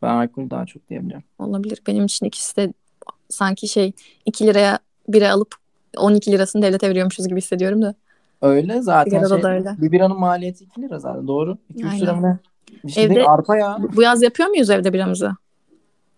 ben 0.01 0.09
alkol 0.09 0.49
daha 0.49 0.65
çok 0.65 0.89
diyebiliyorum. 0.89 1.23
Olabilir. 1.39 1.81
Benim 1.87 2.05
için 2.05 2.25
ikisi 2.25 2.55
de 2.57 2.73
sanki 3.29 3.67
şey 3.67 3.91
2 4.25 4.47
liraya 4.47 4.79
bira 5.07 5.31
alıp 5.31 5.55
12 5.97 6.31
lirasını 6.31 6.61
devlete 6.61 6.89
veriyormuşuz 6.89 7.27
gibi 7.27 7.37
hissediyorum 7.41 7.81
da. 7.81 7.95
Öyle 8.41 8.81
zaten 8.81 9.09
Sigarada 9.11 9.35
şey, 9.35 9.43
da 9.43 9.49
öyle. 9.51 9.75
bir 9.77 9.91
biranın 9.91 10.19
maliyeti 10.19 10.63
2 10.63 10.81
lira 10.81 10.99
zaten 10.99 11.27
doğru. 11.27 11.57
2-3 11.77 12.01
lira 12.01 12.13
mı? 12.15 12.39
Bir 12.83 12.91
şey 12.91 13.03
Evde- 13.03 13.15
değil 13.15 13.29
arpa 13.29 13.57
ya. 13.57 13.77
Bu, 13.95 14.01
yaz 14.01 14.21
yapıyor 14.21 14.49
muyuz 14.49 14.69
evde 14.69 14.93
biramızı? 14.93 15.31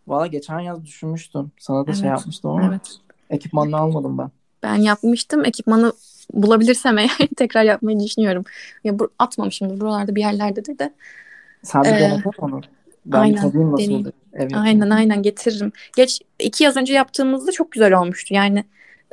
Valla 0.07 0.28
geçen 0.28 0.59
yaz 0.59 0.86
düşünmüştüm. 0.86 1.51
Sana 1.59 1.88
da 1.88 1.93
şey 1.93 2.09
Evet. 2.09 2.19
yapmıştım 2.19 2.51
ama 2.51 2.65
Evet. 2.67 2.97
ekipmanını 3.30 3.78
almadım 3.78 4.17
ben. 4.17 4.32
Ben 4.63 4.76
yapmıştım. 4.76 5.45
Ekipmanı 5.45 5.93
bulabilirsem 6.34 6.97
eğer 6.97 7.17
tekrar 7.38 7.63
yapmayı 7.63 7.99
düşünüyorum. 7.99 8.43
Ya 8.84 8.99
bu, 8.99 9.09
atmamışımdır 9.19 9.80
buralarda 9.80 10.15
bir 10.15 10.21
yerlerdedir 10.21 10.80
de. 10.80 10.93
Sen 11.63 11.84
bir 11.84 11.89
Ee, 11.89 11.99
denesene 11.99 12.34
onu. 12.38 12.61
Ben 13.05 13.19
aynen, 13.19 13.36
tadayım 13.36 13.71
nasıl 13.71 13.84
deneyeyim. 13.84 14.01
oluyor. 14.01 14.13
Ev 14.34 14.41
yapımı. 14.41 14.61
Aynen 14.61 14.89
aynen 14.89 15.21
getiririm. 15.24 15.71
Geç 15.95 16.21
iki 16.39 16.63
yaz 16.63 16.78
önce 16.78 16.93
yaptığımızda 16.93 17.51
çok 17.51 17.71
güzel 17.71 17.93
olmuştu. 17.93 18.34
Yani 18.34 18.63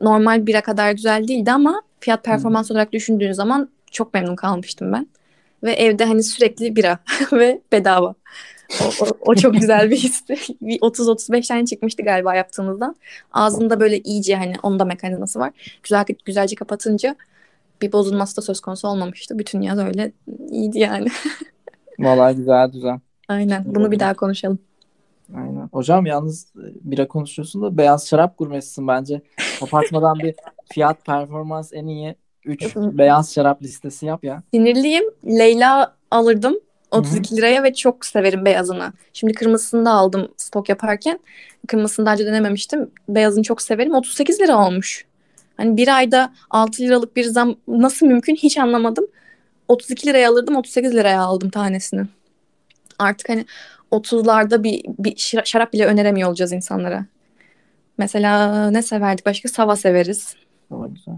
normal 0.01 0.47
bira 0.47 0.61
kadar 0.61 0.93
güzel 0.93 1.29
değildi 1.29 1.53
ama 1.53 1.83
fiyat 2.01 2.25
performans 2.25 2.71
olarak 2.71 2.93
düşündüğün 2.93 3.33
zaman 3.33 3.69
çok 3.91 4.15
memnun 4.15 4.37
kalmıştım 4.37 4.93
ben. 4.93 5.07
Ve 5.63 5.73
evde 5.73 6.05
hani 6.05 6.23
sürekli 6.23 6.77
bira 6.77 6.99
ve 7.33 7.61
bedava. 7.73 8.15
O, 8.83 9.05
o, 9.05 9.09
o 9.21 9.35
çok 9.35 9.55
güzel 9.55 9.91
bir 9.91 9.97
histi. 9.97 10.35
Bir 10.61 10.79
30-35 10.79 11.49
tane 11.49 11.67
çıkmıştı 11.67 12.03
galiba 12.03 12.35
yaptığımızdan. 12.35 12.97
Ağzında 13.33 13.81
böyle 13.81 13.99
iyice 13.99 14.37
hani 14.37 14.55
onda 14.63 14.85
mekanizması 14.85 15.39
var. 15.39 15.53
Güzel 15.83 16.05
güzelce 16.25 16.57
kapatınca 16.57 17.17
bir 17.83 17.93
bozulması 17.93 18.37
da 18.37 18.43
söz 18.43 18.61
konusu 18.61 18.89
olmamıştı. 18.89 19.39
Bütün 19.39 19.61
yaz 19.61 19.79
öyle 19.79 20.13
iyiydi 20.51 20.79
yani. 20.79 21.09
Vallahi 21.99 22.37
güzel 22.37 22.73
düzen. 22.73 23.01
Aynen. 23.29 23.65
Bunu 23.67 23.93
bir 23.93 24.01
daha 24.01 24.15
konuşalım. 24.15 24.59
Aynen. 25.37 25.69
Hocam 25.73 26.07
yalnız 26.07 26.53
bira 26.81 27.09
konuşuyorsun 27.09 27.63
da 27.63 27.77
beyaz 27.77 28.09
şarap 28.09 28.39
gurmesisin 28.39 28.89
bence. 28.89 29.21
Kapatmadan 29.61 30.19
bir 30.19 30.35
fiyat 30.73 31.05
performans 31.05 31.73
en 31.73 31.87
iyi 31.87 32.15
3 32.45 32.77
beyaz 32.77 33.35
şarap 33.35 33.63
listesi 33.63 34.07
yap 34.07 34.25
ya. 34.25 34.43
Sinirliyim. 34.55 35.05
Leyla 35.27 35.97
alırdım 36.11 36.61
32 36.91 37.37
liraya 37.37 37.63
ve 37.63 37.75
çok 37.75 38.07
severim 38.07 38.45
beyazını. 38.45 38.93
Şimdi 39.13 39.33
kırmızısını 39.33 39.85
da 39.85 39.91
aldım 39.91 40.29
stok 40.37 40.69
yaparken. 40.69 41.21
Kırmızısını 41.69 42.07
daha 42.07 42.15
önce 42.15 42.27
denememiştim. 42.27 42.91
Beyazını 43.09 43.43
çok 43.43 43.63
severim. 43.63 43.95
38 43.95 44.41
lira 44.41 44.67
olmuş. 44.67 45.05
Hani 45.57 45.77
bir 45.77 45.97
ayda 45.97 46.33
6 46.51 46.83
liralık 46.83 47.17
bir 47.17 47.25
zam 47.25 47.57
nasıl 47.69 48.07
mümkün 48.07 48.35
hiç 48.35 48.59
anlamadım. 48.59 49.07
32 49.69 50.07
liraya 50.07 50.31
alırdım 50.31 50.57
38 50.57 50.95
liraya 50.95 51.21
aldım 51.21 51.51
tanesini. 51.51 52.07
Artık 52.99 53.29
hani 53.29 53.47
30'larda 53.93 54.63
bir, 54.63 54.83
bir 54.99 55.43
şarap 55.45 55.73
bile 55.73 55.87
öneremiyor 55.87 56.29
olacağız 56.29 56.53
insanlara. 56.53 57.07
Mesela 57.99 58.71
ne 58.71 58.83
severdik 58.83 59.27
başka? 59.27 59.49
Sava 59.49 59.77
severiz. 59.77 60.35
Valla 60.71 60.87
güzel. 60.87 61.15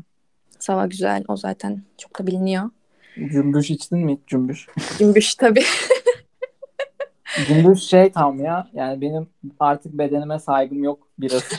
Sava 0.59 0.87
güzel. 0.87 1.25
O 1.29 1.37
zaten 1.37 1.83
çok 1.99 2.19
da 2.19 2.27
biliniyor. 2.27 2.71
Cümbüş 3.17 3.71
içtin 3.71 3.99
mi 3.99 4.13
hiç 4.13 4.21
cümbüş? 4.27 4.67
Cümbüş 4.99 5.35
tabii. 5.35 5.63
Cümbüş 7.47 7.81
şey 7.83 8.13
tam 8.13 8.41
ya. 8.41 8.69
Yani 8.75 9.01
benim 9.01 9.27
artık 9.61 9.93
bedenime 9.93 10.39
saygım 10.39 10.85
yok 10.85 11.09
birası. 11.19 11.57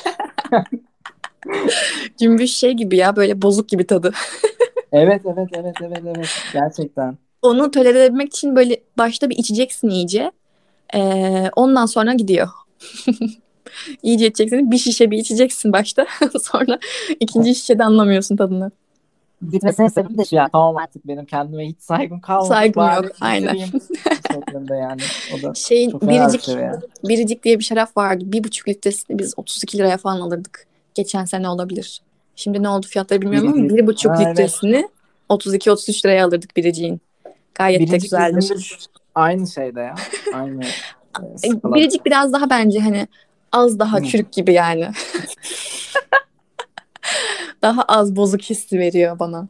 Cümbüş 2.19 2.51
şey 2.51 2.71
gibi 2.71 2.97
ya 2.97 3.15
böyle 3.15 3.41
bozuk 3.41 3.69
gibi 3.69 3.87
tadı. 3.87 4.11
evet 4.91 5.21
evet 5.25 5.49
evet 5.53 5.75
evet 5.81 6.01
evet. 6.15 6.29
Gerçekten. 6.53 7.17
Onu 7.41 7.71
tolere 7.71 7.99
edebilmek 7.99 8.27
için 8.27 8.55
böyle 8.55 8.81
başta 8.97 9.29
bir 9.29 9.37
içeceksin 9.37 9.89
iyice. 9.89 10.31
Ee, 10.95 11.49
ondan 11.55 11.85
sonra 11.85 12.13
gidiyor. 12.13 12.47
iyice 14.03 14.27
içeceksin. 14.27 14.71
Bir 14.71 14.77
şişe 14.77 15.11
bir 15.11 15.17
içeceksin 15.17 15.73
başta. 15.73 16.05
sonra 16.41 16.79
ikinci 17.19 17.55
şişede 17.55 17.83
anlamıyorsun 17.83 18.37
tadını. 18.37 18.71
Gitmesine 19.51 19.89
sebep 19.89 20.17
de 20.17 20.25
şu 20.25 20.35
ya. 20.35 20.49
Tamam 20.51 20.77
artık 20.77 21.07
benim 21.07 21.25
kendime 21.25 21.67
hiç 21.67 21.81
saygım 21.81 22.19
kalmadı. 22.19 22.47
Saygım 22.47 22.83
Bari 22.83 23.05
yok, 23.05 23.15
aynen. 23.21 23.55
şeklinde 24.31 24.75
yani. 24.75 25.01
O 25.33 25.41
da 25.41 25.53
Şeyin 25.53 25.99
fena 25.99 26.01
bir 26.11 26.15
biricik, 26.19 26.41
şey 26.41 26.55
ya. 26.55 26.81
biricik 27.03 27.43
diye 27.43 27.59
bir 27.59 27.63
şarap 27.63 27.97
vardı. 27.97 28.23
Bir 28.27 28.43
buçuk 28.43 28.67
litresini 28.67 29.19
biz 29.19 29.33
32 29.37 29.77
liraya 29.77 29.97
falan 29.97 30.19
alırdık. 30.21 30.65
Geçen 30.93 31.25
sene 31.25 31.49
olabilir. 31.49 32.01
Şimdi 32.35 32.63
ne 32.63 32.69
oldu 32.69 32.87
fiyatları 32.87 33.21
bilmiyorum 33.21 33.47
ama 33.47 33.57
Biricik. 33.57 33.77
bir 33.77 33.87
buçuk 33.87 34.11
Ha, 34.11 34.17
evet. 34.23 34.31
litresini 34.39 34.89
32-33 35.29 36.05
liraya 36.05 36.25
alırdık 36.25 36.57
biriciğin. 36.57 37.01
Gayet 37.55 37.79
de 37.81 37.83
Biricik 37.85 38.01
güzeldir. 38.01 38.41
cümbüş 38.41 38.77
aynı 39.15 39.47
şeyde 39.47 39.79
ya. 39.79 39.95
Aynı. 40.33 40.63
e. 41.43 41.49
Biricik 41.73 42.05
biraz 42.05 42.33
daha 42.33 42.49
bence 42.49 42.79
hani 42.79 43.07
az 43.51 43.79
daha 43.79 44.03
çürük 44.03 44.31
gibi 44.31 44.53
yani. 44.53 44.87
daha 47.63 47.81
az 47.81 48.15
bozuk 48.15 48.41
hissi 48.41 48.79
veriyor 48.79 49.19
bana. 49.19 49.47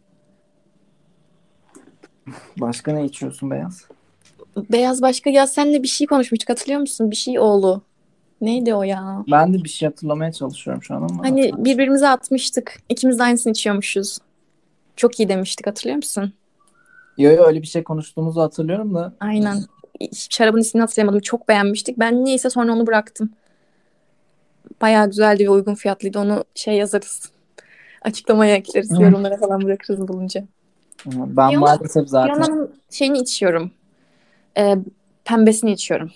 Başka 2.58 2.92
ne 2.92 3.06
içiyorsun 3.06 3.52
beyaz? 3.52 3.86
Beyaz 4.72 5.02
başka 5.02 5.30
ya 5.30 5.48
senle 5.48 5.84
bir 5.84 5.88
şey 5.88 6.08
konuşmuştuk 6.08 6.50
hatırlıyor 6.50 6.80
musun? 6.80 7.12
Bir 7.12 7.16
şey 7.16 7.40
oğlu. 7.40 7.82
Neydi 8.42 8.74
o 8.76 8.84
ya? 8.84 9.24
Ben 9.32 9.54
de 9.54 9.64
bir 9.64 9.70
şey 9.70 9.90
hatırlamaya 9.90 10.32
çalışıyorum 10.32 10.84
şu 10.84 10.96
an 10.96 11.02
ama. 11.02 11.24
Hani 11.24 11.52
birbirimize 11.58 12.08
atmıştık. 12.08 12.80
İkimiz 12.90 13.20
de 13.20 13.24
aynısını 13.24 13.52
içiyormuşuz. 13.52 14.18
Çok 14.96 15.20
iyi 15.20 15.30
demiştik 15.30 15.68
hatırlıyor 15.68 15.96
musun? 15.96 16.34
Yo, 17.18 17.32
yo, 17.32 17.44
öyle 17.46 17.62
bir 17.62 17.68
şey 17.68 17.84
konuştuğumuzu 17.84 18.42
hatırlıyorum 18.42 18.96
da. 18.96 19.14
Aynen. 19.20 19.64
Şarabın 20.30 20.60
ismini 20.60 20.82
hatırlayamadım. 20.82 21.20
Çok 21.20 21.48
beğenmiştik. 21.48 22.00
Ben 22.00 22.26
niyeyse 22.26 22.50
sonra 22.50 22.74
onu 22.74 22.88
bıraktım. 22.88 23.30
Bayağı 24.82 25.08
güzeldi 25.08 25.44
ve 25.44 25.50
uygun 25.50 25.76
fiyatlıydı. 25.76 26.20
Onu 26.20 26.44
şey 26.56 26.76
yazarız. 26.76 27.33
Açıklamaya 28.04 28.56
ekleriz. 28.56 28.92
Hı. 28.92 29.04
Yorumlara 29.04 29.38
falan 29.38 29.62
bırakırız 29.62 30.08
bulunca. 30.08 30.44
Ben 31.06 31.36
Piyano- 31.52 31.60
maalesef 31.60 32.08
zaten 32.10 32.34
Piyanonun 32.42 32.72
şeyini 32.90 33.18
içiyorum. 33.18 33.72
Ee, 34.58 34.76
pembesini 35.26 35.72
içiyorum. 35.72 36.12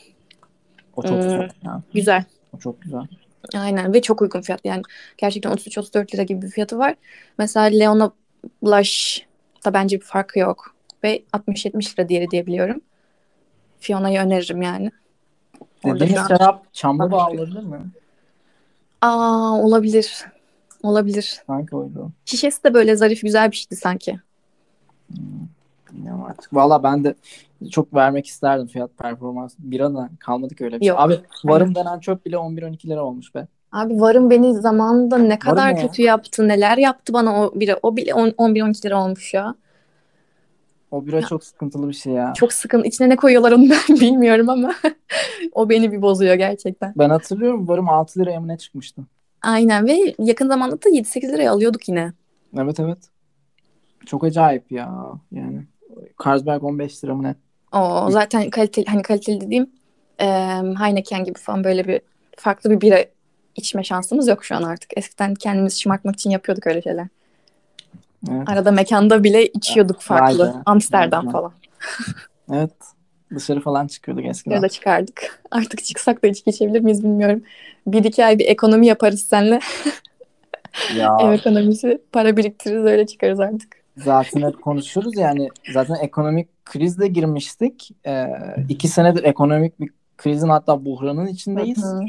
o 0.96 1.02
çok 1.02 1.12
Hmm. 1.12 1.22
güzel. 1.22 1.50
ya. 1.64 1.82
Güzel. 1.94 2.24
O 2.56 2.60
çok 2.60 2.82
güzel. 2.82 3.02
Aynen 3.56 3.94
ve 3.94 4.02
çok 4.02 4.22
uygun 4.22 4.42
fiyat. 4.42 4.66
Yani 4.66 4.82
gerçekten 5.18 5.52
33-34 5.52 6.14
lira 6.16 6.24
gibi 6.24 6.42
bir 6.42 6.50
fiyatı 6.50 6.78
var. 6.78 6.96
Mesela 7.38 7.66
Leona 7.66 8.12
Blush 8.64 9.26
da 9.66 9.74
bence 9.74 9.96
bir 10.00 10.06
farkı 10.06 10.40
yok. 10.40 10.76
Ve 11.04 11.24
60-70 11.34 12.00
lira 12.00 12.10
diğeri 12.10 12.32
diyebiliyorum. 12.32 12.82
Fiona'yı 13.80 14.20
öneririm 14.20 14.62
yani. 14.62 14.92
Dediğiniz 15.86 16.28
şarap 16.28 16.74
çamlı 16.74 17.00
Tabii. 17.04 17.12
bağlanır 17.12 17.64
mı? 17.64 17.92
Aa 19.02 19.52
olabilir. 19.60 20.26
Olabilir. 20.84 21.42
Sanki 21.48 21.76
oydu. 21.76 22.12
Şişesi 22.26 22.64
de 22.64 22.74
böyle 22.74 22.96
zarif 22.96 23.22
güzel 23.22 23.52
bir 23.52 23.56
şeydi 23.56 23.76
sanki. 23.76 24.20
Bilmiyorum 25.92 26.24
artık. 26.24 26.54
Valla 26.54 26.84
ben 26.84 27.04
de 27.04 27.16
çok 27.72 27.94
vermek 27.94 28.28
isterdim 28.28 28.68
fiyat 28.68 28.98
performans. 28.98 29.56
Bira 29.60 29.94
da 29.94 30.10
kalmadı 30.20 30.56
ki 30.56 30.66
öyle 30.66 30.76
bir 30.76 30.86
şey. 30.86 30.88
Yok. 30.88 31.00
Abi 31.00 31.20
varım 31.46 31.76
denen 31.76 32.00
çöp 32.00 32.26
bile 32.26 32.36
11-12 32.36 32.88
lira 32.90 33.04
olmuş 33.04 33.36
be. 33.36 33.48
Abi 33.72 34.02
varım 34.02 34.30
beni 34.30 34.54
zamanında 34.54 35.18
ne 35.18 35.40
kadar 35.40 35.70
ya? 35.70 35.76
kötü 35.76 36.02
yaptı, 36.02 36.48
neler 36.48 36.78
yaptı 36.78 37.14
bana 37.14 37.44
o 37.44 37.52
biri. 37.56 37.76
O 37.84 37.96
bile 37.96 38.12
11-12 38.12 38.86
lira 38.86 39.04
olmuş 39.04 39.34
ya. 39.34 39.56
O 40.92 41.06
bira 41.06 41.22
çok 41.22 41.44
sıkıntılı 41.44 41.88
bir 41.88 41.94
şey 41.94 42.14
ya. 42.14 42.34
Çok 42.34 42.54
sıkıntı. 42.54 42.88
İçine 42.88 43.10
ne 43.10 43.16
koyuyorlar 43.16 43.52
onu 43.52 43.66
ben 43.70 43.96
bilmiyorum 44.00 44.50
ama 44.50 44.76
o 45.52 45.70
beni 45.70 45.92
bir 45.92 46.02
bozuyor 46.02 46.36
gerçekten. 46.36 46.94
Ben 46.98 47.10
hatırlıyorum 47.10 47.68
varım 47.68 47.90
6 47.90 48.20
liraya 48.20 48.40
mı 48.40 48.48
ne 48.48 48.58
çıkmıştı? 48.58 49.02
Aynen 49.48 49.88
ve 49.88 50.16
yakın 50.20 50.48
zamanda 50.48 50.76
da 50.76 50.90
7-8 50.90 51.32
liraya 51.32 51.52
alıyorduk 51.52 51.90
yine. 51.90 52.14
Evet 52.58 52.80
evet. 52.80 52.98
Çok 54.06 54.24
acayip 54.24 54.72
ya. 54.72 54.94
Yani 55.32 55.64
Carlsberg 56.26 56.64
15 56.64 57.04
lira 57.04 57.16
mı 57.16 57.24
ne? 57.24 57.36
O 57.80 58.12
zaten 58.12 58.50
kaliteli 58.50 58.86
hani 58.86 59.02
kaliteli 59.02 59.42
dediğim 59.42 59.70
e, 60.20 60.26
Heineken 60.80 61.24
gibi 61.24 61.40
falan 61.40 61.64
böyle 61.64 61.88
bir 61.88 62.02
farklı 62.38 62.70
bir 62.70 62.82
bira 62.82 63.06
içme 63.56 63.84
şansımız 63.84 64.28
yok 64.28 64.46
şu 64.46 64.56
an 64.56 64.64
artık. 64.64 64.98
Eskiden 64.98 65.34
kendimizi 65.34 65.80
şımartmak 65.80 66.16
için 66.16 66.30
yapıyorduk 66.30 66.68
öyle 66.68 66.82
şeyler. 66.82 67.08
Evet. 68.30 68.50
Arada 68.50 68.72
mekanda 68.72 69.24
bile 69.24 69.48
içiyorduk 69.48 70.02
farklı. 70.02 70.48
Vay 70.48 70.54
be. 70.54 70.62
Amsterdam 70.66 71.26
Vay 71.26 71.28
be. 71.28 71.32
falan. 71.32 71.52
Evet. 72.54 72.72
Dışarı 73.36 73.62
falan 73.62 73.88
çıkıyorduk 73.88 74.26
eskiden. 74.26 74.56
Ya 74.56 74.62
da 74.62 74.70
çıkardık. 74.70 75.42
Artık 75.52 75.84
çıksak 75.84 76.24
da 76.24 76.28
içki 76.28 76.50
içebilir 76.50 76.80
miyiz 76.80 77.04
bilmiyorum. 77.04 77.44
Bir 77.88 78.04
iki 78.04 78.26
ay 78.26 78.40
bir 78.40 78.46
ekonomi 78.46 78.88
yaparız 78.88 79.22
seninle. 79.30 79.60
Ya 80.96 81.18
Ev 81.22 81.32
ekonomisi. 81.32 82.02
Para 82.12 82.38
biriktiririz 82.38 82.86
öyle 82.86 83.08
çıkarız 83.08 83.40
artık. 83.40 83.78
zaten 83.98 84.42
hep 84.42 84.62
konuşuruz 84.62 85.18
yani 85.18 85.50
zaten 85.74 85.96
ekonomik 85.96 86.66
krizle 86.66 87.08
girmiştik. 87.08 87.92
Ee, 88.06 88.28
iki 88.70 88.88
senedir 88.88 89.24
ekonomik 89.24 89.80
bir 89.80 89.90
krizin 90.18 90.50
hatta 90.50 90.86
buhranın 90.86 91.28
içindeyiz. 91.28 91.84
Hı 91.84 91.88
hı. 91.88 92.02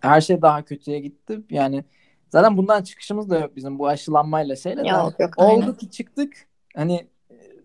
Her 0.00 0.20
şey 0.20 0.42
daha 0.42 0.62
kötüye 0.62 1.00
gitti. 1.00 1.40
Yani 1.50 1.84
zaten 2.30 2.56
bundan 2.56 2.82
çıkışımız 2.82 3.30
da 3.30 3.38
yok 3.38 3.56
bizim 3.56 3.78
bu 3.78 3.88
aşılanmayla 3.88 4.56
şeyle. 4.56 4.88
Yok 4.88 5.20
yok 5.20 5.30
Oldu 5.36 5.62
aynen. 5.62 5.74
ki 5.74 5.90
çıktık. 5.90 6.32
Hani 6.76 7.06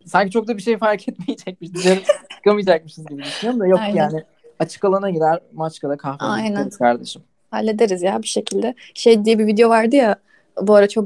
sanki 0.05 0.31
çok 0.31 0.47
da 0.47 0.57
bir 0.57 0.61
şey 0.61 0.77
fark 0.77 1.07
etmeyecekmiş. 1.09 1.73
Dışarı 1.73 1.99
çıkamayacakmışız 2.35 3.05
gibi 3.05 3.23
düşünüyorum 3.23 3.59
da 3.59 3.67
yok 3.67 3.79
Aynen. 3.79 3.95
yani. 3.95 4.23
Açık 4.59 4.85
alana 4.85 5.09
gider 5.09 5.39
Maçka'da 5.53 5.97
kahve 5.97 6.17
Aynen. 6.19 6.69
kardeşim. 6.69 7.21
Hallederiz 7.51 8.03
ya 8.03 8.21
bir 8.21 8.27
şekilde. 8.27 8.75
Şey 8.93 9.25
diye 9.25 9.39
bir 9.39 9.47
video 9.47 9.69
vardı 9.69 9.95
ya 9.95 10.15
bu 10.61 10.75
ara 10.75 10.87
çok 10.87 11.05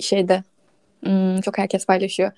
şeyde 0.00 0.42
hmm, 1.04 1.40
çok 1.40 1.58
herkes 1.58 1.86
paylaşıyor. 1.86 2.32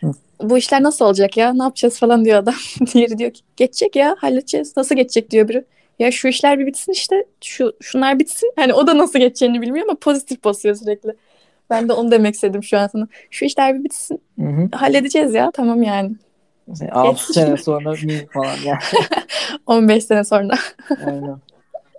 Hı. 0.00 0.12
Bu 0.42 0.58
işler 0.58 0.82
nasıl 0.82 1.04
olacak 1.04 1.36
ya? 1.36 1.54
Ne 1.54 1.62
yapacağız 1.62 1.98
falan 1.98 2.24
diyor 2.24 2.38
adam. 2.38 2.54
Diğeri 2.94 3.18
diyor 3.18 3.30
ki 3.30 3.40
geçecek 3.56 3.96
ya 3.96 4.16
halledeceğiz. 4.18 4.76
Nasıl 4.76 4.94
geçecek 4.94 5.30
diyor 5.30 5.48
biri. 5.48 5.64
Ya 5.98 6.10
şu 6.10 6.28
işler 6.28 6.58
bir 6.58 6.66
bitsin 6.66 6.92
işte. 6.92 7.24
Şu 7.40 7.72
şunlar 7.80 8.18
bitsin. 8.18 8.52
Hani 8.56 8.74
o 8.74 8.86
da 8.86 8.98
nasıl 8.98 9.18
geçeceğini 9.18 9.62
bilmiyor 9.62 9.86
ama 9.88 9.98
pozitif 9.98 10.44
basıyor 10.44 10.74
sürekli. 10.74 11.14
Ben 11.70 11.88
de 11.88 11.92
onu 11.92 12.10
demek 12.10 12.34
istedim 12.34 12.62
şu 12.62 12.78
an 12.78 12.86
sana. 12.86 13.08
Şu 13.30 13.44
işler 13.44 13.78
bir 13.78 13.84
bitsin. 13.84 14.20
Hı 14.40 14.46
hı. 14.46 14.68
Halledeceğiz 14.72 15.34
ya. 15.34 15.50
Tamam 15.50 15.82
yani. 15.82 16.12
6 16.92 17.10
Geçsin. 17.10 17.32
sene 17.32 17.56
sonra 17.56 17.94
falan 18.32 18.54
yani. 18.64 18.78
15 19.66 20.04
sene 20.04 20.24
sonra. 20.24 20.54
Aynen. 21.06 21.36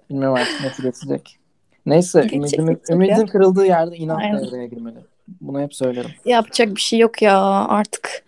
Bilmiyorum 0.10 0.38
artık 0.38 0.64
nasıl 0.64 0.84
geçecek. 0.84 1.38
Neyse 1.86 2.22
Geçecek, 2.22 2.38
ümidin, 2.60 2.68
geçecek 2.74 2.90
ümidin 2.96 3.16
ya. 3.16 3.26
kırıldığı 3.26 3.66
yerde 3.66 3.96
inat 3.96 4.18
Aynen. 4.18 4.46
devreye 4.46 4.68
girmeli. 4.68 4.98
Bunu 5.42 5.62
hep 5.62 5.76
söylerim. 5.76 6.10
Yapacak 6.26 6.76
bir 6.76 6.82
şey 6.82 7.00
yok 7.00 7.22
ya 7.22 7.40
artık. 7.66 8.24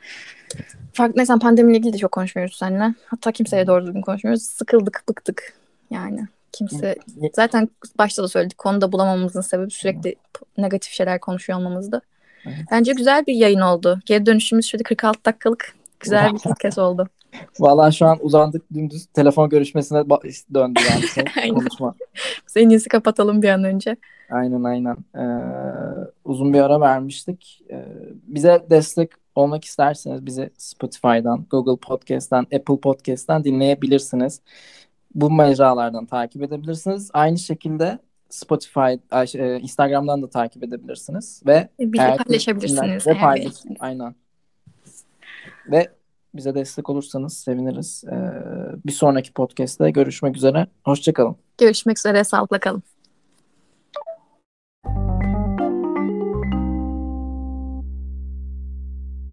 Farklı 0.94 1.18
neyse 1.18 1.34
pandemiyle 1.42 1.78
ilgili 1.80 1.94
de 1.94 1.98
çok 1.98 2.12
konuşmuyoruz 2.12 2.56
seninle. 2.58 2.94
Hatta 3.08 3.32
kimseye 3.32 3.68
doğru 3.68 3.86
düzgün 3.86 4.02
konuşmuyoruz. 4.02 4.44
Sıkıldık, 4.44 5.04
bıktık. 5.10 5.54
Yani 5.92 6.28
kimse 6.54 6.96
zaten 7.34 7.70
başta 7.98 8.24
da 8.24 8.28
söyledik 8.28 8.58
konuda 8.58 8.92
bulamamamızın 8.92 9.42
sebebi 9.42 9.72
sürekli 9.72 10.16
negatif 10.58 10.94
şeyler 10.94 11.20
konuşuyor 11.20 11.60
olmamızdı. 11.60 12.02
Evet. 12.46 12.58
Bence 12.72 12.94
güzel 12.94 13.26
bir 13.26 13.34
yayın 13.34 13.60
oldu. 13.60 14.00
Geri 14.06 14.26
dönüşümüz 14.26 14.66
şöyle 14.66 14.84
46 14.84 15.26
dakikalık 15.26 15.76
güzel 16.00 16.34
bir 16.34 16.40
podcast 16.40 16.78
oldu. 16.78 17.08
Vallahi 17.60 17.96
şu 17.96 18.06
an 18.06 18.18
uzandık 18.22 18.74
dümdüz 18.74 19.06
telefon 19.06 19.50
görüşmesine 19.50 20.04
döndü 20.54 20.80
yani 20.90 21.26
şey, 21.34 21.50
konuşma. 21.50 21.94
Biz 22.48 22.58
en 22.58 22.70
iyisi 22.70 22.90
kapatalım 22.90 23.42
bir 23.42 23.50
an 23.50 23.64
önce. 23.64 23.98
Aynen 24.32 24.64
aynen. 24.64 24.98
Ee, 25.16 25.26
uzun 26.26 26.54
bir 26.54 26.60
ara 26.60 26.82
vermiştik. 26.82 27.62
Ee, 27.72 27.86
bize 28.28 28.66
destek 28.70 29.10
olmak 29.36 29.66
isterseniz 29.66 30.26
bizi 30.26 30.50
Spotify'dan, 30.58 31.46
Google 31.50 31.88
Podcast'tan, 31.88 32.42
Apple 32.44 32.80
Podcast'tan 32.80 33.44
dinleyebilirsiniz. 33.44 34.42
Bu 35.16 35.32
mecralardan 35.32 36.06
takip 36.06 36.42
edebilirsiniz. 36.44 37.10
Aynı 37.14 37.38
şekilde 37.38 38.00
Spotify, 38.30 38.80
şey, 39.28 39.56
e, 39.56 39.60
Instagram'dan 39.60 40.22
da 40.22 40.30
takip 40.30 40.64
edebilirsiniz 40.64 41.42
ve 41.46 41.70
Bir 41.80 42.00
eğer 42.00 42.18
paylaşabilirsiniz. 42.18 43.08
Ve 43.08 43.14
paylaş-. 43.14 43.64
Aynen. 43.80 44.16
Ve 45.72 45.88
bize 46.34 46.56
destek 46.56 46.90
olursanız 46.90 47.38
seviniriz. 47.38 48.04
Ee, 48.12 48.16
bir 48.86 48.92
sonraki 48.92 49.34
podcast'te 49.34 49.92
görüşmek 49.92 50.38
üzere. 50.38 50.68
Hoşçakalın. 50.86 51.36
Görüşmek 51.58 51.98
üzere. 51.98 52.24
Sağlıkla 52.24 52.60
kalın. 52.60 52.84